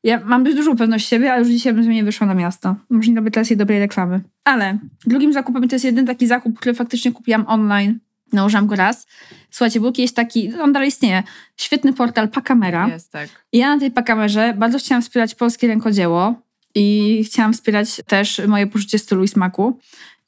ja 0.04 0.20
mam 0.24 0.44
dość 0.44 0.56
dużą 0.56 0.76
pewność 0.76 1.08
siebie, 1.08 1.32
ale 1.32 1.40
już 1.40 1.48
dzisiaj 1.48 1.72
bym 1.74 1.90
nie 1.90 2.04
wyszła 2.04 2.26
na 2.26 2.34
miasto. 2.34 2.76
Może 2.90 3.10
nie 3.10 3.16
robię 3.16 3.30
teraz 3.30 3.50
jej 3.50 3.56
dobrej 3.56 3.78
reklamy. 3.78 4.20
Ale 4.44 4.78
drugim 5.06 5.32
zakupem 5.32 5.68
to 5.68 5.74
jest 5.74 5.84
jeden 5.84 6.06
taki 6.06 6.26
zakup, 6.26 6.58
który 6.58 6.74
faktycznie 6.74 7.12
kupiłam 7.12 7.44
online. 7.46 7.98
Nałożyłam 8.34 8.66
go 8.66 8.76
raz. 8.76 9.06
Słuchajcie, 9.50 9.80
był 9.80 9.88
jakiś 9.88 10.12
taki, 10.12 10.54
on 10.54 10.72
dalej 10.72 10.88
istnieje, 10.88 11.22
świetny 11.56 11.92
portal 11.92 12.28
Pakamera. 12.28 12.88
Jest, 12.88 13.12
tak. 13.12 13.28
I 13.52 13.58
ja 13.58 13.74
na 13.74 13.80
tej 13.80 13.90
Pakamerze 13.90 14.54
bardzo 14.56 14.78
chciałam 14.78 15.02
wspierać 15.02 15.34
polskie 15.34 15.66
rękodzieło 15.66 16.34
i 16.74 17.22
chciałam 17.26 17.52
wspierać 17.52 18.00
też 18.06 18.42
moje 18.46 18.66
poczucie 18.66 18.98
stylu 18.98 19.24
i 19.24 19.28
smaku 19.28 19.78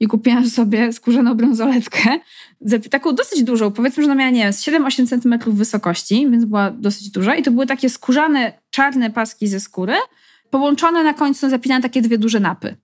i 0.00 0.06
kupiłam 0.06 0.50
sobie 0.50 0.92
skórzaną 0.92 1.34
brązoletkę, 1.34 2.18
taką 2.90 3.14
dosyć 3.14 3.42
dużą, 3.42 3.72
powiedzmy, 3.72 4.02
że 4.02 4.10
ona 4.10 4.14
miała, 4.14 4.30
nie 4.30 4.42
wiem, 4.42 4.52
7-8 4.84 5.08
cm 5.08 5.52
wysokości, 5.56 6.30
więc 6.30 6.44
była 6.44 6.70
dosyć 6.70 7.10
duża 7.10 7.34
i 7.34 7.42
to 7.42 7.50
były 7.50 7.66
takie 7.66 7.90
skórzane, 7.90 8.52
czarne 8.70 9.10
paski 9.10 9.48
ze 9.48 9.60
skóry, 9.60 9.94
połączone 10.50 11.04
na 11.04 11.14
końcu, 11.14 11.50
zapinane 11.50 11.82
takie 11.82 12.02
dwie 12.02 12.18
duże 12.18 12.40
napy. 12.40 12.76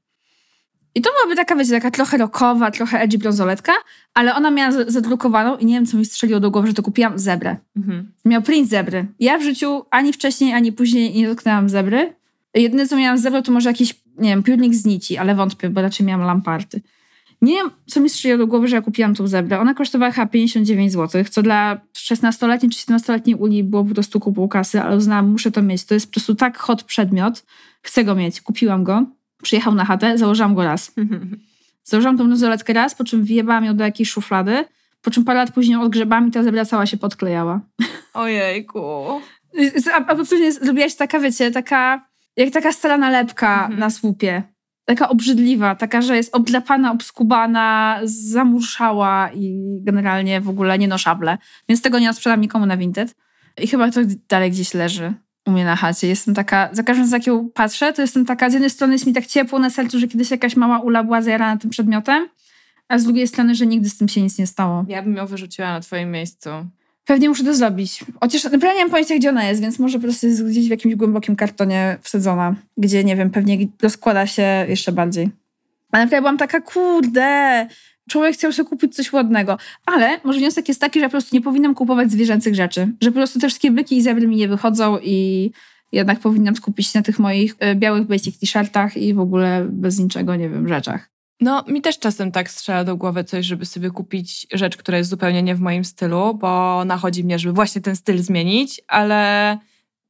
I 0.95 1.01
to 1.03 1.11
byłaby 1.11 1.37
taka, 1.37 1.57
wiecie, 1.57 1.71
taka 1.71 1.91
trochę 1.91 2.19
rockowa, 2.19 2.71
trochę 2.71 3.01
edgy 3.01 3.19
brązoletka, 3.19 3.73
ale 4.15 4.35
ona 4.35 4.51
miała 4.51 4.73
zadrukowaną 4.87 5.57
i 5.57 5.67
nie 5.67 5.75
wiem, 5.75 5.87
co 5.87 5.97
mi 5.97 6.05
strzeliło 6.05 6.41
do 6.41 6.51
głowy, 6.51 6.69
że 6.69 6.75
to 6.75 6.83
kupiłam 6.83 7.19
zebrę. 7.19 7.57
Mhm. 7.77 8.13
Miał 8.25 8.43
print 8.43 8.69
zebry. 8.69 9.07
Ja 9.21 9.39
w 9.39 9.43
życiu 9.43 9.85
ani 9.91 10.13
wcześniej, 10.13 10.55
ani 10.55 10.73
później 10.73 11.15
nie 11.15 11.29
dotknęłam 11.29 11.69
zebry. 11.69 12.15
Jedyne, 12.55 12.89
co 12.89 12.97
miałam 12.97 13.19
z 13.19 13.23
zebrą, 13.23 13.43
to 13.43 13.53
może 13.53 13.71
jakiś, 13.71 13.95
nie 14.19 14.31
wiem, 14.31 14.43
piórnik 14.43 14.75
z 14.75 14.85
nici, 14.85 15.19
ale 15.19 15.35
wątpię, 15.35 15.71
bo 15.71 15.83
raczej 15.83 16.07
miałam 16.07 16.27
lamparty. 16.27 16.81
Nie 17.43 17.55
wiem, 17.55 17.71
co 17.87 18.01
mi 18.01 18.11
strzeliło 18.11 18.39
do 18.39 18.47
głowy, 18.47 18.69
że 18.69 18.77
ja 18.77 18.83
kupiłam 18.83 19.15
tą 19.15 19.27
zebrę. 19.27 19.61
Ona 19.61 19.75
kosztowała 19.75 20.13
chyba 20.13 20.27
59 20.27 20.93
zł, 20.93 21.25
co 21.31 21.43
dla 21.43 21.81
16-letniej 21.97 22.71
czy 22.71 22.87
17-letniej 22.87 23.37
Uli 23.37 23.65
było 23.65 23.85
po 23.85 23.95
prostu 23.95 24.21
kupą 24.21 24.49
kasy, 24.49 24.81
ale 24.81 24.97
uznałam, 24.97 25.31
muszę 25.31 25.51
to 25.51 25.63
mieć. 25.63 25.85
To 25.85 25.95
jest 25.95 26.07
po 26.07 26.13
prostu 26.13 26.35
tak 26.35 26.59
hot 26.59 26.83
przedmiot. 26.83 27.45
Chcę 27.83 28.05
go 28.05 28.15
mieć. 28.15 28.41
Kupiłam 28.41 28.85
go. 28.85 29.07
Przyjechał 29.43 29.75
na 29.75 29.85
chatę, 29.85 30.19
założyłam 30.19 30.55
go 30.55 30.65
raz. 30.65 30.93
Założyłam 31.85 32.19
tą 32.19 32.25
bransoletkę 32.27 32.73
raz, 32.73 32.95
po 32.95 33.05
czym 33.05 33.25
wyjebałam 33.25 33.65
ją 33.65 33.77
do 33.77 33.85
jakiejś 33.85 34.11
szuflady, 34.11 34.65
po 35.03 35.11
czym 35.11 35.25
parę 35.25 35.39
lat 35.39 35.53
później 35.53 35.77
odgrzebałam 35.79 36.29
i 36.29 36.31
ta 36.31 36.43
zebra 36.43 36.65
cała 36.65 36.87
się 36.87 36.97
podklejała. 36.97 37.61
Ojejku. 38.15 38.81
Absolutnie 40.09 40.53
zrobiła 40.53 40.89
się 40.89 40.97
taka, 40.97 41.21
wiecie, 41.21 41.51
taka, 41.51 42.07
jak 42.37 42.51
taka 42.51 42.73
stara 42.73 42.99
nalepka 42.99 43.61
Mhm. 43.63 43.81
na 43.81 43.91
słupie. 43.91 44.43
Taka 44.85 45.09
obrzydliwa, 45.09 45.75
taka, 45.75 46.03
że 46.03 46.17
jest 46.17 46.35
obdrapana, 46.37 46.93
obskubana, 46.93 47.99
zamurszała 48.05 49.31
i 49.35 49.59
generalnie 49.81 50.41
w 50.41 50.49
ogóle 50.49 50.79
nienoszable. 50.79 51.39
Więc 51.69 51.83
tego 51.83 51.99
nie 51.99 52.13
sprzedam 52.13 52.41
nikomu 52.41 52.67
na 52.67 52.77
Vinted. 52.77 53.15
I 53.63 53.67
chyba 53.67 53.91
to 53.91 54.01
dalej 54.29 54.51
gdzieś 54.51 54.75
leży 54.75 55.15
u 55.47 55.51
mnie 55.51 55.65
na 55.65 55.77
chacie. 55.77 56.09
Jestem 56.09 56.35
taka, 56.35 56.69
za 56.73 56.83
każdym 56.83 57.05
razem 57.05 57.19
jak 57.21 57.27
ją 57.27 57.51
patrzę, 57.51 57.93
to 57.93 58.03
jestem 58.03 58.25
taka, 58.25 58.51
z 58.51 58.53
jednej 58.53 58.71
strony 58.71 58.93
jest 58.93 59.07
mi 59.07 59.13
tak 59.13 59.27
ciepło 59.27 59.59
na 59.59 59.71
sercu, 59.71 59.99
że 59.99 60.09
kiedyś 60.09 60.31
jakaś 60.31 60.57
mała 60.57 60.79
ula 60.79 61.05
była 61.05 61.23
zajarana 61.23 61.61
tym 61.61 61.71
przedmiotem, 61.71 62.29
a 62.89 62.99
z 62.99 63.05
drugiej 63.05 63.29
strony, 63.29 63.55
że 63.55 63.67
nigdy 63.67 63.89
z 63.91 63.97
tym 63.97 64.09
się 64.09 64.23
nic 64.23 64.39
nie 64.39 64.47
stało. 64.47 64.85
Ja 64.89 65.03
bym 65.03 65.17
ją 65.17 65.27
wyrzuciła 65.27 65.73
na 65.73 65.81
twoim 65.81 66.11
miejscu. 66.11 66.51
Pewnie 67.05 67.29
muszę 67.29 67.45
to 67.45 67.55
zrobić. 67.55 68.05
Chociaż 68.21 68.45
naprawdę 68.45 68.75
nie 68.75 68.81
mam 68.81 68.91
pojęcia, 68.91 69.17
gdzie 69.17 69.29
ona 69.29 69.45
jest, 69.45 69.61
więc 69.61 69.79
może 69.79 69.99
po 69.99 70.03
prostu 70.03 70.27
jest 70.27 70.47
gdzieś 70.47 70.67
w 70.67 70.71
jakimś 70.71 70.95
głębokim 70.95 71.37
kartonie 71.37 71.99
wsadzona, 72.01 72.55
gdzie, 72.77 73.05
nie 73.05 73.17
wiem, 73.17 73.31
pewnie 73.31 73.59
rozkłada 73.83 74.27
się 74.27 74.67
jeszcze 74.69 74.93
bardziej. 74.93 75.31
Ale 75.93 76.05
naprawdę 76.05 76.21
byłam 76.21 76.39
taka, 76.39 76.61
kurde, 76.61 77.67
człowiek 78.11 78.35
chciał 78.35 78.53
sobie 78.53 78.69
kupić 78.69 78.97
coś 78.97 79.13
ładnego. 79.13 79.59
Ale 79.87 80.21
może 80.25 80.39
wniosek 80.39 80.69
jest 80.69 80.81
taki, 80.81 80.99
że 80.99 81.03
ja 81.03 81.09
po 81.09 81.13
prostu 81.13 81.37
nie 81.37 81.43
powinnam 81.43 81.75
kupować 81.75 82.11
zwierzęcych 82.11 82.55
rzeczy. 82.55 82.89
Że 83.01 83.11
po 83.11 83.15
prostu 83.15 83.41
te 83.41 83.49
wszystkie 83.49 83.71
byki 83.71 83.97
i 83.97 84.03
zebry 84.03 84.29
mi 84.29 84.37
nie 84.37 84.49
wychodzą 84.49 84.99
i 85.03 85.51
jednak 85.93 86.21
powinnam 86.21 86.57
skupić 86.57 86.87
się 86.87 86.99
na 86.99 87.03
tych 87.03 87.19
moich 87.19 87.57
e, 87.59 87.75
białych 87.75 88.07
basic 88.07 88.39
t-shirtach 88.39 88.97
i 88.97 89.15
w 89.15 89.21
ogóle 89.21 89.67
bez 89.71 89.99
niczego, 89.99 90.37
nie 90.37 90.49
wiem, 90.49 90.69
rzeczach. 90.69 91.11
No, 91.41 91.65
mi 91.69 91.83
też 91.83 91.99
czasem 91.99 92.33
tak 92.33 92.51
strzela 92.51 92.85
do 92.85 92.97
głowy 92.97 93.25
coś, 93.25 93.47
żeby 93.47 93.67
sobie 93.67 93.91
kupić 93.91 94.47
rzecz, 94.53 94.77
która 94.77 94.99
jest 94.99 95.11
zupełnie 95.11 95.43
nie 95.43 95.55
w 95.55 95.61
moim 95.61 95.85
stylu, 95.85 96.35
bo 96.35 96.83
nachodzi 96.85 97.25
mnie, 97.25 97.39
żeby 97.39 97.53
właśnie 97.53 97.81
ten 97.81 97.97
styl 97.97 98.19
zmienić, 98.19 98.81
ale 98.89 99.59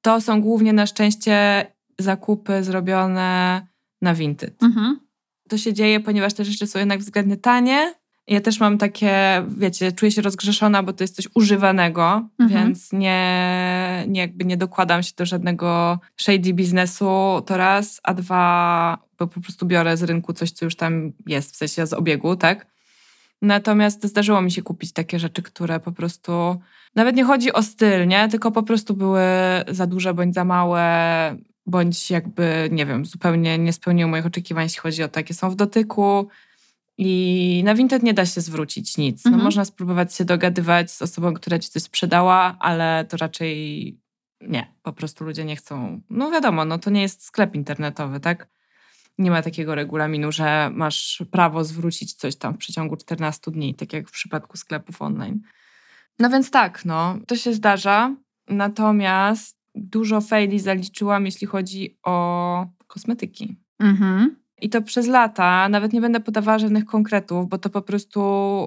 to 0.01 0.21
są 0.21 0.41
głównie 0.41 0.73
na 0.73 0.87
szczęście 0.87 1.67
zakupy 1.99 2.65
zrobione 2.65 3.67
na 4.03 4.15
Vinted. 4.15 4.63
Mhm. 4.63 5.01
To 5.53 5.59
się 5.59 5.73
dzieje, 5.73 6.01
ponieważ 6.01 6.35
te 6.35 6.45
rzeczy 6.45 6.67
są 6.67 6.79
jednak 6.79 7.01
względnie 7.01 7.37
tanie. 7.37 7.95
Ja 8.27 8.41
też 8.41 8.61
mam 8.61 8.79
takie, 8.79 9.43
wiecie, 9.49 9.93
czuję 9.93 10.11
się 10.13 10.23
rozgrzeszona, 10.23 10.83
bo 10.83 10.93
to 10.93 11.05
jest 11.05 11.17
coś 11.17 11.29
używanego, 11.35 12.29
Mhm. 12.39 12.65
więc 12.65 12.93
nie, 12.93 14.05
nie, 14.09 14.21
jakby 14.21 14.45
nie 14.45 14.57
dokładam 14.57 15.03
się 15.03 15.13
do 15.17 15.27
żadnego 15.27 15.99
shady 16.17 16.55
biznesu, 16.55 17.43
to 17.47 17.57
raz, 17.57 18.01
a 18.03 18.15
dwa, 18.15 18.99
bo 19.19 19.27
po 19.27 19.41
prostu 19.41 19.67
biorę 19.67 19.97
z 19.97 20.03
rynku 20.03 20.33
coś, 20.33 20.51
co 20.51 20.65
już 20.65 20.77
tam 20.77 21.13
jest, 21.27 21.53
w 21.55 21.57
sensie 21.57 21.87
z 21.87 21.93
obiegu, 21.93 22.37
tak? 22.37 22.67
Natomiast 23.43 24.07
zdarzyło 24.07 24.43
mi 24.43 24.51
się 24.53 24.63
kupić 24.63 24.93
takie 24.93 25.19
rzeczy, 25.19 25.43
które 25.43 25.81
po 25.81 25.93
prostu, 25.93 26.61
nawet 26.95 27.17
nie 27.17 27.25
chodzi 27.25 27.53
o 27.53 27.63
styl, 27.63 28.07
nie? 28.09 28.29
Tylko 28.29 28.51
po 28.51 28.63
prostu 28.63 28.95
były 28.95 29.23
za 29.69 29.87
duże 29.87 30.15
bądź 30.15 30.35
za 30.35 30.45
małe, 30.45 30.83
bądź 31.67 32.11
jakby, 32.11 32.69
nie 32.73 32.87
wiem, 32.87 33.07
zupełnie 33.07 33.59
nie 33.59 33.73
spełniły 33.73 34.11
moich 34.11 34.27
oczekiwań, 34.27 34.65
jeśli 34.65 34.81
chodzi 34.81 35.03
o 35.03 35.09
to, 35.09 35.21
jakie 35.21 35.35
są 35.35 35.51
w 35.51 35.55
dotyku. 35.57 36.29
I 36.99 37.63
na 37.65 37.75
Vinted 37.75 38.03
nie 38.03 38.15
da 38.15 38.27
się 38.27 38.41
zwrócić 38.41 38.97
nic. 38.99 39.25
No, 39.25 39.29
Mhm. 39.29 39.45
można 39.45 39.65
spróbować 39.65 40.15
się 40.15 40.25
dogadywać 40.25 40.91
z 40.91 41.03
osobą, 41.03 41.35
która 41.35 41.59
ci 41.59 41.69
coś 41.71 41.83
sprzedała, 41.83 42.57
ale 42.61 43.05
to 43.09 43.17
raczej 43.17 43.99
nie. 44.41 44.73
Po 44.83 44.93
prostu 44.93 45.25
ludzie 45.25 45.45
nie 45.45 45.57
chcą. 45.57 46.01
No 46.11 46.31
wiadomo, 46.31 46.65
no 46.65 46.79
to 46.79 46.91
nie 46.91 47.03
jest 47.03 47.25
sklep 47.25 47.55
internetowy, 47.55 48.21
tak? 48.21 48.49
Nie 49.19 49.31
ma 49.31 49.43
takiego 49.43 49.75
regulaminu, 49.75 50.33
że 50.33 50.71
masz 50.75 51.23
prawo 51.31 51.65
zwrócić 51.65 52.15
coś 52.15 52.37
tam 52.37 52.55
w 52.55 52.59
przeciągu 52.59 52.97
14 52.97 53.51
dni, 53.51 53.75
tak 53.75 53.93
jak 53.93 54.09
w 54.09 54.13
przypadku 54.13 54.57
sklepów 54.57 55.03
online. 55.03 55.41
No 56.19 56.31
więc 56.31 56.51
tak, 56.51 56.85
no, 56.85 57.19
to 57.27 57.37
się 57.37 57.53
zdarza. 57.53 58.15
Natomiast 58.49 59.57
dużo 59.75 60.21
faili 60.21 60.61
zaliczyłam, 60.61 61.27
jeśli 61.27 61.47
chodzi 61.47 61.99
o 62.03 62.67
kosmetyki. 62.87 63.57
Mhm. 63.79 64.37
I 64.61 64.69
to 64.69 64.83
przez 64.83 65.07
lata, 65.07 65.69
nawet 65.69 65.93
nie 65.93 66.01
będę 66.01 66.21
podawała 66.21 66.59
żadnych 66.59 66.85
konkretów, 66.85 67.49
bo 67.49 67.59
to 67.59 67.71
po 67.71 67.83
prostu 67.83 68.21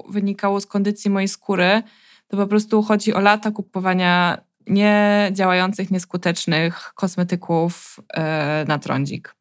wynikało 0.09 0.61
z 0.61 0.65
kondycji 0.65 1.11
mojej 1.11 1.27
skóry. 1.27 1.83
To 2.27 2.37
po 2.37 2.47
prostu 2.47 2.83
chodzi 2.83 3.13
o 3.13 3.19
lata 3.19 3.51
kupowania 3.51 4.37
niedziałających, 4.67 5.91
nieskutecznych 5.91 6.93
kosmetyków 6.95 7.99
e, 8.13 8.65
na 8.67 8.79
trądzik. 8.79 9.35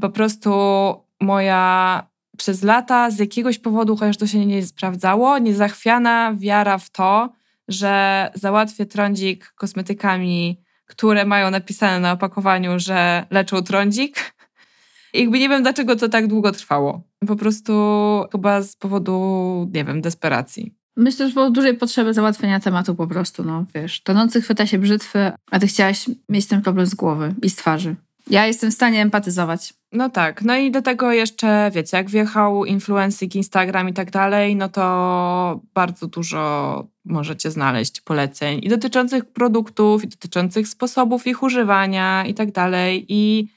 Po 0.00 0.10
prostu 0.10 0.50
moja 1.20 2.06
przez 2.36 2.62
lata 2.62 3.10
z 3.10 3.18
jakiegoś 3.18 3.58
powodu, 3.58 3.96
chociaż 3.96 4.16
to 4.16 4.26
się 4.26 4.46
nie 4.46 4.66
sprawdzało, 4.66 5.38
niezachwiana 5.38 6.34
wiara 6.34 6.78
w 6.78 6.90
to, 6.90 7.32
że 7.68 8.30
załatwię 8.34 8.86
trądzik 8.86 9.52
kosmetykami, 9.56 10.60
które 10.86 11.24
mają 11.24 11.50
napisane 11.50 12.00
na 12.00 12.12
opakowaniu, 12.12 12.78
że 12.78 13.26
leczą 13.30 13.62
trądzik. 13.62 14.34
I 15.14 15.20
jakby 15.20 15.38
nie 15.38 15.48
wiem, 15.48 15.62
dlaczego 15.62 15.96
to 15.96 16.08
tak 16.08 16.26
długo 16.26 16.52
trwało. 16.52 17.02
Po 17.26 17.36
prostu 17.36 17.72
chyba 18.32 18.62
z 18.62 18.76
powodu, 18.76 19.70
nie 19.74 19.84
wiem, 19.84 20.00
desperacji. 20.00 20.74
Myślę, 20.96 21.28
że 21.28 21.34
było 21.34 21.50
dużej 21.50 21.74
potrzeby 21.74 22.14
załatwienia 22.14 22.60
tematu 22.60 22.94
po 22.94 23.06
prostu, 23.06 23.44
no 23.44 23.64
wiesz. 23.74 24.02
Tonący 24.02 24.42
chwyta 24.42 24.66
się 24.66 24.78
brzytwy, 24.78 25.32
a 25.50 25.58
ty 25.58 25.66
chciałaś 25.66 26.10
mieć 26.28 26.46
ten 26.46 26.62
problem 26.62 26.86
z 26.86 26.94
głowy 26.94 27.34
i 27.42 27.50
z 27.50 27.56
twarzy. 27.56 27.96
Ja 28.30 28.46
jestem 28.46 28.70
w 28.70 28.74
stanie 28.74 29.02
empatyzować. 29.02 29.74
No 29.92 30.10
tak, 30.10 30.42
no 30.42 30.56
i 30.56 30.70
do 30.70 30.82
tego 30.82 31.12
jeszcze, 31.12 31.70
wiecie, 31.74 31.96
jak 31.96 32.10
wjechał 32.10 32.64
influencyk, 32.64 33.34
Instagram 33.34 33.88
i 33.88 33.92
tak 33.92 34.10
dalej, 34.10 34.56
no 34.56 34.68
to 34.68 35.60
bardzo 35.74 36.06
dużo 36.06 36.86
możecie 37.04 37.50
znaleźć 37.50 38.00
poleceń 38.00 38.60
i 38.62 38.68
dotyczących 38.68 39.24
produktów, 39.24 40.04
i 40.04 40.08
dotyczących 40.08 40.68
sposobów 40.68 41.26
ich 41.26 41.42
używania 41.42 42.24
i 42.26 42.34
tak 42.34 42.52
dalej. 42.52 43.06
I 43.08 43.48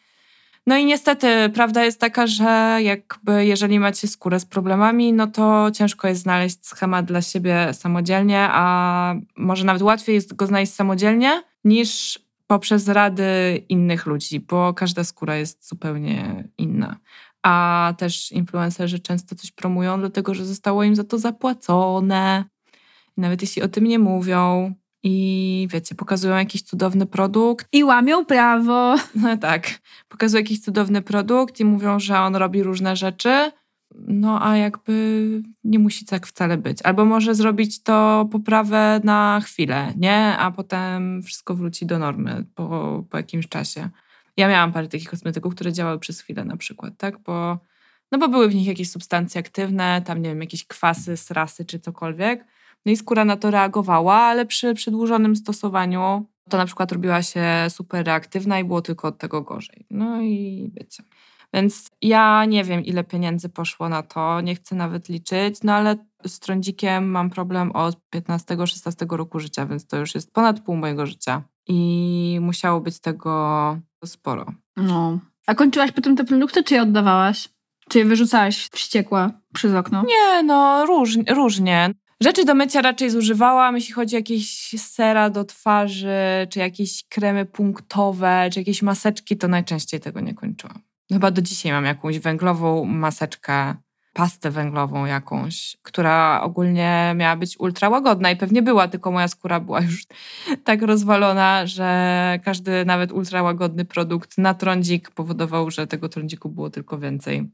no 0.68 0.78
i 0.78 0.86
niestety 0.86 1.50
prawda 1.54 1.86
jest 1.86 2.00
taka, 2.00 2.28
że 2.28 2.80
jakby 2.82 3.46
jeżeli 3.46 3.80
macie 3.80 4.08
skórę 4.08 4.40
z 4.40 4.46
problemami, 4.46 5.14
no 5.14 5.28
to 5.28 5.72
ciężko 5.72 6.08
jest 6.08 6.22
znaleźć 6.22 6.58
schemat 6.62 7.06
dla 7.06 7.22
siebie 7.22 7.74
samodzielnie, 7.74 8.48
a 8.52 9.16
może 9.38 9.66
nawet 9.66 9.82
łatwiej 9.82 10.16
jest 10.16 10.36
go 10.36 10.48
znaleźć 10.48 10.74
samodzielnie 10.74 11.44
niż 11.64 12.20
poprzez 12.52 12.88
rady 12.88 13.64
innych 13.70 14.06
ludzi, 14.06 14.40
bo 14.40 14.74
każda 14.74 15.04
skóra 15.04 15.36
jest 15.36 15.68
zupełnie 15.68 16.48
inna. 16.58 16.98
A 17.44 17.94
też 17.98 18.32
influencerzy 18.32 19.00
często 19.00 19.36
coś 19.36 19.52
promują, 19.52 20.00
dlatego 20.00 20.34
że 20.34 20.46
zostało 20.46 20.84
im 20.84 20.96
za 20.96 21.04
to 21.04 21.18
zapłacone. 21.18 22.44
Nawet 23.18 23.42
jeśli 23.42 23.62
o 23.62 23.68
tym 23.68 23.84
nie 23.84 24.00
mówią 24.00 24.74
i 25.04 25.68
wiecie, 25.72 25.96
pokazują 25.96 26.38
jakiś 26.38 26.62
cudowny 26.62 27.06
produkt, 27.06 27.68
I 27.72 27.84
łamią 27.84 28.26
prawo. 28.26 28.96
no 29.16 29.38
tak, 29.38 29.80
pokazują 30.08 30.44
jakiś 30.44 30.60
cudowny 30.60 31.02
produkt 31.02 31.60
i 31.60 31.66
mówią, 31.66 32.00
że 32.00 32.20
on 32.20 32.36
robi 32.36 32.64
różne 32.64 32.96
rzeczy, 32.96 33.52
no 33.96 34.46
a 34.48 34.58
jakby 34.58 35.24
nie 35.64 35.80
musi 35.80 36.06
tak 36.06 36.28
wcale 36.28 36.58
być. 36.58 36.82
Albo 36.82 37.06
może 37.06 37.36
zrobić 37.36 37.84
to 37.84 38.28
poprawę 38.32 39.02
na 39.04 39.42
chwilę, 39.44 39.94
nie? 39.98 40.38
A 40.38 40.52
potem 40.52 41.24
wszystko 41.24 41.56
wróci 41.56 41.86
do 41.86 42.00
normy 42.00 42.46
po, 42.56 43.04
po 43.10 43.18
jakimś 43.18 43.48
czasie. 43.48 43.90
Ja 44.38 44.48
miałam 44.48 44.74
parę 44.74 44.88
takich 44.88 45.10
kosmetyków, 45.10 45.56
które 45.56 45.74
działały 45.74 46.00
przez 46.00 46.22
chwilę 46.22 46.46
na 46.46 46.58
przykład, 46.58 46.94
tak? 46.98 47.20
Bo, 47.20 47.60
no 48.12 48.18
bo 48.18 48.28
były 48.28 48.50
w 48.50 48.56
nich 48.56 48.68
jakieś 48.68 48.92
substancje 48.92 49.40
aktywne, 49.40 50.02
tam 50.06 50.22
nie 50.22 50.30
wiem, 50.30 50.42
jakieś 50.42 50.68
kwasy, 50.68 51.18
srasy 51.18 51.66
czy 51.66 51.80
cokolwiek. 51.80 52.46
No 52.86 52.92
i 52.92 52.98
skóra 52.98 53.26
na 53.26 53.38
to 53.38 53.52
reagowała, 53.52 54.16
ale 54.16 54.46
przy 54.46 54.74
przedłużonym 54.74 55.36
stosowaniu 55.36 56.26
to 56.50 56.58
na 56.58 56.66
przykład 56.66 56.92
robiła 56.92 57.22
się 57.22 57.46
super 57.70 58.06
reaktywna 58.06 58.60
i 58.60 58.64
było 58.64 58.82
tylko 58.82 59.08
od 59.08 59.18
tego 59.18 59.42
gorzej. 59.42 59.86
No 59.90 60.22
i 60.22 60.72
wiecie. 60.74 61.04
Więc 61.54 61.88
ja 62.02 62.46
nie 62.46 62.64
wiem, 62.64 62.86
ile 62.86 63.04
pieniędzy 63.04 63.50
poszło 63.50 63.90
na 63.90 64.04
to, 64.04 64.42
nie 64.42 64.56
chcę 64.56 64.76
nawet 64.76 65.10
liczyć, 65.10 65.56
no 65.64 65.74
ale 65.74 65.96
z 66.28 66.40
trądzikiem 66.40 67.12
mam 67.12 67.30
problem 67.30 67.72
od 67.72 67.98
15-16 68.16 69.16
roku 69.16 69.40
życia, 69.40 69.66
więc 69.66 69.88
to 69.88 69.98
już 69.98 70.16
jest 70.16 70.34
ponad 70.34 70.60
pół 70.60 70.76
mojego 70.76 71.06
życia. 71.06 71.42
I 71.68 72.38
musiało 72.42 72.82
być 72.82 73.00
tego 73.00 73.78
sporo. 74.06 74.46
No. 74.78 75.20
A 75.48 75.56
kończyłaś 75.56 75.92
potem 75.92 76.16
te 76.16 76.24
produkty, 76.24 76.64
czy 76.64 76.74
je 76.74 76.82
oddawałaś? 76.82 77.50
Czy 77.90 78.00
je 78.00 78.06
wyrzucałaś 78.06 78.70
wściekła 78.72 79.32
przez 79.54 79.74
okno? 79.74 80.04
Nie, 80.08 80.44
no 80.44 80.86
różnie. 80.86 81.24
różnie. 81.34 81.94
Rzeczy 82.22 82.46
do 82.46 82.56
mycia 82.56 82.82
raczej 82.82 83.10
zużywałam, 83.10 83.76
jeśli 83.76 83.94
chodzi 83.94 84.16
o 84.16 84.20
jakieś 84.20 84.76
sera 84.78 85.30
do 85.30 85.46
twarzy, 85.46 86.48
czy 86.50 86.60
jakieś 86.60 87.04
kremy 87.10 87.46
punktowe, 87.46 88.50
czy 88.54 88.60
jakieś 88.60 88.82
maseczki, 88.82 89.38
to 89.38 89.48
najczęściej 89.48 90.00
tego 90.00 90.20
nie 90.20 90.34
kończyłam. 90.34 90.82
Chyba 91.12 91.32
do 91.32 91.42
dzisiaj 91.42 91.72
mam 91.72 91.86
jakąś 91.86 92.20
węglową 92.20 92.86
maseczkę, 92.86 93.76
pastę 94.14 94.52
węglową 94.52 95.06
jakąś, 95.06 95.78
która 95.82 96.42
ogólnie 96.42 97.14
miała 97.16 97.36
być 97.36 97.60
ultra 97.60 97.90
łagodna 97.90 98.32
i 98.32 98.36
pewnie 98.36 98.62
była, 98.62 98.88
tylko 98.88 99.12
moja 99.12 99.28
skóra 99.28 99.60
była 99.60 99.82
już 99.82 100.06
tak 100.64 100.82
rozwalona, 100.82 101.66
że 101.66 102.40
każdy 102.44 102.86
nawet 102.86 103.12
ultra 103.12 103.44
łagodny 103.44 103.86
produkt 103.86 104.38
na 104.38 104.54
trądzik 104.54 105.12
powodował, 105.12 105.72
że 105.72 105.88
tego 105.88 106.10
trądziku 106.10 106.50
było 106.50 106.70
tylko 106.70 106.98
więcej. 106.98 107.50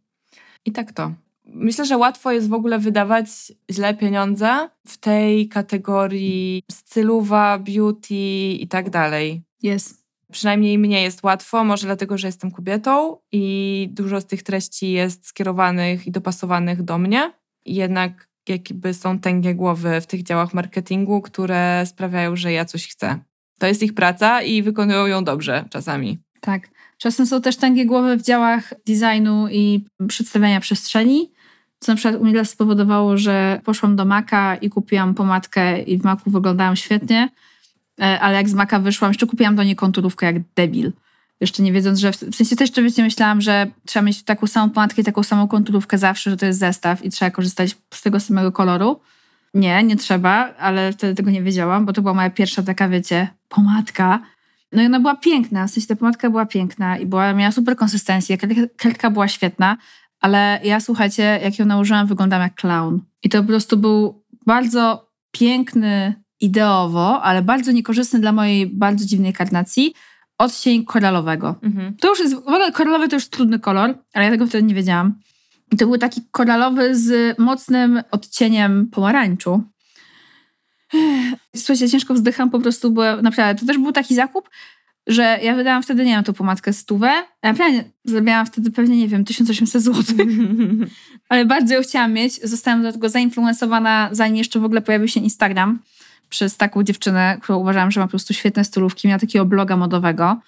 I 0.66 0.72
tak 0.72 0.92
to. 0.92 1.12
Myślę, 1.46 1.86
że 1.86 1.98
łatwo 1.98 2.32
jest 2.32 2.50
w 2.50 2.54
ogóle 2.54 2.80
wydawać 2.80 3.28
źle 3.72 3.94
pieniądze 3.94 4.70
w 4.88 4.98
tej 4.98 5.48
kategorii 5.50 6.64
stylowa, 6.72 7.60
beauty 7.60 8.54
i 8.54 8.68
tak 8.68 8.90
dalej. 8.90 9.44
Jest. 9.64 10.05
Przynajmniej 10.36 10.78
mnie 10.78 11.02
jest 11.02 11.24
łatwo, 11.24 11.64
może 11.64 11.88
dlatego, 11.88 12.18
że 12.18 12.28
jestem 12.28 12.52
kobietą 12.52 13.18
i 13.32 13.88
dużo 13.92 14.22
z 14.22 14.26
tych 14.26 14.44
treści 14.44 14.92
jest 14.92 15.28
skierowanych 15.28 16.08
i 16.08 16.12
dopasowanych 16.12 16.84
do 16.84 16.98
mnie. 16.98 17.34
Jednak 17.66 18.28
jakby 18.50 18.94
są 18.94 19.20
tęgie 19.20 19.56
głowy 19.56 20.02
w 20.02 20.08
tych 20.08 20.24
działach 20.24 20.54
marketingu, 20.54 21.22
które 21.22 21.84
sprawiają, 21.86 22.36
że 22.36 22.52
ja 22.52 22.66
coś 22.66 22.88
chcę. 22.88 23.20
To 23.60 23.68
jest 23.68 23.84
ich 23.84 23.94
praca 23.94 24.42
i 24.42 24.64
wykonują 24.64 25.06
ją 25.06 25.24
dobrze 25.24 25.66
czasami. 25.70 26.18
Tak. 26.42 26.70
Czasem 26.98 27.26
są 27.26 27.42
też 27.42 27.58
tęgie 27.58 27.86
głowy 27.86 28.18
w 28.18 28.22
działach 28.22 28.74
designu 28.88 29.48
i 29.52 29.86
przedstawiania 30.08 30.60
przestrzeni, 30.60 31.32
co 31.80 31.92
na 31.92 31.96
przykład 31.96 32.22
u 32.22 32.26
mnie 32.26 32.46
spowodowało, 32.46 33.18
że 33.18 33.62
poszłam 33.64 33.96
do 33.96 34.06
Maka 34.06 34.56
i 34.56 34.70
kupiłam 34.70 35.14
pomadkę 35.14 35.82
i 35.82 35.98
w 35.98 36.04
Maku 36.04 36.32
wyglądałam 36.32 36.76
świetnie, 36.76 37.30
ale 38.00 38.36
jak 38.36 38.50
z 38.50 38.54
Maka 38.54 38.80
wyszłam, 38.80 39.12
jeszcze 39.12 39.28
kupiłam 39.28 39.56
do 39.56 39.64
niej 39.64 39.76
konturówkę 39.76 40.26
jak 40.26 40.36
debil. 40.56 40.92
Jeszcze 41.42 41.64
nie 41.64 41.72
wiedząc, 41.72 42.00
że 42.00 42.12
w 42.12 42.36
sensie 42.36 42.56
też 42.56 42.70
oczywiście 42.70 43.04
myślałam, 43.04 43.42
że 43.42 43.68
trzeba 43.86 44.06
mieć 44.06 44.24
taką 44.24 44.48
samą 44.48 44.70
pomadkę 44.70 45.02
i 45.02 45.06
taką 45.06 45.24
samą 45.24 45.48
konturówkę 45.48 45.98
zawsze, 45.98 46.30
że 46.30 46.38
to 46.38 46.46
jest 46.46 46.60
zestaw 46.60 47.06
i 47.06 47.10
trzeba 47.10 47.32
korzystać 47.32 47.76
z 47.94 48.02
tego 48.02 48.20
samego 48.20 48.52
koloru. 48.52 49.00
Nie, 49.54 49.84
nie 49.84 49.96
trzeba, 49.96 50.54
ale 50.58 50.94
wtedy 50.94 51.16
tego 51.16 51.32
nie 51.32 51.44
wiedziałam, 51.44 51.86
bo 51.86 51.94
to 51.94 52.02
była 52.02 52.14
moja 52.14 52.30
pierwsza 52.30 52.64
taka, 52.64 52.90
wiecie, 52.90 53.28
pomadka. 53.50 54.20
No 54.72 54.82
i 54.82 54.86
ona 54.86 55.00
była 55.00 55.16
piękna, 55.16 55.68
w 55.68 55.72
sensie 55.72 55.88
ta 55.88 55.96
pomadka 55.96 56.30
była 56.30 56.46
piękna 56.46 56.98
i 56.98 57.06
była, 57.06 57.34
miała 57.34 57.52
super 57.52 57.76
konsystencję, 57.76 58.38
kredka 58.78 59.10
była 59.10 59.28
świetna, 59.28 59.78
ale 60.22 60.60
ja 60.64 60.80
słuchajcie, 60.80 61.40
jak 61.44 61.60
ją 61.60 61.66
nałożyłam, 61.66 62.08
wyglądam 62.08 62.42
jak 62.42 62.56
clown. 62.56 63.00
I 63.24 63.30
to 63.30 63.42
po 63.42 63.48
prostu 63.48 63.78
był 63.78 64.24
bardzo 64.46 65.12
piękny 65.32 66.25
ideowo, 66.42 67.22
ale 67.24 67.42
bardzo 67.42 67.72
niekorzystny 67.72 68.20
dla 68.20 68.32
mojej 68.32 68.68
bardzo 68.68 69.06
dziwnej 69.06 69.34
karnacji 69.34 69.94
odcień 70.38 70.86
koralowego. 70.86 71.56
Mhm. 71.64 71.96
To 71.98 72.10
już 72.10 72.20
jest, 72.20 72.36
w 72.36 72.38
ogóle 72.38 72.72
koralowy 72.72 73.08
to 73.08 73.16
już 73.16 73.28
trudny 73.28 73.60
kolor, 73.60 73.98
ale 74.14 74.26
ja 74.26 74.32
tego 74.32 74.48
wtedy 74.48 74.64
nie 74.64 74.76
wiedziałam. 74.76 75.20
I 75.72 75.78
to 75.78 75.88
był 75.88 75.98
taki 75.98 76.22
koralowy 76.32 76.96
z 76.96 77.40
mocnym 77.40 78.02
odcieniem 78.12 78.88
pomarańczu. 78.88 79.64
Słuchajcie, 81.56 81.90
ciężko 81.90 82.14
wzdycham, 82.14 82.50
po 82.50 82.60
prostu 82.60 82.92
bo 82.92 83.22
naprawdę, 83.22 83.62
to 83.62 83.66
też 83.66 83.78
był 83.78 83.92
taki 83.92 84.16
zakup, 84.16 84.50
że 85.08 85.40
ja 85.44 85.56
wydałam 85.56 85.84
wtedy, 85.84 86.06
nie 86.06 86.12
wiem, 86.12 86.24
tą 86.24 86.34
pomadkę 86.34 86.74
stówę, 86.74 87.12
ja 87.44 87.54
zrobiłam 88.04 88.46
wtedy 88.46 88.72
pewnie, 88.72 88.98
nie 88.98 89.08
wiem, 89.08 89.26
1800 89.26 89.82
zł. 89.84 90.04
Ale 91.30 91.46
bardzo 91.46 91.74
ją 91.74 91.82
chciałam 91.82 92.14
mieć. 92.14 92.42
Zostałam 92.44 92.84
do 92.84 92.92
tego 92.92 93.10
zainfluensowana, 93.10 94.10
zanim 94.12 94.36
jeszcze 94.36 94.60
w 94.60 94.66
ogóle 94.66 94.82
pojawił 94.82 95.08
się 95.08 95.20
Instagram, 95.20 95.80
przez 96.30 96.58
taką 96.58 96.84
dziewczynę, 96.84 97.38
którą 97.42 97.60
uważałam, 97.60 97.92
że 97.92 98.00
ma 98.00 98.06
po 98.06 98.12
prostu 98.12 98.34
świetne 98.34 98.64
stylówki. 98.64 99.08
Miała 99.08 99.20
takiego 99.20 99.46
bloga 99.46 99.78
modowego. 99.78 100.42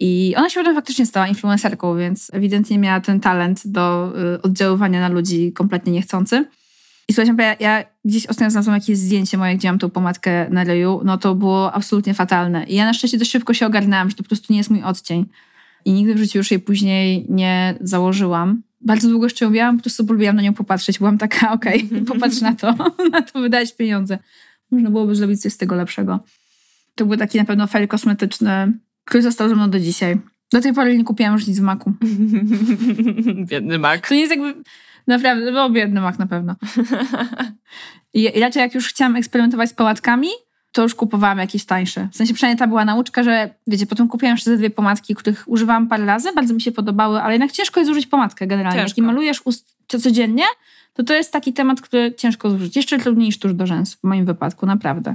I 0.00 0.34
ona 0.36 0.50
się 0.50 0.60
potem 0.60 0.74
faktycznie 0.74 1.06
stała 1.06 1.28
influencerką, 1.28 1.96
więc 1.96 2.30
ewidentnie 2.32 2.78
miała 2.78 3.00
ten 3.00 3.20
talent 3.20 3.62
do 3.66 4.12
y, 4.36 4.42
oddziaływania 4.42 5.00
na 5.00 5.08
ludzi 5.08 5.52
kompletnie 5.52 5.92
niechcący. 5.92 6.44
I 7.08 7.12
słuchajcie, 7.12 7.42
ja, 7.42 7.56
ja 7.60 7.84
gdzieś 8.04 8.26
ostatnio 8.26 8.50
znalazłam 8.50 8.74
jakieś 8.76 8.98
zdjęcie 8.98 9.38
moje, 9.38 9.56
gdzie 9.56 9.68
mam 9.68 9.78
tą 9.78 9.90
pomadkę 9.90 10.50
na 10.50 10.64
ryju, 10.64 11.00
no 11.04 11.18
to 11.18 11.34
było 11.34 11.72
absolutnie 11.72 12.14
fatalne. 12.14 12.64
I 12.64 12.74
ja 12.74 12.84
na 12.84 12.94
szczęście 12.94 13.18
dość 13.18 13.30
szybko 13.30 13.54
się 13.54 13.66
ogarnęłam, 13.66 14.10
że 14.10 14.16
to 14.16 14.22
po 14.22 14.28
prostu 14.28 14.52
nie 14.52 14.58
jest 14.58 14.70
mój 14.70 14.82
odcień. 14.82 15.26
I 15.84 15.92
nigdy 15.92 16.14
w 16.14 16.18
życiu 16.18 16.38
już 16.38 16.50
jej 16.50 16.60
później 16.60 17.26
nie 17.28 17.74
założyłam. 17.80 18.62
Bardzo 18.80 19.08
długo 19.08 19.26
jeszcze 19.26 19.44
ją 19.44 19.50
miałam, 19.50 19.76
po 19.76 19.82
prostu 19.82 20.06
lubiłam 20.08 20.36
na 20.36 20.42
nią 20.42 20.54
popatrzeć. 20.54 20.98
Byłam 20.98 21.18
taka, 21.18 21.52
okej, 21.56 21.86
okay, 21.86 22.04
popatrz 22.04 22.40
na 22.40 22.54
to, 22.54 22.74
na 23.12 23.22
to 23.22 23.40
wydać 23.40 23.76
pieniądze. 23.76 24.18
Można 24.74 24.90
byłoby 24.90 25.14
zrobić 25.14 25.42
coś 25.42 25.52
z 25.52 25.56
tego 25.56 25.74
lepszego. 25.74 26.20
To 26.94 27.06
był 27.06 27.16
taki 27.16 27.38
na 27.38 27.44
pewno 27.44 27.66
fail 27.66 27.88
kosmetyczny, 27.88 28.72
który 29.04 29.22
został 29.22 29.48
ze 29.48 29.54
mną 29.54 29.70
do 29.70 29.80
dzisiaj. 29.80 30.18
Do 30.52 30.60
tej 30.60 30.72
pory 30.72 30.98
nie 30.98 31.04
kupiłam 31.04 31.32
już 31.32 31.46
nic 31.46 31.58
w 31.58 31.62
maku. 31.62 31.92
Biedny 33.50 33.78
mak. 33.78 34.08
To 34.08 34.14
nie 34.14 34.20
jest 34.20 34.32
jakby... 34.36 34.54
Naprawdę, 35.06 35.52
był 35.52 35.70
biedny 35.70 36.00
mak 36.00 36.18
na 36.18 36.26
pewno. 36.26 36.56
I, 38.14 38.22
I 38.36 38.40
raczej 38.40 38.60
jak 38.60 38.74
już 38.74 38.88
chciałam 38.88 39.16
eksperymentować 39.16 39.70
z 39.70 39.74
pałatkami, 39.74 40.28
to 40.72 40.82
już 40.82 40.94
kupowałam 40.94 41.38
jakieś 41.38 41.64
tańsze. 41.64 42.08
W 42.12 42.16
sensie 42.16 42.34
przynajmniej 42.34 42.58
ta 42.58 42.66
była 42.66 42.84
nauczka, 42.84 43.22
że 43.22 43.54
wiecie, 43.66 43.86
potem 43.86 44.08
kupiłam 44.08 44.34
jeszcze 44.34 44.50
te 44.50 44.56
dwie 44.56 44.70
pomadki, 44.70 45.14
których 45.14 45.44
używałam 45.46 45.88
parę 45.88 46.06
razy, 46.06 46.32
bardzo 46.32 46.54
mi 46.54 46.60
się 46.60 46.72
podobały, 46.72 47.22
ale 47.22 47.32
jednak 47.32 47.52
ciężko 47.52 47.80
jest 47.80 47.88
zużyć 47.88 48.06
pomadkę 48.06 48.46
generalnie. 48.46 48.80
Ciężko. 48.80 49.00
Jak 49.00 49.06
malujesz 49.06 49.42
ust 49.44 49.76
codziennie, 49.88 50.44
to 50.94 51.02
to 51.02 51.14
jest 51.14 51.32
taki 51.32 51.52
temat, 51.52 51.80
który 51.80 52.14
ciężko 52.14 52.50
zużyć. 52.50 52.76
Jeszcze 52.76 52.98
trudniej 52.98 53.26
niż 53.26 53.38
tusz 53.38 53.54
do 53.54 53.66
rzęs 53.66 53.94
w 53.94 54.04
moim 54.04 54.26
wypadku, 54.26 54.66
naprawdę. 54.66 55.14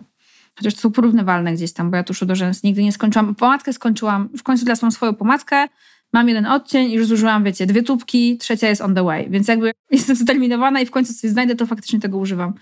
Chociaż 0.56 0.74
to 0.74 0.82
są 0.82 0.92
porównywalne 0.92 1.54
gdzieś 1.54 1.74
tam, 1.74 1.92
bo 1.92 1.98
ja 1.98 2.04
tuszu 2.04 2.26
do 2.26 2.36
rzęs 2.36 2.64
nigdy 2.64 2.84
nie 2.84 2.92
skończyłam. 2.92 3.36
Pomadkę 3.36 3.74
skończyłam, 3.74 4.30
w 4.38 4.44
końcu 4.44 4.66
teraz 4.66 4.82
mam 4.82 4.92
swoją 4.92 5.14
pomadkę, 5.14 5.68
mam 6.14 6.28
jeden 6.28 6.46
odcień 6.46 6.92
i 6.92 6.94
już 6.94 7.08
zużyłam, 7.08 7.44
wiecie, 7.44 7.66
dwie 7.66 7.84
tubki, 7.84 8.38
trzecia 8.38 8.70
jest 8.70 8.82
on 8.82 8.96
the 8.96 9.04
way. 9.04 9.30
Więc 9.30 9.48
jakby 9.48 9.72
jestem 9.92 10.16
zdeterminowana 10.16 10.82
i 10.82 10.86
w 10.86 10.92
końcu 10.92 11.14
coś 11.14 11.32
znajdę, 11.32 11.56
to 11.56 11.66
faktycznie 11.66 12.00
tego 12.00 12.18
używam. 12.18 12.54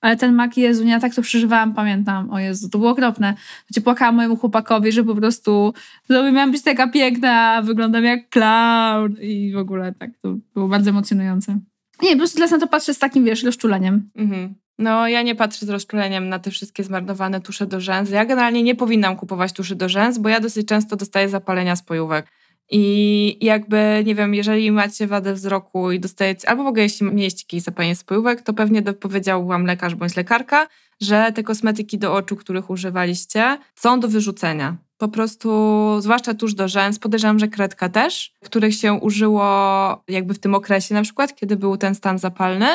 Ale 0.00 0.16
ten 0.16 0.34
mak, 0.34 0.56
Jezu, 0.56 0.86
ja 0.86 1.00
tak 1.00 1.14
to 1.14 1.22
przeżywałam, 1.22 1.74
pamiętam. 1.74 2.30
O 2.30 2.38
Jezu, 2.38 2.68
to 2.68 2.78
było 2.78 2.90
okropne. 2.90 3.34
Znaczy 3.68 3.80
płakałam 3.80 4.14
mojemu 4.14 4.36
chłopakowi, 4.36 4.92
że 4.92 5.04
po 5.04 5.14
prostu 5.14 5.74
no, 6.08 6.32
miałam 6.32 6.52
być 6.52 6.62
taka 6.62 6.88
piękna, 6.88 7.62
wyglądam 7.62 8.04
jak 8.04 8.28
clown 8.28 9.16
i 9.20 9.52
w 9.52 9.56
ogóle 9.56 9.94
tak, 9.94 10.10
to 10.22 10.36
było 10.54 10.68
bardzo 10.68 10.90
emocjonujące. 10.90 11.58
Nie, 12.02 12.10
po 12.10 12.18
prostu 12.18 12.36
teraz 12.36 12.50
na 12.50 12.58
to 12.58 12.66
patrzę 12.66 12.94
z 12.94 12.98
takim, 12.98 13.24
wiesz, 13.24 13.42
rozczuleniem. 13.42 14.10
Mhm. 14.16 14.54
No, 14.78 15.08
ja 15.08 15.22
nie 15.22 15.34
patrzę 15.34 15.66
z 15.66 15.68
rozczuleniem 15.68 16.28
na 16.28 16.38
te 16.38 16.50
wszystkie 16.50 16.84
zmarnowane 16.84 17.40
tusze 17.40 17.66
do 17.66 17.80
rzęs. 17.80 18.10
Ja 18.10 18.24
generalnie 18.24 18.62
nie 18.62 18.74
powinnam 18.74 19.16
kupować 19.16 19.52
tuszy 19.52 19.76
do 19.76 19.88
rzęs, 19.88 20.18
bo 20.18 20.28
ja 20.28 20.40
dosyć 20.40 20.68
często 20.68 20.96
dostaję 20.96 21.28
zapalenia 21.28 21.76
spojówek. 21.76 22.26
I 22.70 23.38
jakby, 23.40 24.02
nie 24.06 24.14
wiem, 24.14 24.34
jeżeli 24.34 24.72
macie 24.72 25.06
wadę 25.06 25.34
wzroku 25.34 25.92
i 25.92 26.00
dostajecie, 26.00 26.48
albo 26.48 26.64
w 26.64 26.66
ogóle 26.66 26.82
jeśli 26.82 27.06
mieliście 27.06 27.42
jakieś 27.42 27.62
zapalenie 27.62 27.96
spojówek, 27.96 28.42
to 28.42 28.54
pewnie 28.54 28.82
powiedział 28.82 29.46
wam 29.46 29.66
lekarz 29.66 29.94
bądź 29.94 30.16
lekarka, 30.16 30.66
że 31.00 31.32
te 31.34 31.42
kosmetyki 31.42 31.98
do 31.98 32.14
oczu, 32.14 32.36
których 32.36 32.70
używaliście, 32.70 33.58
są 33.74 34.00
do 34.00 34.08
wyrzucenia. 34.08 34.76
Po 34.98 35.08
prostu, 35.08 35.50
zwłaszcza 36.00 36.34
tuż 36.34 36.54
do 36.54 36.68
rzęs, 36.68 36.98
podejrzewam, 36.98 37.38
że 37.38 37.48
kredka 37.48 37.88
też, 37.88 38.32
których 38.44 38.74
się 38.74 38.92
użyło 38.92 39.44
jakby 40.08 40.34
w 40.34 40.38
tym 40.38 40.54
okresie 40.54 40.94
na 40.94 41.02
przykład, 41.02 41.34
kiedy 41.34 41.56
był 41.56 41.76
ten 41.76 41.94
stan 41.94 42.18
zapalny, 42.18 42.66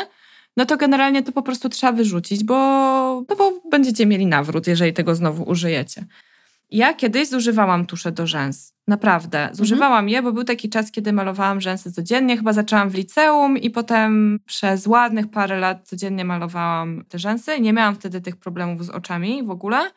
no 0.58 0.66
to 0.66 0.78
generalnie 0.78 1.24
to 1.24 1.32
po 1.32 1.42
prostu 1.42 1.70
trzeba 1.70 1.94
wyrzucić, 1.94 2.44
bo, 2.44 2.56
no 3.30 3.36
bo 3.36 3.62
będziecie 3.72 4.06
mieli 4.06 4.26
nawrót, 4.26 4.68
jeżeli 4.68 4.94
tego 4.94 5.16
znowu 5.16 5.44
użyjecie. 5.44 6.06
Ja 6.72 6.94
kiedyś 6.94 7.30
zużywałam 7.30 7.86
tusze 7.86 8.12
do 8.12 8.28
rzęs. 8.28 8.74
Naprawdę. 8.88 9.40
Mhm. 9.40 9.56
Zużywałam 9.56 10.10
je, 10.10 10.22
bo 10.22 10.32
był 10.32 10.44
taki 10.44 10.70
czas, 10.70 10.92
kiedy 10.92 11.14
malowałam 11.14 11.62
rzęsy 11.62 11.92
codziennie. 11.92 12.38
Chyba 12.38 12.54
zaczęłam 12.54 12.90
w 12.90 12.96
liceum 12.96 13.58
i 13.58 13.70
potem 13.70 14.40
przez 14.46 14.88
ładnych 14.88 15.28
parę 15.28 15.60
lat 15.60 15.88
codziennie 15.88 16.26
malowałam 16.26 17.06
te 17.10 17.20
rzęsy. 17.20 17.60
Nie 17.60 17.74
miałam 17.74 17.96
wtedy 17.96 18.22
tych 18.22 18.38
problemów 18.38 18.86
z 18.86 18.90
oczami 18.90 19.44
w 19.44 19.50
ogóle. 19.50 19.92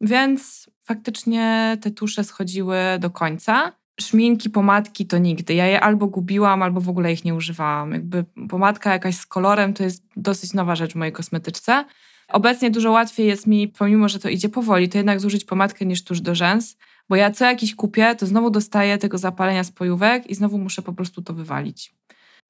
Więc 0.00 0.70
faktycznie 0.84 1.76
te 1.80 1.90
tusze 1.90 2.24
schodziły 2.24 2.78
do 3.00 3.10
końca. 3.10 3.72
Szminki, 4.00 4.50
pomadki 4.50 5.06
to 5.06 5.18
nigdy. 5.18 5.54
Ja 5.54 5.66
je 5.66 5.80
albo 5.80 6.06
gubiłam, 6.06 6.62
albo 6.62 6.80
w 6.80 6.88
ogóle 6.88 7.12
ich 7.12 7.24
nie 7.24 7.34
używałam. 7.34 7.92
Jakby 7.92 8.24
pomadka 8.48 8.92
jakaś 8.92 9.16
z 9.16 9.26
kolorem 9.26 9.74
to 9.74 9.82
jest 9.82 10.04
dosyć 10.16 10.54
nowa 10.54 10.76
rzecz 10.76 10.92
w 10.92 10.96
mojej 10.96 11.12
kosmetyczce. 11.12 11.84
Obecnie 12.28 12.70
dużo 12.70 12.90
łatwiej 12.90 13.26
jest 13.26 13.46
mi, 13.46 13.68
pomimo 13.68 14.08
że 14.08 14.18
to 14.18 14.28
idzie 14.28 14.48
powoli, 14.48 14.88
to 14.88 14.98
jednak 14.98 15.20
zużyć 15.20 15.44
pomadkę 15.44 15.86
niż 15.86 16.04
tuż 16.04 16.20
do 16.20 16.34
rzęs, 16.34 16.76
bo 17.08 17.16
ja 17.16 17.30
co 17.30 17.44
jakiś 17.44 17.74
kupię, 17.74 18.14
to 18.14 18.26
znowu 18.26 18.50
dostaję 18.50 18.98
tego 18.98 19.18
zapalenia 19.18 19.64
spojówek 19.64 20.26
i 20.26 20.34
znowu 20.34 20.58
muszę 20.58 20.82
po 20.82 20.92
prostu 20.92 21.22
to 21.22 21.34
wywalić. 21.34 21.94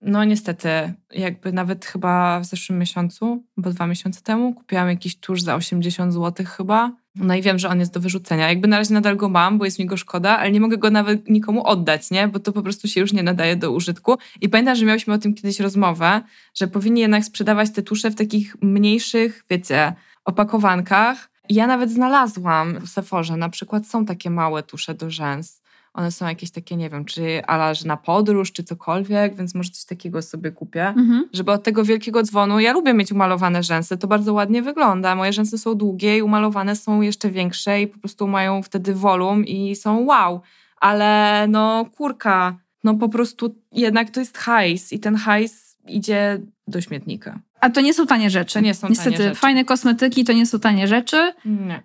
No 0.03 0.24
niestety, 0.24 0.68
jakby 1.11 1.53
nawet 1.53 1.85
chyba 1.85 2.41
w 2.41 2.45
zeszłym 2.45 2.78
miesiącu, 2.78 3.45
bo 3.57 3.70
dwa 3.70 3.87
miesiące 3.87 4.20
temu, 4.20 4.55
kupiłam 4.55 4.89
jakiś 4.89 5.20
tusz 5.20 5.43
za 5.43 5.55
80 5.55 6.12
zł 6.12 6.47
chyba 6.47 6.93
No 7.16 7.34
i 7.34 7.42
wiem, 7.42 7.58
że 7.58 7.68
on 7.68 7.80
jest 7.80 7.92
do 7.92 8.00
wyrzucenia. 8.00 8.48
Jakby 8.48 8.68
na 8.68 8.78
razie 8.78 8.94
nadal 8.94 9.16
go 9.16 9.28
mam, 9.28 9.58
bo 9.58 9.64
jest 9.64 9.78
mi 9.78 9.86
go 9.86 9.96
szkoda, 9.96 10.38
ale 10.38 10.52
nie 10.52 10.60
mogę 10.60 10.78
go 10.78 10.90
nawet 10.90 11.28
nikomu 11.28 11.66
oddać, 11.66 12.10
nie? 12.10 12.28
Bo 12.28 12.38
to 12.38 12.52
po 12.52 12.62
prostu 12.62 12.88
się 12.88 13.00
już 13.00 13.12
nie 13.12 13.22
nadaje 13.22 13.56
do 13.56 13.72
użytku. 13.72 14.16
I 14.40 14.48
pamiętam, 14.48 14.76
że 14.76 14.86
miałyśmy 14.86 15.14
o 15.14 15.18
tym 15.18 15.34
kiedyś 15.34 15.60
rozmowę, 15.60 16.20
że 16.54 16.68
powinni 16.68 17.00
jednak 17.00 17.24
sprzedawać 17.24 17.70
te 17.70 17.82
tusze 17.82 18.10
w 18.10 18.14
takich 18.14 18.56
mniejszych, 18.62 19.44
wiecie, 19.50 19.92
opakowankach. 20.24 21.30
I 21.48 21.54
ja 21.54 21.66
nawet 21.66 21.90
znalazłam 21.90 22.80
w 22.80 22.88
Sephorze, 22.88 23.36
na 23.36 23.48
przykład 23.48 23.86
są 23.86 24.04
takie 24.04 24.30
małe 24.30 24.62
tusze 24.62 24.94
do 24.94 25.10
rzęs. 25.10 25.63
One 25.95 26.11
są 26.11 26.26
jakieś 26.26 26.51
takie, 26.51 26.76
nie 26.76 26.90
wiem, 26.90 27.05
czy 27.05 27.47
ala, 27.47 27.74
że 27.74 27.86
na 27.86 27.97
podróż, 27.97 28.53
czy 28.53 28.64
cokolwiek, 28.64 29.36
więc 29.36 29.55
może 29.55 29.70
coś 29.70 29.84
takiego 29.84 30.22
sobie 30.22 30.51
kupię. 30.51 30.88
Mhm. 30.88 31.28
Żeby 31.32 31.53
od 31.53 31.62
tego 31.62 31.84
wielkiego 31.84 32.22
dzwonu, 32.22 32.61
ja 32.61 32.72
lubię 32.72 32.95
mieć 32.95 33.12
umalowane 33.12 33.62
rzęsy, 33.62 33.99
to 33.99 34.07
bardzo 34.07 34.32
ładnie 34.32 34.62
wygląda. 34.62 35.14
Moje 35.14 35.32
rzęsy 35.32 35.59
są 35.59 35.74
długie 35.74 36.18
i 36.18 36.22
umalowane 36.22 36.76
są 36.76 37.01
jeszcze 37.01 37.30
większe 37.30 37.82
i 37.82 37.86
po 37.86 37.99
prostu 37.99 38.28
mają 38.28 38.62
wtedy 38.62 38.95
wolum 38.95 39.45
i 39.45 39.76
są 39.76 40.05
wow. 40.05 40.40
Ale 40.80 41.47
no 41.49 41.86
kurka, 41.97 42.57
no 42.84 42.95
po 42.95 43.09
prostu 43.09 43.55
jednak 43.72 44.11
to 44.11 44.20
jest 44.20 44.38
hajs 44.38 44.92
i 44.92 44.99
ten 44.99 45.16
hajs 45.16 45.76
idzie 45.88 46.40
do 46.68 46.80
śmietnika. 46.80 47.38
A 47.61 47.70
to 47.70 47.80
nie 47.80 47.95
są 47.95 48.07
tanie 48.07 48.30
rzeczy. 48.30 48.55
To 48.55 48.61
nie 48.61 48.74
są 48.74 48.80
tanie 48.80 48.90
Niestety, 48.90 49.16
rzeczy. 49.16 49.34
fajne 49.34 49.64
kosmetyki 49.64 50.24
to 50.24 50.32
nie 50.32 50.47
są 50.47 50.59
tanie 50.59 50.88
rzeczy. 50.88 51.32
Nie. 51.45 51.82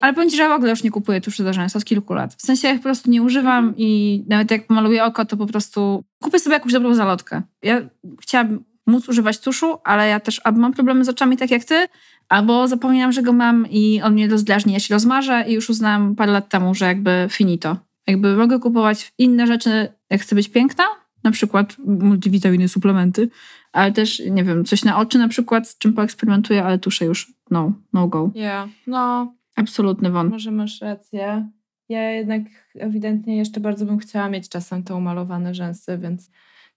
Ale 0.00 0.14
powiem 0.14 0.30
ci, 0.30 0.36
że 0.36 0.48
w 0.48 0.52
ogóle 0.52 0.70
już 0.70 0.82
nie 0.82 0.90
kupuję 0.90 1.20
tuszy 1.20 1.44
do 1.44 1.52
rzęs 1.52 1.76
od 1.76 1.84
kilku 1.84 2.14
lat. 2.14 2.34
W 2.34 2.42
sensie 2.42 2.68
ja 2.68 2.74
ich 2.74 2.80
po 2.80 2.84
prostu 2.84 3.10
nie 3.10 3.22
używam 3.22 3.74
i 3.76 4.24
nawet 4.28 4.50
jak 4.50 4.66
pomaluję 4.66 5.04
oko, 5.04 5.24
to 5.24 5.36
po 5.36 5.46
prostu 5.46 6.04
kupię 6.22 6.38
sobie 6.38 6.54
jakąś 6.54 6.72
dobrą 6.72 6.94
zalotkę. 6.94 7.42
Ja 7.62 7.80
chciałabym 8.20 8.64
móc 8.86 9.08
używać 9.08 9.38
tuszu, 9.40 9.78
ale 9.84 10.08
ja 10.08 10.20
też 10.20 10.40
albo 10.44 10.60
mam 10.60 10.72
problemy 10.72 11.04
z 11.04 11.08
oczami 11.08 11.36
tak 11.36 11.50
jak 11.50 11.64
ty, 11.64 11.86
albo 12.28 12.68
zapominam, 12.68 13.12
że 13.12 13.22
go 13.22 13.32
mam 13.32 13.66
i 13.70 14.02
on 14.02 14.12
mnie 14.12 14.28
rozdrażni, 14.28 14.72
ja 14.72 14.80
się 14.80 14.94
rozmarzę 14.94 15.44
i 15.48 15.52
już 15.52 15.70
uznałam 15.70 16.16
parę 16.16 16.32
lat 16.32 16.48
temu, 16.48 16.74
że 16.74 16.84
jakby 16.84 17.26
finito. 17.30 17.76
Jakby 18.06 18.36
mogę 18.36 18.58
kupować 18.58 19.12
inne 19.18 19.46
rzeczy, 19.46 19.88
jak 20.10 20.20
chcę 20.20 20.34
być 20.34 20.48
piękna, 20.48 20.84
na 21.24 21.30
przykład 21.30 21.76
multivitaminy, 21.86 22.68
suplementy, 22.68 23.28
ale 23.72 23.92
też, 23.92 24.22
nie 24.30 24.44
wiem, 24.44 24.64
coś 24.64 24.84
na 24.84 24.98
oczy 24.98 25.18
na 25.18 25.28
przykład, 25.28 25.68
z 25.68 25.78
czym 25.78 25.92
poeksperymentuję, 25.92 26.64
ale 26.64 26.78
tusze 26.78 27.04
już 27.04 27.32
no, 27.50 27.72
no 27.92 28.08
go. 28.08 28.30
Ja, 28.34 28.68
no, 28.86 29.32
Absolutny 29.56 30.10
won. 30.10 30.28
może 30.28 30.50
masz 30.50 30.80
rację. 30.80 31.48
Ja 31.88 32.10
jednak 32.10 32.42
ewidentnie 32.74 33.36
jeszcze 33.36 33.60
bardzo 33.60 33.86
bym 33.86 33.98
chciała 33.98 34.28
mieć 34.28 34.48
czasem 34.48 34.82
te 34.82 34.94
umalowane 34.94 35.54
rzęsy, 35.54 35.98
więc 35.98 36.30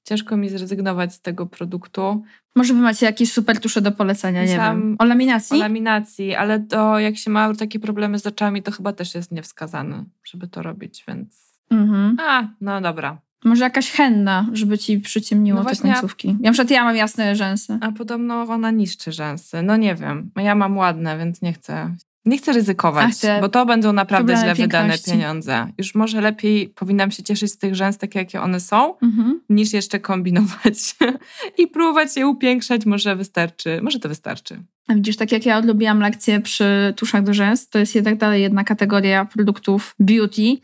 ciężko 0.04 0.38
mi 0.38 0.50
zrezygnować 0.50 1.14
z 1.14 1.22
tego 1.22 1.46
produktu. 1.46 2.24
Może 2.56 2.74
wy 2.74 2.80
macie 2.80 3.06
jakieś 3.06 3.34
super 3.34 3.60
tusze 3.60 3.82
do 3.82 3.92
polecenia, 3.92 4.42
nie 4.42 4.48
Myślałam 4.48 4.82
wiem. 4.82 4.96
O 5.00 5.06
laminacji? 5.06 5.58
O 5.58 5.60
laminacji, 5.60 6.36
ale 6.36 6.60
to 6.60 7.00
jak 7.00 7.18
się 7.18 7.32
ma 7.32 7.54
takie 7.54 7.80
problemy 7.80 8.20
z 8.20 8.28
oczami, 8.28 8.64
to 8.64 8.72
chyba 8.72 8.94
też 8.94 9.16
jest 9.16 9.32
niewskazane, 9.32 10.06
żeby 10.24 10.48
to 10.48 10.64
robić, 10.64 11.04
więc... 11.08 11.60
Mhm. 11.70 12.18
A, 12.20 12.48
no 12.62 12.82
dobra. 12.82 13.22
Może 13.46 13.64
jakaś 13.64 13.92
henna, 13.92 14.46
żeby 14.54 14.78
ci 14.78 15.00
przyciemniło 15.00 15.64
No 15.64 15.70
te 15.70 15.76
końcówki. 15.76 16.28
Ja 16.28 16.36
na 16.50 16.52
przykład 16.52 16.72
ja 16.72 16.84
mam 16.84 16.96
jasne 16.96 17.36
rzęsy. 17.36 17.78
A 17.82 17.92
podobno 17.92 18.42
ona 18.42 18.72
niszczy 18.72 19.12
rzęsy. 19.12 19.62
No 19.62 19.78
nie 19.78 19.96
wiem. 19.96 20.32
Ja 20.36 20.56
mam 20.56 20.78
ładne, 20.78 21.18
więc 21.18 21.42
nie 21.42 21.54
chcę. 21.54 21.96
Nie 22.30 22.38
chcę 22.38 22.54
ryzykować, 22.54 23.14
bo 23.42 23.50
to 23.50 23.66
będą 23.66 23.94
naprawdę 23.94 24.38
źle 24.38 24.56
wydane 24.56 24.98
pieniądze. 24.98 25.68
Już 25.78 25.96
może 25.96 26.22
lepiej 26.22 26.70
powinnam 26.70 27.12
się 27.12 27.24
cieszyć 27.24 27.52
z 27.52 27.58
tych 27.58 27.76
rzęs, 27.76 27.98
takie 27.98 28.20
jakie 28.20 28.42
one 28.42 28.60
są, 28.60 28.98
Mhm. 29.02 29.42
niż 29.50 29.74
jeszcze 29.74 30.00
kombinować 30.00 30.96
i 31.60 31.68
próbować 31.68 32.18
je 32.18 32.28
upiększać. 32.28 32.86
Może 32.86 33.16
wystarczy. 33.16 33.80
Może 33.82 34.00
to 34.00 34.10
wystarczy. 34.10 34.64
A 34.88 34.94
widzisz, 34.94 35.18
tak 35.18 35.32
jak 35.32 35.46
ja 35.46 35.58
odlubiłam 35.58 36.00
lekcję 36.00 36.42
przy 36.42 36.94
tuszach 36.98 37.24
do 37.24 37.34
rzęs, 37.34 37.70
to 37.70 37.80
jest 37.80 37.96
jednak 37.96 38.18
dalej 38.18 38.42
jedna 38.42 38.64
kategoria 38.64 39.26
produktów 39.26 39.96
beauty, 40.00 40.58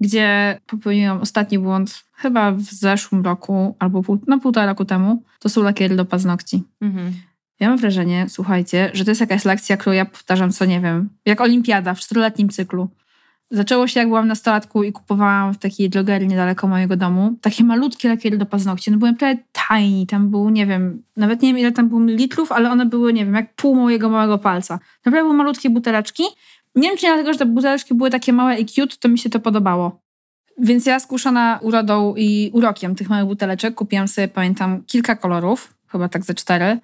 gdzie 0.00 0.60
popełniłam 0.66 1.20
ostatni 1.20 1.58
błąd 1.58 2.04
chyba 2.14 2.52
w 2.52 2.62
zeszłym 2.62 3.24
roku 3.24 3.76
albo 3.78 4.02
pół, 4.02 4.18
no 4.26 4.40
półtora 4.40 4.66
roku 4.66 4.84
temu. 4.84 5.22
To 5.40 5.48
są 5.48 5.62
lakiery 5.62 5.96
do 5.96 6.04
paznokci. 6.04 6.62
Mhm. 6.80 7.12
Ja 7.60 7.68
mam 7.68 7.78
wrażenie, 7.78 8.26
słuchajcie, 8.28 8.90
że 8.94 9.04
to 9.04 9.10
jest 9.10 9.20
jakaś 9.20 9.44
lekcja, 9.44 9.76
którą 9.76 9.96
ja 9.96 10.04
powtarzam 10.04 10.52
co 10.52 10.64
nie 10.64 10.80
wiem, 10.80 11.08
jak 11.24 11.40
olimpiada 11.40 11.94
w 11.94 12.00
czteroletnim 12.00 12.48
cyklu. 12.48 12.88
Zaczęło 13.50 13.88
się 13.88 14.00
jak 14.00 14.08
byłam 14.08 14.28
nastolatką 14.28 14.82
i 14.82 14.92
kupowałam 14.92 15.54
w 15.54 15.58
takiej 15.58 15.90
drogerii 15.90 16.28
niedaleko 16.28 16.66
mojego 16.66 16.96
domu 16.96 17.34
takie 17.40 17.64
malutkie 17.64 18.08
lakiery 18.08 18.38
do 18.38 18.46
paznokci. 18.46 18.90
No 18.90 18.98
były 18.98 19.14
prawie 19.14 19.38
tiny, 19.52 20.06
tam 20.06 20.30
było, 20.30 20.50
nie 20.50 20.66
wiem, 20.66 21.02
nawet 21.16 21.42
nie 21.42 21.48
wiem 21.48 21.58
ile 21.58 21.72
tam 21.72 21.88
było 21.88 22.00
litrów, 22.00 22.52
ale 22.52 22.70
one 22.70 22.86
były, 22.86 23.12
nie 23.12 23.24
wiem, 23.24 23.34
jak 23.34 23.54
pół 23.54 23.74
mojego 23.74 24.10
małego 24.10 24.38
palca. 24.38 24.78
Naprawdę 25.04 25.24
były 25.24 25.36
malutkie 25.36 25.70
buteleczki. 25.70 26.22
Nie 26.74 26.88
wiem, 26.88 26.98
czy 26.98 27.06
dlatego, 27.06 27.32
że 27.32 27.38
te 27.38 27.46
buteleczki 27.46 27.94
były 27.94 28.10
takie 28.10 28.32
małe 28.32 28.58
i 28.58 28.66
cute, 28.66 28.96
to 29.00 29.08
mi 29.08 29.18
się 29.18 29.30
to 29.30 29.40
podobało. 29.40 30.00
Więc 30.58 30.86
ja 30.86 31.00
skuszona 31.00 31.58
urodą 31.62 32.14
i 32.16 32.50
urokiem 32.54 32.94
tych 32.94 33.08
małych 33.08 33.26
buteleczek 33.26 33.74
kupiłam 33.74 34.08
sobie, 34.08 34.28
pamiętam, 34.28 34.82
kilka 34.86 35.16
kolorów, 35.16 35.74
chyba 35.88 36.08
tak 36.08 36.24
ze 36.24 36.34
cztery. 36.34 36.78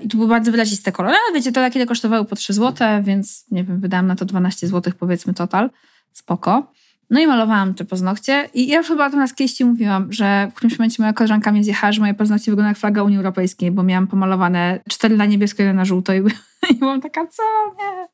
I 0.00 0.08
tu 0.08 0.16
były 0.16 0.28
bardzo 0.28 0.50
wyraziste 0.52 0.92
kolory, 0.92 1.16
ale 1.26 1.38
wiecie, 1.38 1.52
te 1.52 1.60
lakiery 1.60 1.86
kosztowały 1.86 2.24
po 2.24 2.36
3 2.36 2.52
zł, 2.52 2.88
więc 3.02 3.44
nie 3.50 3.64
wiem, 3.64 3.80
wydałam 3.80 4.06
na 4.06 4.16
to 4.16 4.24
12 4.24 4.68
zł 4.68 4.92
powiedzmy 4.98 5.34
total. 5.34 5.70
Spoko. 6.12 6.72
No 7.10 7.20
i 7.20 7.26
malowałam 7.26 7.74
te 7.74 7.84
paznokcie 7.84 8.48
i 8.54 8.66
ja 8.66 8.78
już 8.78 8.86
chyba 8.86 9.06
o 9.06 9.10
tym 9.10 9.20
raz 9.20 9.34
kiedyś 9.34 9.52
ci 9.52 9.64
mówiłam, 9.64 10.12
że 10.12 10.48
w 10.50 10.54
którymś 10.54 10.78
momencie 10.78 11.02
moja 11.02 11.12
koleżanka 11.12 11.52
mnie 11.52 11.64
zjechała, 11.64 11.92
że 11.92 12.00
moje 12.00 12.14
paznokcie 12.14 12.52
wyglądają 12.52 12.70
jak 12.70 12.78
flaga 12.78 13.02
Unii 13.02 13.16
Europejskiej, 13.16 13.70
bo 13.70 13.82
miałam 13.82 14.06
pomalowane 14.06 14.80
cztery 14.88 15.16
na 15.16 15.26
niebiesko, 15.26 15.62
jeden 15.62 15.76
na 15.76 15.84
żółto 15.84 16.14
i, 16.14 16.18
i 16.70 16.74
byłam 16.74 17.00
taka, 17.00 17.26
co? 17.26 17.42
Nie. 17.78 18.08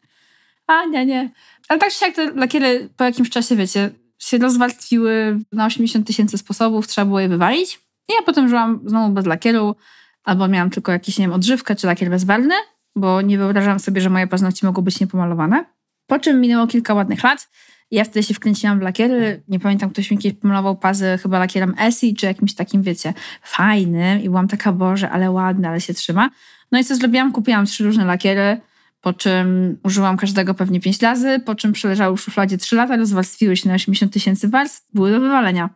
A, 0.67 0.85
nie, 0.85 1.07
nie. 1.07 1.31
Ale 1.69 1.81
tak 1.81 1.93
czy 1.93 2.05
jak 2.05 2.15
te 2.15 2.33
lakiery 2.35 2.89
po 2.97 3.05
jakimś 3.05 3.31
czasie, 3.31 3.57
wiecie, 3.57 3.91
się 4.19 4.39
rozwarstwiły 4.39 5.39
na 5.53 5.67
80 5.67 6.07
tysięcy 6.07 6.39
sposobów, 6.39 6.87
trzeba 6.87 7.05
było 7.05 7.21
je 7.21 7.29
wywalić. 7.29 7.81
I 8.09 8.13
ja 8.13 8.23
potem 8.27 8.49
żyłam 8.49 8.81
znowu 8.87 9.15
bez 9.15 9.27
lakieru, 9.27 9.77
albo 10.25 10.49
miałam 10.49 10.71
tylko 10.71 10.93
jakiś, 10.93 11.19
nie 11.19 11.25
wiem, 11.25 11.33
odżywkę 11.33 11.77
czy 11.77 11.87
lakier 11.87 12.11
bezbarwny, 12.11 12.55
bo 12.97 13.23
nie 13.23 13.39
wyobrażałam 13.39 13.81
sobie, 13.81 14.01
że 14.01 14.11
moje 14.11 14.27
paznokcie 14.27 14.67
mogą 14.67 14.83
być 14.83 15.01
niepomalowane. 15.01 15.65
Po 16.07 16.19
czym 16.19 16.41
minęło 16.41 16.67
kilka 16.67 16.95
ładnych 16.95 17.23
lat. 17.23 17.49
Ja 17.91 18.05
wtedy 18.05 18.23
się 18.23 18.35
wkręciłam 18.35 18.79
w 18.79 18.83
lakiery. 18.83 19.43
Nie 19.49 19.61
pamiętam, 19.61 19.91
ktoś 19.91 20.11
mi 20.11 20.19
kiedyś 20.19 20.41
pomalował 20.41 20.77
pazy 20.77 21.19
chyba 21.23 21.39
lakierem 21.39 21.75
Essie, 21.79 22.15
czy 22.15 22.27
jakimś 22.27 22.55
takim, 22.55 22.83
wiecie, 22.83 23.15
fajnym. 23.43 24.23
I 24.23 24.25
byłam 24.29 24.49
taka, 24.49 24.73
Boże, 24.73 25.11
ale 25.11 25.31
ładny, 25.31 25.69
ale 25.69 25.81
się 25.81 25.95
trzyma. 25.95 26.31
No 26.73 26.79
i 26.79 26.85
co 26.85 26.97
zrobiłam? 26.97 27.33
Kupiłam 27.33 27.67
trzy 27.67 27.85
różne 27.85 28.05
lakiery, 28.05 28.61
po 29.01 29.13
czym 29.13 29.79
użyłam 29.85 30.17
każdego 30.17 30.55
pewnie 30.55 30.81
pięć 30.81 31.03
razy, 31.03 31.41
po 31.41 31.55
czym 31.55 31.73
przeleżały 31.73 32.17
w 32.17 32.21
szufladzie 32.21 32.59
trzy 32.59 32.77
lata, 32.77 32.97
rozwarstwiły 32.97 33.57
się 33.57 33.69
na 33.69 33.75
80 33.75 34.13
tysięcy 34.13 34.49
warstw, 34.49 34.95
były 34.95 35.11
do 35.11 35.21
wywalenia. 35.21 35.71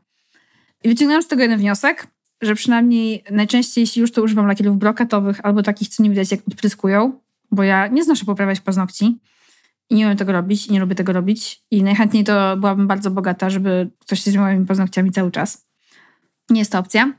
I 0.85 0.89
wyciągnęłam 0.89 1.23
z 1.23 1.29
tego 1.29 1.43
jeden 1.43 1.59
wniosek, 1.59 2.07
że 2.41 2.55
przynajmniej 2.55 3.25
najczęściej, 3.31 3.83
jeśli 3.83 4.01
już 4.01 4.13
to 4.13 4.23
używam 4.23 4.47
lakierów 4.47 4.79
brokatowych 4.79 5.41
albo 5.43 5.63
takich, 5.63 5.89
co 5.89 6.03
nie 6.03 6.11
widać 6.11 6.31
jak 6.31 6.41
odpryskują, 6.49 7.21
bo 7.51 7.63
ja 7.63 7.87
nie 7.87 8.05
znoszę 8.05 8.25
poprawiać 8.25 8.61
paznokci 8.61 9.19
i 9.91 9.95
nie 9.95 10.05
umiem 10.05 10.17
tego 10.17 10.33
robić 10.33 10.67
i 10.67 10.73
nie 10.73 10.81
lubię 10.81 10.95
tego 10.95 11.13
robić 11.13 11.63
i 11.71 11.83
najchętniej 11.83 12.25
to 12.25 12.57
byłabym 12.57 12.87
bardzo 12.87 13.11
bogata, 13.11 13.51
żeby 13.51 13.91
ktoś 13.99 14.23
się 14.23 14.31
z 14.31 14.37
moimi 14.37 14.67
paznokciami 14.67 15.13
cały 15.13 15.31
czas. 15.31 15.67
Nie 16.51 16.59
jest 16.59 16.73
to 16.73 16.79
opcja. 16.79 17.13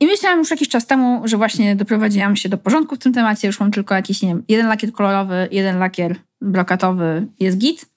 I 0.00 0.06
myślałam 0.06 0.38
już 0.38 0.50
jakiś 0.50 0.68
czas 0.68 0.86
temu, 0.86 1.22
że 1.24 1.36
właśnie 1.36 1.76
doprowadziłam 1.76 2.36
się 2.36 2.48
do 2.48 2.58
porządku 2.58 2.96
w 2.96 2.98
tym 2.98 3.12
temacie. 3.12 3.46
Już 3.46 3.60
mam 3.60 3.70
tylko 3.70 3.94
jakiś, 3.94 4.22
nie 4.22 4.28
wiem, 4.28 4.44
jeden 4.48 4.66
lakier 4.66 4.92
kolorowy, 4.92 5.48
jeden 5.50 5.78
lakier 5.78 6.16
brokatowy, 6.40 7.26
jest 7.40 7.58
git. 7.58 7.93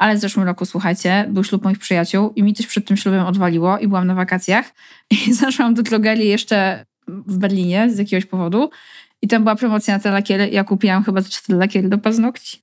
Ale 0.00 0.14
w 0.14 0.18
zeszłym 0.18 0.46
roku, 0.46 0.64
słuchajcie, 0.64 1.26
był 1.28 1.44
ślub 1.44 1.64
moich 1.64 1.78
przyjaciół 1.78 2.32
i 2.36 2.42
mi 2.42 2.54
coś 2.54 2.66
przed 2.66 2.86
tym 2.86 2.96
ślubem 2.96 3.26
odwaliło 3.26 3.78
i 3.78 3.88
byłam 3.88 4.06
na 4.06 4.14
wakacjach 4.14 4.72
i 5.26 5.32
zaszłam 5.32 5.74
do 5.74 5.82
drogerii 5.82 6.28
jeszcze 6.28 6.86
w 7.08 7.38
Berlinie 7.38 7.90
z 7.90 7.98
jakiegoś 7.98 8.26
powodu 8.26 8.70
i 9.22 9.28
tam 9.28 9.42
była 9.42 9.56
promocja 9.56 9.94
na 9.94 10.00
te 10.00 10.10
lakiery 10.10 10.48
ja 10.48 10.64
kupiłam 10.64 11.04
chyba 11.04 11.20
ze 11.20 11.28
cztery 11.28 11.58
lakiery 11.58 11.88
do 11.88 11.98
paznokci. 11.98 12.62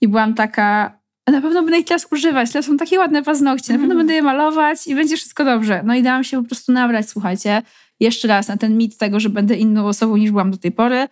I 0.00 0.08
byłam 0.08 0.34
taka, 0.34 0.98
na 1.26 1.40
pewno 1.40 1.62
będę 1.62 1.78
ich 1.78 1.86
teraz 1.86 2.06
używać, 2.12 2.52
teraz 2.52 2.66
są 2.66 2.76
takie 2.76 2.98
ładne 2.98 3.22
paznokcie, 3.22 3.72
na 3.72 3.78
pewno 3.78 3.94
Mm. 3.94 3.98
będę 3.98 4.14
je 4.14 4.22
malować 4.22 4.86
i 4.86 4.94
będzie 4.94 5.16
wszystko 5.16 5.44
dobrze. 5.44 5.82
No 5.84 5.94
i 5.94 6.02
dałam 6.02 6.24
się 6.24 6.42
po 6.42 6.48
prostu 6.48 6.72
nabrać, 6.72 7.08
słuchajcie, 7.08 7.62
jeszcze 8.00 8.28
raz 8.28 8.48
na 8.48 8.56
ten 8.56 8.76
mit 8.76 8.98
tego, 8.98 9.20
że 9.20 9.28
będę 9.28 9.56
inną 9.56 9.86
osobą 9.86 10.16
niż 10.16 10.30
byłam 10.30 10.50
do 10.50 10.58
tej 10.58 10.72
pory 10.72 11.08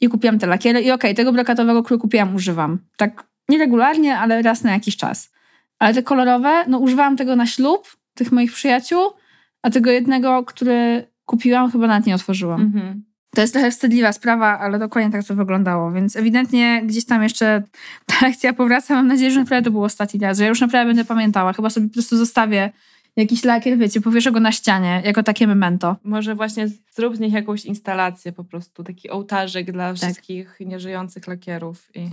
i 0.00 0.08
kupiłam 0.08 0.38
te 0.38 0.46
lakiery 0.46 0.80
i 0.80 0.90
okej, 0.90 1.14
tego 1.14 1.32
brokatowego, 1.32 1.82
który 1.82 2.00
kupiłam, 2.00 2.34
używam. 2.34 2.78
Tak 2.96 3.35
nieregularnie, 3.48 4.18
ale 4.18 4.42
raz 4.42 4.62
na 4.62 4.72
jakiś 4.72 4.96
czas. 4.96 5.32
Ale 5.78 5.94
te 5.94 6.02
kolorowe, 6.02 6.64
no 6.68 6.78
używałam 6.78 7.16
tego 7.16 7.36
na 7.36 7.46
ślub 7.46 7.96
tych 8.14 8.32
moich 8.32 8.52
przyjaciół, 8.52 9.10
a 9.62 9.70
tego 9.70 9.90
jednego, 9.90 10.44
który 10.44 11.08
kupiłam, 11.24 11.70
chyba 11.70 11.86
nawet 11.86 12.06
nie 12.06 12.14
otworzyłam. 12.14 12.60
Mhm. 12.60 13.04
To 13.34 13.40
jest 13.40 13.52
trochę 13.52 13.70
wstydliwa 13.70 14.12
sprawa, 14.12 14.58
ale 14.58 14.78
dokładnie 14.78 15.12
tak 15.12 15.24
to 15.24 15.34
wyglądało, 15.34 15.92
więc 15.92 16.16
ewidentnie 16.16 16.82
gdzieś 16.84 17.04
tam 17.04 17.22
jeszcze 17.22 17.62
ta 18.06 18.26
akcja 18.26 18.52
powraca. 18.52 18.94
Mam 18.94 19.06
nadzieję, 19.06 19.30
że 19.30 19.40
naprawdę 19.40 19.64
to 19.64 19.70
był 19.70 19.84
ostatni 19.84 20.20
raz, 20.20 20.38
że 20.38 20.44
ja 20.44 20.48
już 20.48 20.60
naprawdę 20.60 20.86
będę 20.86 21.04
pamiętała. 21.04 21.52
Chyba 21.52 21.70
sobie 21.70 21.88
po 21.88 21.92
prostu 21.92 22.16
zostawię 22.16 22.72
jakiś 23.16 23.44
lakier, 23.44 23.78
wiecie, 23.78 24.00
powieszę 24.00 24.32
go 24.32 24.40
na 24.40 24.52
ścianie, 24.52 25.02
jako 25.04 25.22
takie 25.22 25.46
memento. 25.46 25.96
Może 26.04 26.34
właśnie 26.34 26.68
zrób 26.90 27.16
z 27.16 27.20
nich 27.20 27.32
jakąś 27.32 27.64
instalację 27.64 28.32
po 28.32 28.44
prostu, 28.44 28.84
taki 28.84 29.10
ołtarzyk 29.10 29.72
dla 29.72 29.88
Tak. 29.88 29.96
wszystkich 29.96 30.56
nieżyjących 30.60 31.26
lakierów. 31.26 31.90
I... 31.94 32.10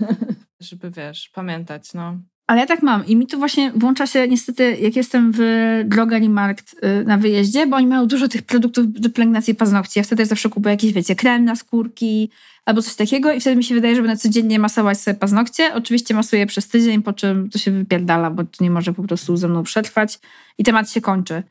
żeby 0.60 0.90
wiesz, 0.90 1.30
pamiętać, 1.34 1.94
no. 1.94 2.18
Ale 2.48 2.60
ja 2.60 2.66
tak 2.66 2.82
mam 2.82 3.06
i 3.06 3.16
mi 3.16 3.26
to 3.26 3.38
właśnie 3.38 3.72
włącza 3.74 4.06
się 4.06 4.28
niestety, 4.28 4.76
jak 4.80 4.96
jestem 4.96 5.32
w 5.34 5.40
Drogerii 5.84 6.28
Markt 6.28 6.74
y, 6.74 7.04
na 7.04 7.18
wyjeździe, 7.18 7.66
bo 7.66 7.76
oni 7.76 7.86
mają 7.86 8.06
dużo 8.06 8.28
tych 8.28 8.42
produktów 8.42 8.92
do 8.92 9.10
pielęgnacji 9.10 9.54
paznokci. 9.54 9.98
Ja 9.98 10.02
wtedy 10.02 10.26
zawsze 10.26 10.48
kupuję 10.48 10.72
jakiś, 10.72 10.92
wiecie, 10.92 11.16
krem 11.16 11.44
na 11.44 11.56
skórki 11.56 12.30
albo 12.64 12.82
coś 12.82 12.94
takiego 12.94 13.32
i 13.32 13.40
wtedy 13.40 13.56
mi 13.56 13.64
się 13.64 13.74
wydaje, 13.74 13.94
że 13.94 14.02
będę 14.02 14.16
codziennie 14.16 14.58
masować 14.58 15.00
sobie 15.00 15.14
paznokcie. 15.14 15.74
Oczywiście 15.74 16.14
masuję 16.14 16.46
przez 16.46 16.68
tydzień, 16.68 17.02
po 17.02 17.12
czym 17.12 17.50
to 17.50 17.58
się 17.58 17.70
wypierdala, 17.70 18.30
bo 18.30 18.44
to 18.44 18.64
nie 18.64 18.70
może 18.70 18.92
po 18.92 19.02
prostu 19.02 19.36
ze 19.36 19.48
mną 19.48 19.62
przetrwać 19.62 20.18
i 20.58 20.64
temat 20.64 20.90
się 20.90 21.00
kończy. 21.00 21.42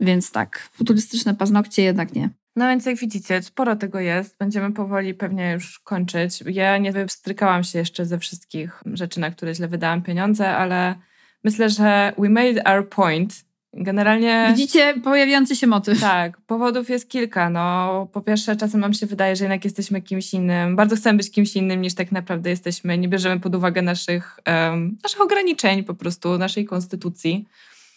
Więc 0.00 0.30
tak, 0.30 0.68
futurystyczne 0.72 1.34
paznokcie 1.34 1.82
jednak 1.82 2.14
nie. 2.14 2.30
No 2.56 2.68
więc 2.68 2.86
jak 2.86 2.96
widzicie, 2.96 3.42
sporo 3.42 3.76
tego 3.76 4.00
jest. 4.00 4.38
Będziemy 4.38 4.72
powoli 4.72 5.14
pewnie 5.14 5.52
już 5.52 5.78
kończyć. 5.78 6.44
Ja 6.46 6.78
nie 6.78 6.92
wystrykałam 6.92 7.64
się 7.64 7.78
jeszcze 7.78 8.06
ze 8.06 8.18
wszystkich 8.18 8.82
rzeczy, 8.92 9.20
na 9.20 9.30
które 9.30 9.54
źle 9.54 9.68
wydałam 9.68 10.02
pieniądze, 10.02 10.48
ale 10.48 10.94
myślę, 11.44 11.70
że 11.70 12.12
we 12.18 12.28
made 12.28 12.64
our 12.64 12.88
point. 12.88 13.46
Generalnie. 13.72 14.46
Widzicie 14.56 14.94
pojawiający 15.04 15.56
się 15.56 15.66
motyw. 15.66 16.00
Tak, 16.00 16.40
powodów 16.40 16.90
jest 16.90 17.10
kilka. 17.10 17.50
No, 17.50 18.08
po 18.12 18.20
pierwsze, 18.20 18.56
czasem 18.56 18.80
nam 18.80 18.94
się 18.94 19.06
wydaje, 19.06 19.36
że 19.36 19.44
jednak 19.44 19.64
jesteśmy 19.64 20.02
kimś 20.02 20.34
innym. 20.34 20.76
Bardzo 20.76 20.96
chcemy 20.96 21.16
być 21.16 21.30
kimś 21.30 21.56
innym 21.56 21.80
niż 21.80 21.94
tak 21.94 22.12
naprawdę 22.12 22.50
jesteśmy. 22.50 22.98
Nie 22.98 23.08
bierzemy 23.08 23.40
pod 23.40 23.54
uwagę 23.54 23.82
naszych, 23.82 24.38
um, 24.46 24.98
naszych 25.02 25.20
ograniczeń, 25.20 25.84
po 25.84 25.94
prostu 25.94 26.38
naszej 26.38 26.64
konstytucji. 26.64 27.46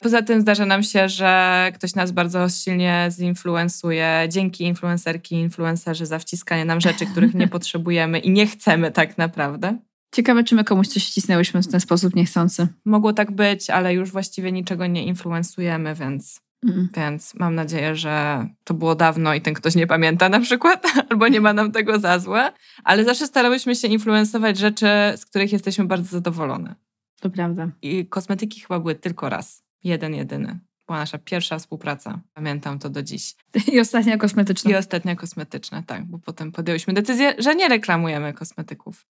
Poza 0.02 0.22
tym 0.22 0.42
zdarza 0.42 0.66
nam 0.66 0.84
się, 0.84 1.10
że 1.10 1.72
ktoś 1.76 1.96
nas 1.96 2.12
bardzo 2.12 2.50
silnie 2.50 3.08
zinfluencuje. 3.12 4.26
Dzięki 4.30 4.64
influencerki, 4.64 5.36
influencerzy 5.36 6.06
za 6.06 6.20
wciskanie 6.20 6.66
nam 6.66 6.82
rzeczy, 6.82 7.06
których 7.06 7.34
nie 7.34 7.48
potrzebujemy 7.58 8.20
i 8.20 8.32
nie 8.32 8.48
chcemy 8.48 8.92
tak 8.92 9.18
naprawdę. 9.18 9.78
Ciekawe, 10.12 10.44
czy 10.44 10.56
my 10.56 10.64
komuś 10.64 10.88
coś 10.88 11.08
wcisnęłyśmy 11.08 11.62
w 11.62 11.68
ten 11.68 11.80
sposób 11.80 12.16
niechcący. 12.16 12.68
Mogło 12.86 13.14
tak 13.14 13.32
być, 13.32 13.70
ale 13.70 13.94
już 13.94 14.12
właściwie 14.12 14.52
niczego 14.52 14.88
nie 14.88 15.06
influencujemy, 15.06 15.96
więc, 15.96 16.42
mm. 16.64 16.90
więc 16.98 17.36
mam 17.36 17.56
nadzieję, 17.56 17.96
że 17.96 18.46
to 18.64 18.74
było 18.74 18.96
dawno 18.96 19.34
i 19.34 19.42
ten 19.42 19.54
ktoś 19.54 19.76
nie 19.76 19.88
pamięta 19.88 20.30
na 20.30 20.40
przykład, 20.40 20.86
albo 21.10 21.28
nie 21.28 21.42
ma 21.42 21.54
nam 21.54 21.72
tego 21.72 22.00
za 22.00 22.20
złe. 22.20 22.52
Ale 22.84 23.04
zawsze 23.04 23.28
starałyśmy 23.28 23.76
się 23.76 23.88
influencować 23.88 24.58
rzeczy, 24.58 24.88
z 25.18 25.26
których 25.26 25.52
jesteśmy 25.52 25.86
bardzo 25.86 26.10
zadowolone. 26.10 26.76
To 27.22 27.30
prawda. 27.30 27.72
I 27.82 28.06
kosmetyki 28.06 28.62
chyba 28.62 28.80
były 28.80 28.96
tylko 28.96 29.30
raz. 29.30 29.69
Jeden, 29.84 30.16
jedyny. 30.16 30.60
Była 30.88 31.00
nasza 31.00 31.18
pierwsza 31.18 31.60
współpraca. 31.60 32.20
Pamiętam 32.34 32.80
to 32.80 32.90
do 32.90 33.04
dziś. 33.04 33.36
I 33.74 33.80
ostatnia 33.80 34.18
kosmetyczna. 34.18 34.72
I 34.72 34.76
ostatnia 34.76 35.16
kosmetyczna, 35.16 35.84
tak, 35.84 36.06
bo 36.06 36.20
potem 36.20 36.52
podjęłyśmy 36.52 36.94
decyzję, 36.94 37.36
że 37.38 37.56
nie 37.56 37.68
reklamujemy 37.68 38.34
kosmetyków. 38.34 39.06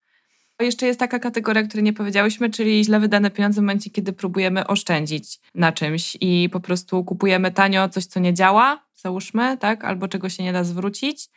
Jeszcze 0.59 0.85
jest 0.85 0.99
taka 0.99 1.19
kategoria, 1.19 1.63
której 1.63 1.83
nie 1.83 1.93
powiedziałyśmy, 1.93 2.49
czyli 2.49 2.85
źle 2.85 2.99
wydane 2.99 3.31
pieniądze 3.31 3.61
w 3.61 3.63
momencie, 3.63 3.89
kiedy 3.89 4.13
próbujemy 4.13 4.67
oszczędzić 4.67 5.39
na 5.55 5.71
czymś 5.71 6.17
i 6.21 6.49
po 6.51 6.59
prostu 6.59 7.03
kupujemy 7.03 7.51
tanio 7.51 7.89
coś, 7.89 8.05
co 8.05 8.19
nie 8.19 8.33
działa, 8.33 8.85
załóżmy, 8.95 9.57
tak, 9.57 9.85
albo 9.85 10.07
czego 10.07 10.29
się 10.29 10.43
nie 10.43 10.53
da 10.53 10.63
zwrócić 10.63 11.29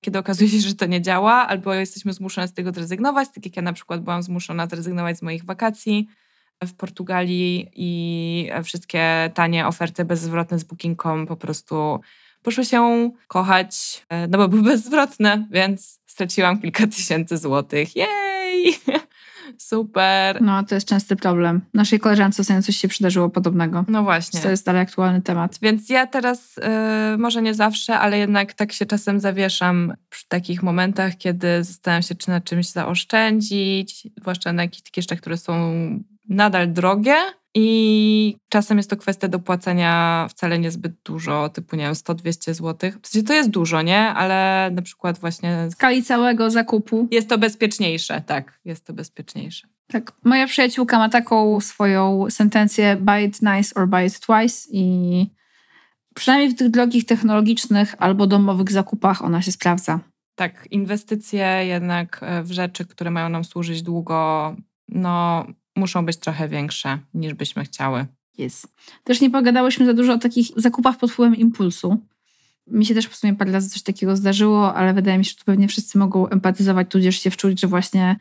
kiedy 0.00 0.18
okazuje 0.18 0.50
się, 0.50 0.58
że 0.58 0.74
to 0.74 0.86
nie 0.86 1.02
działa, 1.02 1.48
albo 1.48 1.74
jesteśmy 1.74 2.12
zmuszone 2.12 2.48
z 2.48 2.52
tego 2.52 2.72
zrezygnować, 2.72 3.28
tak 3.34 3.44
jak 3.44 3.56
ja 3.56 3.62
na 3.62 3.72
przykład 3.72 4.00
byłam 4.00 4.22
zmuszona 4.22 4.66
zrezygnować 4.66 5.18
z 5.18 5.22
moich 5.22 5.44
wakacji, 5.44 6.08
w 6.66 6.74
Portugalii 6.74 7.70
i 7.74 8.50
wszystkie 8.64 9.30
tanie 9.34 9.66
oferty 9.66 10.04
bezzwrotne 10.04 10.58
z 10.58 10.64
Booking.com 10.64 11.26
po 11.26 11.36
prostu 11.36 12.00
poszły 12.42 12.64
się 12.64 13.10
kochać, 13.28 14.04
e, 14.08 14.28
no 14.28 14.38
bo 14.38 14.48
były 14.48 14.62
bezzwrotne, 14.62 15.46
więc 15.50 16.00
straciłam 16.06 16.60
kilka 16.60 16.86
tysięcy 16.86 17.38
złotych. 17.38 17.96
Jej! 17.96 18.74
Super. 19.58 20.42
No, 20.42 20.64
to 20.64 20.74
jest 20.74 20.88
częsty 20.88 21.16
problem. 21.16 21.60
Naszej 21.74 22.00
koleżance 22.00 22.42
ostatnio 22.42 22.62
coś 22.62 22.76
się 22.76 22.88
przydarzyło 22.88 23.28
podobnego. 23.28 23.84
No 23.88 24.02
właśnie. 24.02 24.40
To 24.40 24.50
jest 24.50 24.66
dalej 24.66 24.82
aktualny 24.82 25.22
temat. 25.22 25.58
Więc 25.62 25.88
ja 25.88 26.06
teraz, 26.06 26.56
yy, 26.56 27.18
może 27.18 27.42
nie 27.42 27.54
zawsze, 27.54 27.98
ale 27.98 28.18
jednak 28.18 28.54
tak 28.54 28.72
się 28.72 28.86
czasem 28.86 29.20
zawieszam 29.20 29.94
przy 30.10 30.28
takich 30.28 30.62
momentach, 30.62 31.16
kiedy 31.16 31.64
zastanawiam 31.64 32.02
się, 32.02 32.14
czy 32.14 32.30
na 32.30 32.40
czymś 32.40 32.68
zaoszczędzić, 32.68 34.08
zwłaszcza 34.20 34.52
na 34.52 34.62
jakieś 34.62 34.82
takie 34.82 35.02
rzeczy, 35.02 35.16
które 35.16 35.36
są 35.36 35.54
nadal 36.30 36.72
drogie 36.72 37.16
i 37.54 38.36
czasem 38.48 38.76
jest 38.76 38.90
to 38.90 38.96
kwestia 38.96 39.28
dopłacenia 39.28 40.26
wcale 40.30 40.58
niezbyt 40.58 40.92
dużo, 41.04 41.48
typu 41.48 41.76
nie 41.76 41.84
wiem, 41.84 41.92
100-200 41.92 42.54
zł. 42.54 42.90
W 43.02 43.08
sensie 43.08 43.26
to 43.26 43.34
jest 43.34 43.50
dużo, 43.50 43.82
nie? 43.82 43.98
Ale 43.98 44.70
na 44.72 44.82
przykład 44.82 45.18
właśnie... 45.18 45.66
W 45.70 45.72
skali 45.72 46.02
całego 46.02 46.50
zakupu. 46.50 47.08
Jest 47.10 47.28
to 47.28 47.38
bezpieczniejsze, 47.38 48.22
tak. 48.26 48.60
Jest 48.64 48.86
to 48.86 48.92
bezpieczniejsze. 48.92 49.68
Tak. 49.86 50.12
Moja 50.24 50.46
przyjaciółka 50.46 50.98
ma 50.98 51.08
taką 51.08 51.60
swoją 51.60 52.30
sentencję 52.30 52.96
buy 52.96 53.22
it 53.22 53.42
nice 53.42 53.74
or 53.74 53.88
buy 53.88 54.06
it 54.06 54.20
twice 54.20 54.68
i 54.72 55.26
przynajmniej 56.14 56.50
w 56.50 56.58
tych 56.58 56.70
drogich 56.70 57.06
technologicznych 57.06 57.94
albo 57.98 58.26
domowych 58.26 58.70
zakupach 58.70 59.22
ona 59.22 59.42
się 59.42 59.52
sprawdza. 59.52 60.00
Tak, 60.34 60.68
inwestycje 60.70 61.66
jednak 61.66 62.20
w 62.42 62.52
rzeczy, 62.52 62.86
które 62.86 63.10
mają 63.10 63.28
nam 63.28 63.44
służyć 63.44 63.82
długo, 63.82 64.56
no 64.88 65.46
muszą 65.76 66.06
być 66.06 66.16
trochę 66.16 66.48
większe 66.48 66.98
niż 67.14 67.34
byśmy 67.34 67.64
chciały. 67.64 68.06
Jest. 68.38 68.74
Też 69.04 69.20
nie 69.20 69.30
pogadałyśmy 69.30 69.86
za 69.86 69.94
dużo 69.94 70.12
o 70.12 70.18
takich 70.18 70.46
zakupach 70.56 70.96
pod 70.96 71.10
wpływem 71.10 71.36
impulsu. 71.36 71.98
Mi 72.66 72.86
się 72.86 72.94
też 72.94 73.06
w 73.06 73.16
sumie 73.16 73.34
parę 73.34 73.52
razy 73.52 73.70
coś 73.70 73.82
takiego 73.82 74.16
zdarzyło, 74.16 74.74
ale 74.74 74.94
wydaje 74.94 75.18
mi 75.18 75.24
się, 75.24 75.30
że 75.30 75.36
tu 75.36 75.44
pewnie 75.44 75.68
wszyscy 75.68 75.98
mogą 75.98 76.28
empatyzować, 76.28 76.90
tudzież 76.90 77.20
się 77.20 77.30
wczuć, 77.30 77.60
że 77.60 77.66
właśnie 77.66 78.16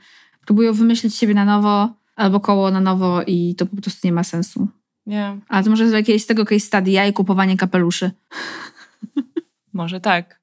próbują 0.45 0.73
wymyślić 0.73 1.15
siebie 1.15 1.33
na 1.33 1.45
nowo 1.45 1.93
albo 2.15 2.39
koło 2.39 2.71
na 2.71 2.81
nowo 2.81 3.21
i 3.27 3.55
to 3.55 3.65
po 3.65 3.81
prostu 3.81 4.07
nie 4.07 4.11
ma 4.11 4.23
sensu. 4.23 4.67
Nie. 5.05 5.37
Ale 5.47 5.63
to 5.63 5.69
może 5.69 5.89
z 5.89 5.91
jakiegoś 5.91 6.25
tego 6.25 6.45
case 6.45 6.59
study, 6.59 6.91
ja 6.91 7.07
i 7.07 7.13
kupowanie 7.13 7.57
kapeluszy. 7.57 8.11
może 9.73 9.99
tak. 9.99 10.39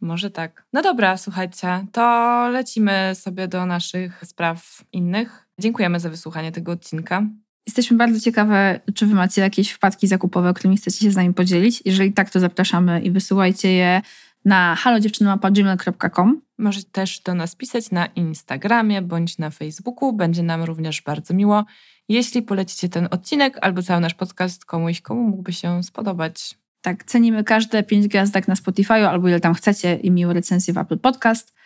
Może 0.00 0.30
tak. 0.30 0.64
No 0.72 0.82
dobra, 0.82 1.16
słuchajcie, 1.16 1.86
to 1.92 2.02
lecimy 2.48 3.12
sobie 3.14 3.48
do 3.48 3.66
naszych 3.66 4.24
spraw 4.24 4.84
innych. 4.92 5.47
Dziękujemy 5.58 6.00
za 6.00 6.10
wysłuchanie 6.10 6.52
tego 6.52 6.72
odcinka. 6.72 7.22
Jesteśmy 7.66 7.96
bardzo 7.96 8.20
ciekawe, 8.20 8.80
czy 8.94 9.06
wy 9.06 9.14
macie 9.14 9.40
jakieś 9.40 9.70
wpadki 9.70 10.06
zakupowe, 10.06 10.54
którymi 10.54 10.76
chcecie 10.76 10.98
się 10.98 11.10
z 11.10 11.16
nami 11.16 11.34
podzielić. 11.34 11.82
Jeżeli 11.84 12.12
tak, 12.12 12.30
to 12.30 12.40
zapraszamy 12.40 13.00
i 13.00 13.10
wysyłajcie 13.10 13.72
je 13.72 14.02
na 14.44 14.74
halodziewczynmapa.gmail.com. 14.74 16.40
Możecie 16.58 16.90
też 16.92 17.20
do 17.20 17.34
nas 17.34 17.56
pisać 17.56 17.90
na 17.90 18.06
Instagramie 18.06 19.02
bądź 19.02 19.38
na 19.38 19.50
Facebooku. 19.50 20.12
Będzie 20.12 20.42
nam 20.42 20.62
również 20.62 21.02
bardzo 21.02 21.34
miło, 21.34 21.64
jeśli 22.08 22.42
polecicie 22.42 22.88
ten 22.88 23.08
odcinek 23.10 23.58
albo 23.60 23.82
cały 23.82 24.00
nasz 24.00 24.14
podcast 24.14 24.64
komuś, 24.64 25.00
komu 25.00 25.22
mógłby 25.22 25.52
się 25.52 25.82
spodobać. 25.82 26.58
Tak, 26.80 27.04
cenimy 27.04 27.44
każde 27.44 27.82
pięć 27.82 28.08
gwiazdek 28.08 28.48
na 28.48 28.56
Spotify 28.56 28.94
albo 28.94 29.28
ile 29.28 29.40
tam 29.40 29.54
chcecie 29.54 29.96
i 29.96 30.10
miłe 30.10 30.34
recenzje 30.34 30.74
w 30.74 30.78
Apple 30.78 30.98
Podcast. 30.98 31.57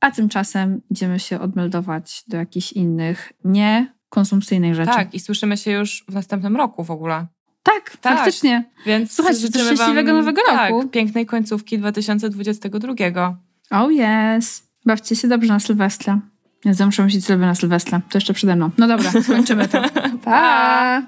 A 0.00 0.10
tymczasem 0.10 0.80
idziemy 0.90 1.18
się 1.18 1.40
odmeldować 1.40 2.24
do 2.28 2.36
jakichś 2.36 2.72
innych 2.72 3.32
niekonsumpcyjnych 3.44 4.74
rzeczy. 4.74 4.92
Tak, 4.92 5.14
i 5.14 5.20
słyszymy 5.20 5.56
się 5.56 5.70
już 5.70 6.04
w 6.08 6.14
następnym 6.14 6.56
roku 6.56 6.84
w 6.84 6.90
ogóle. 6.90 7.26
Tak, 7.62 7.96
tak. 7.96 8.16
faktycznie. 8.16 8.64
Więc 8.86 9.12
słuchajcie, 9.12 9.50
to 9.50 9.58
szczęśliwego 9.58 10.12
wam, 10.12 10.16
nowego 10.16 10.40
roku. 10.42 10.82
Tak, 10.82 10.90
pięknej 10.90 11.26
końcówki 11.26 11.78
2022. 11.78 13.36
Oh 13.70 13.88
yes. 13.92 14.62
Bawcie 14.86 15.16
się 15.16 15.28
dobrze 15.28 15.52
na 15.52 15.60
Sylwestra. 15.60 16.20
Ja 16.64 16.86
muszę 16.86 17.04
myśleć 17.04 17.24
sobie 17.24 17.46
na 17.46 17.54
Sylwestra. 17.54 18.00
To 18.10 18.18
jeszcze 18.18 18.34
przede 18.34 18.56
mną. 18.56 18.70
No 18.78 18.88
dobra, 18.88 19.10
skończymy 19.22 19.68
to. 19.68 19.82
pa! 20.24 21.02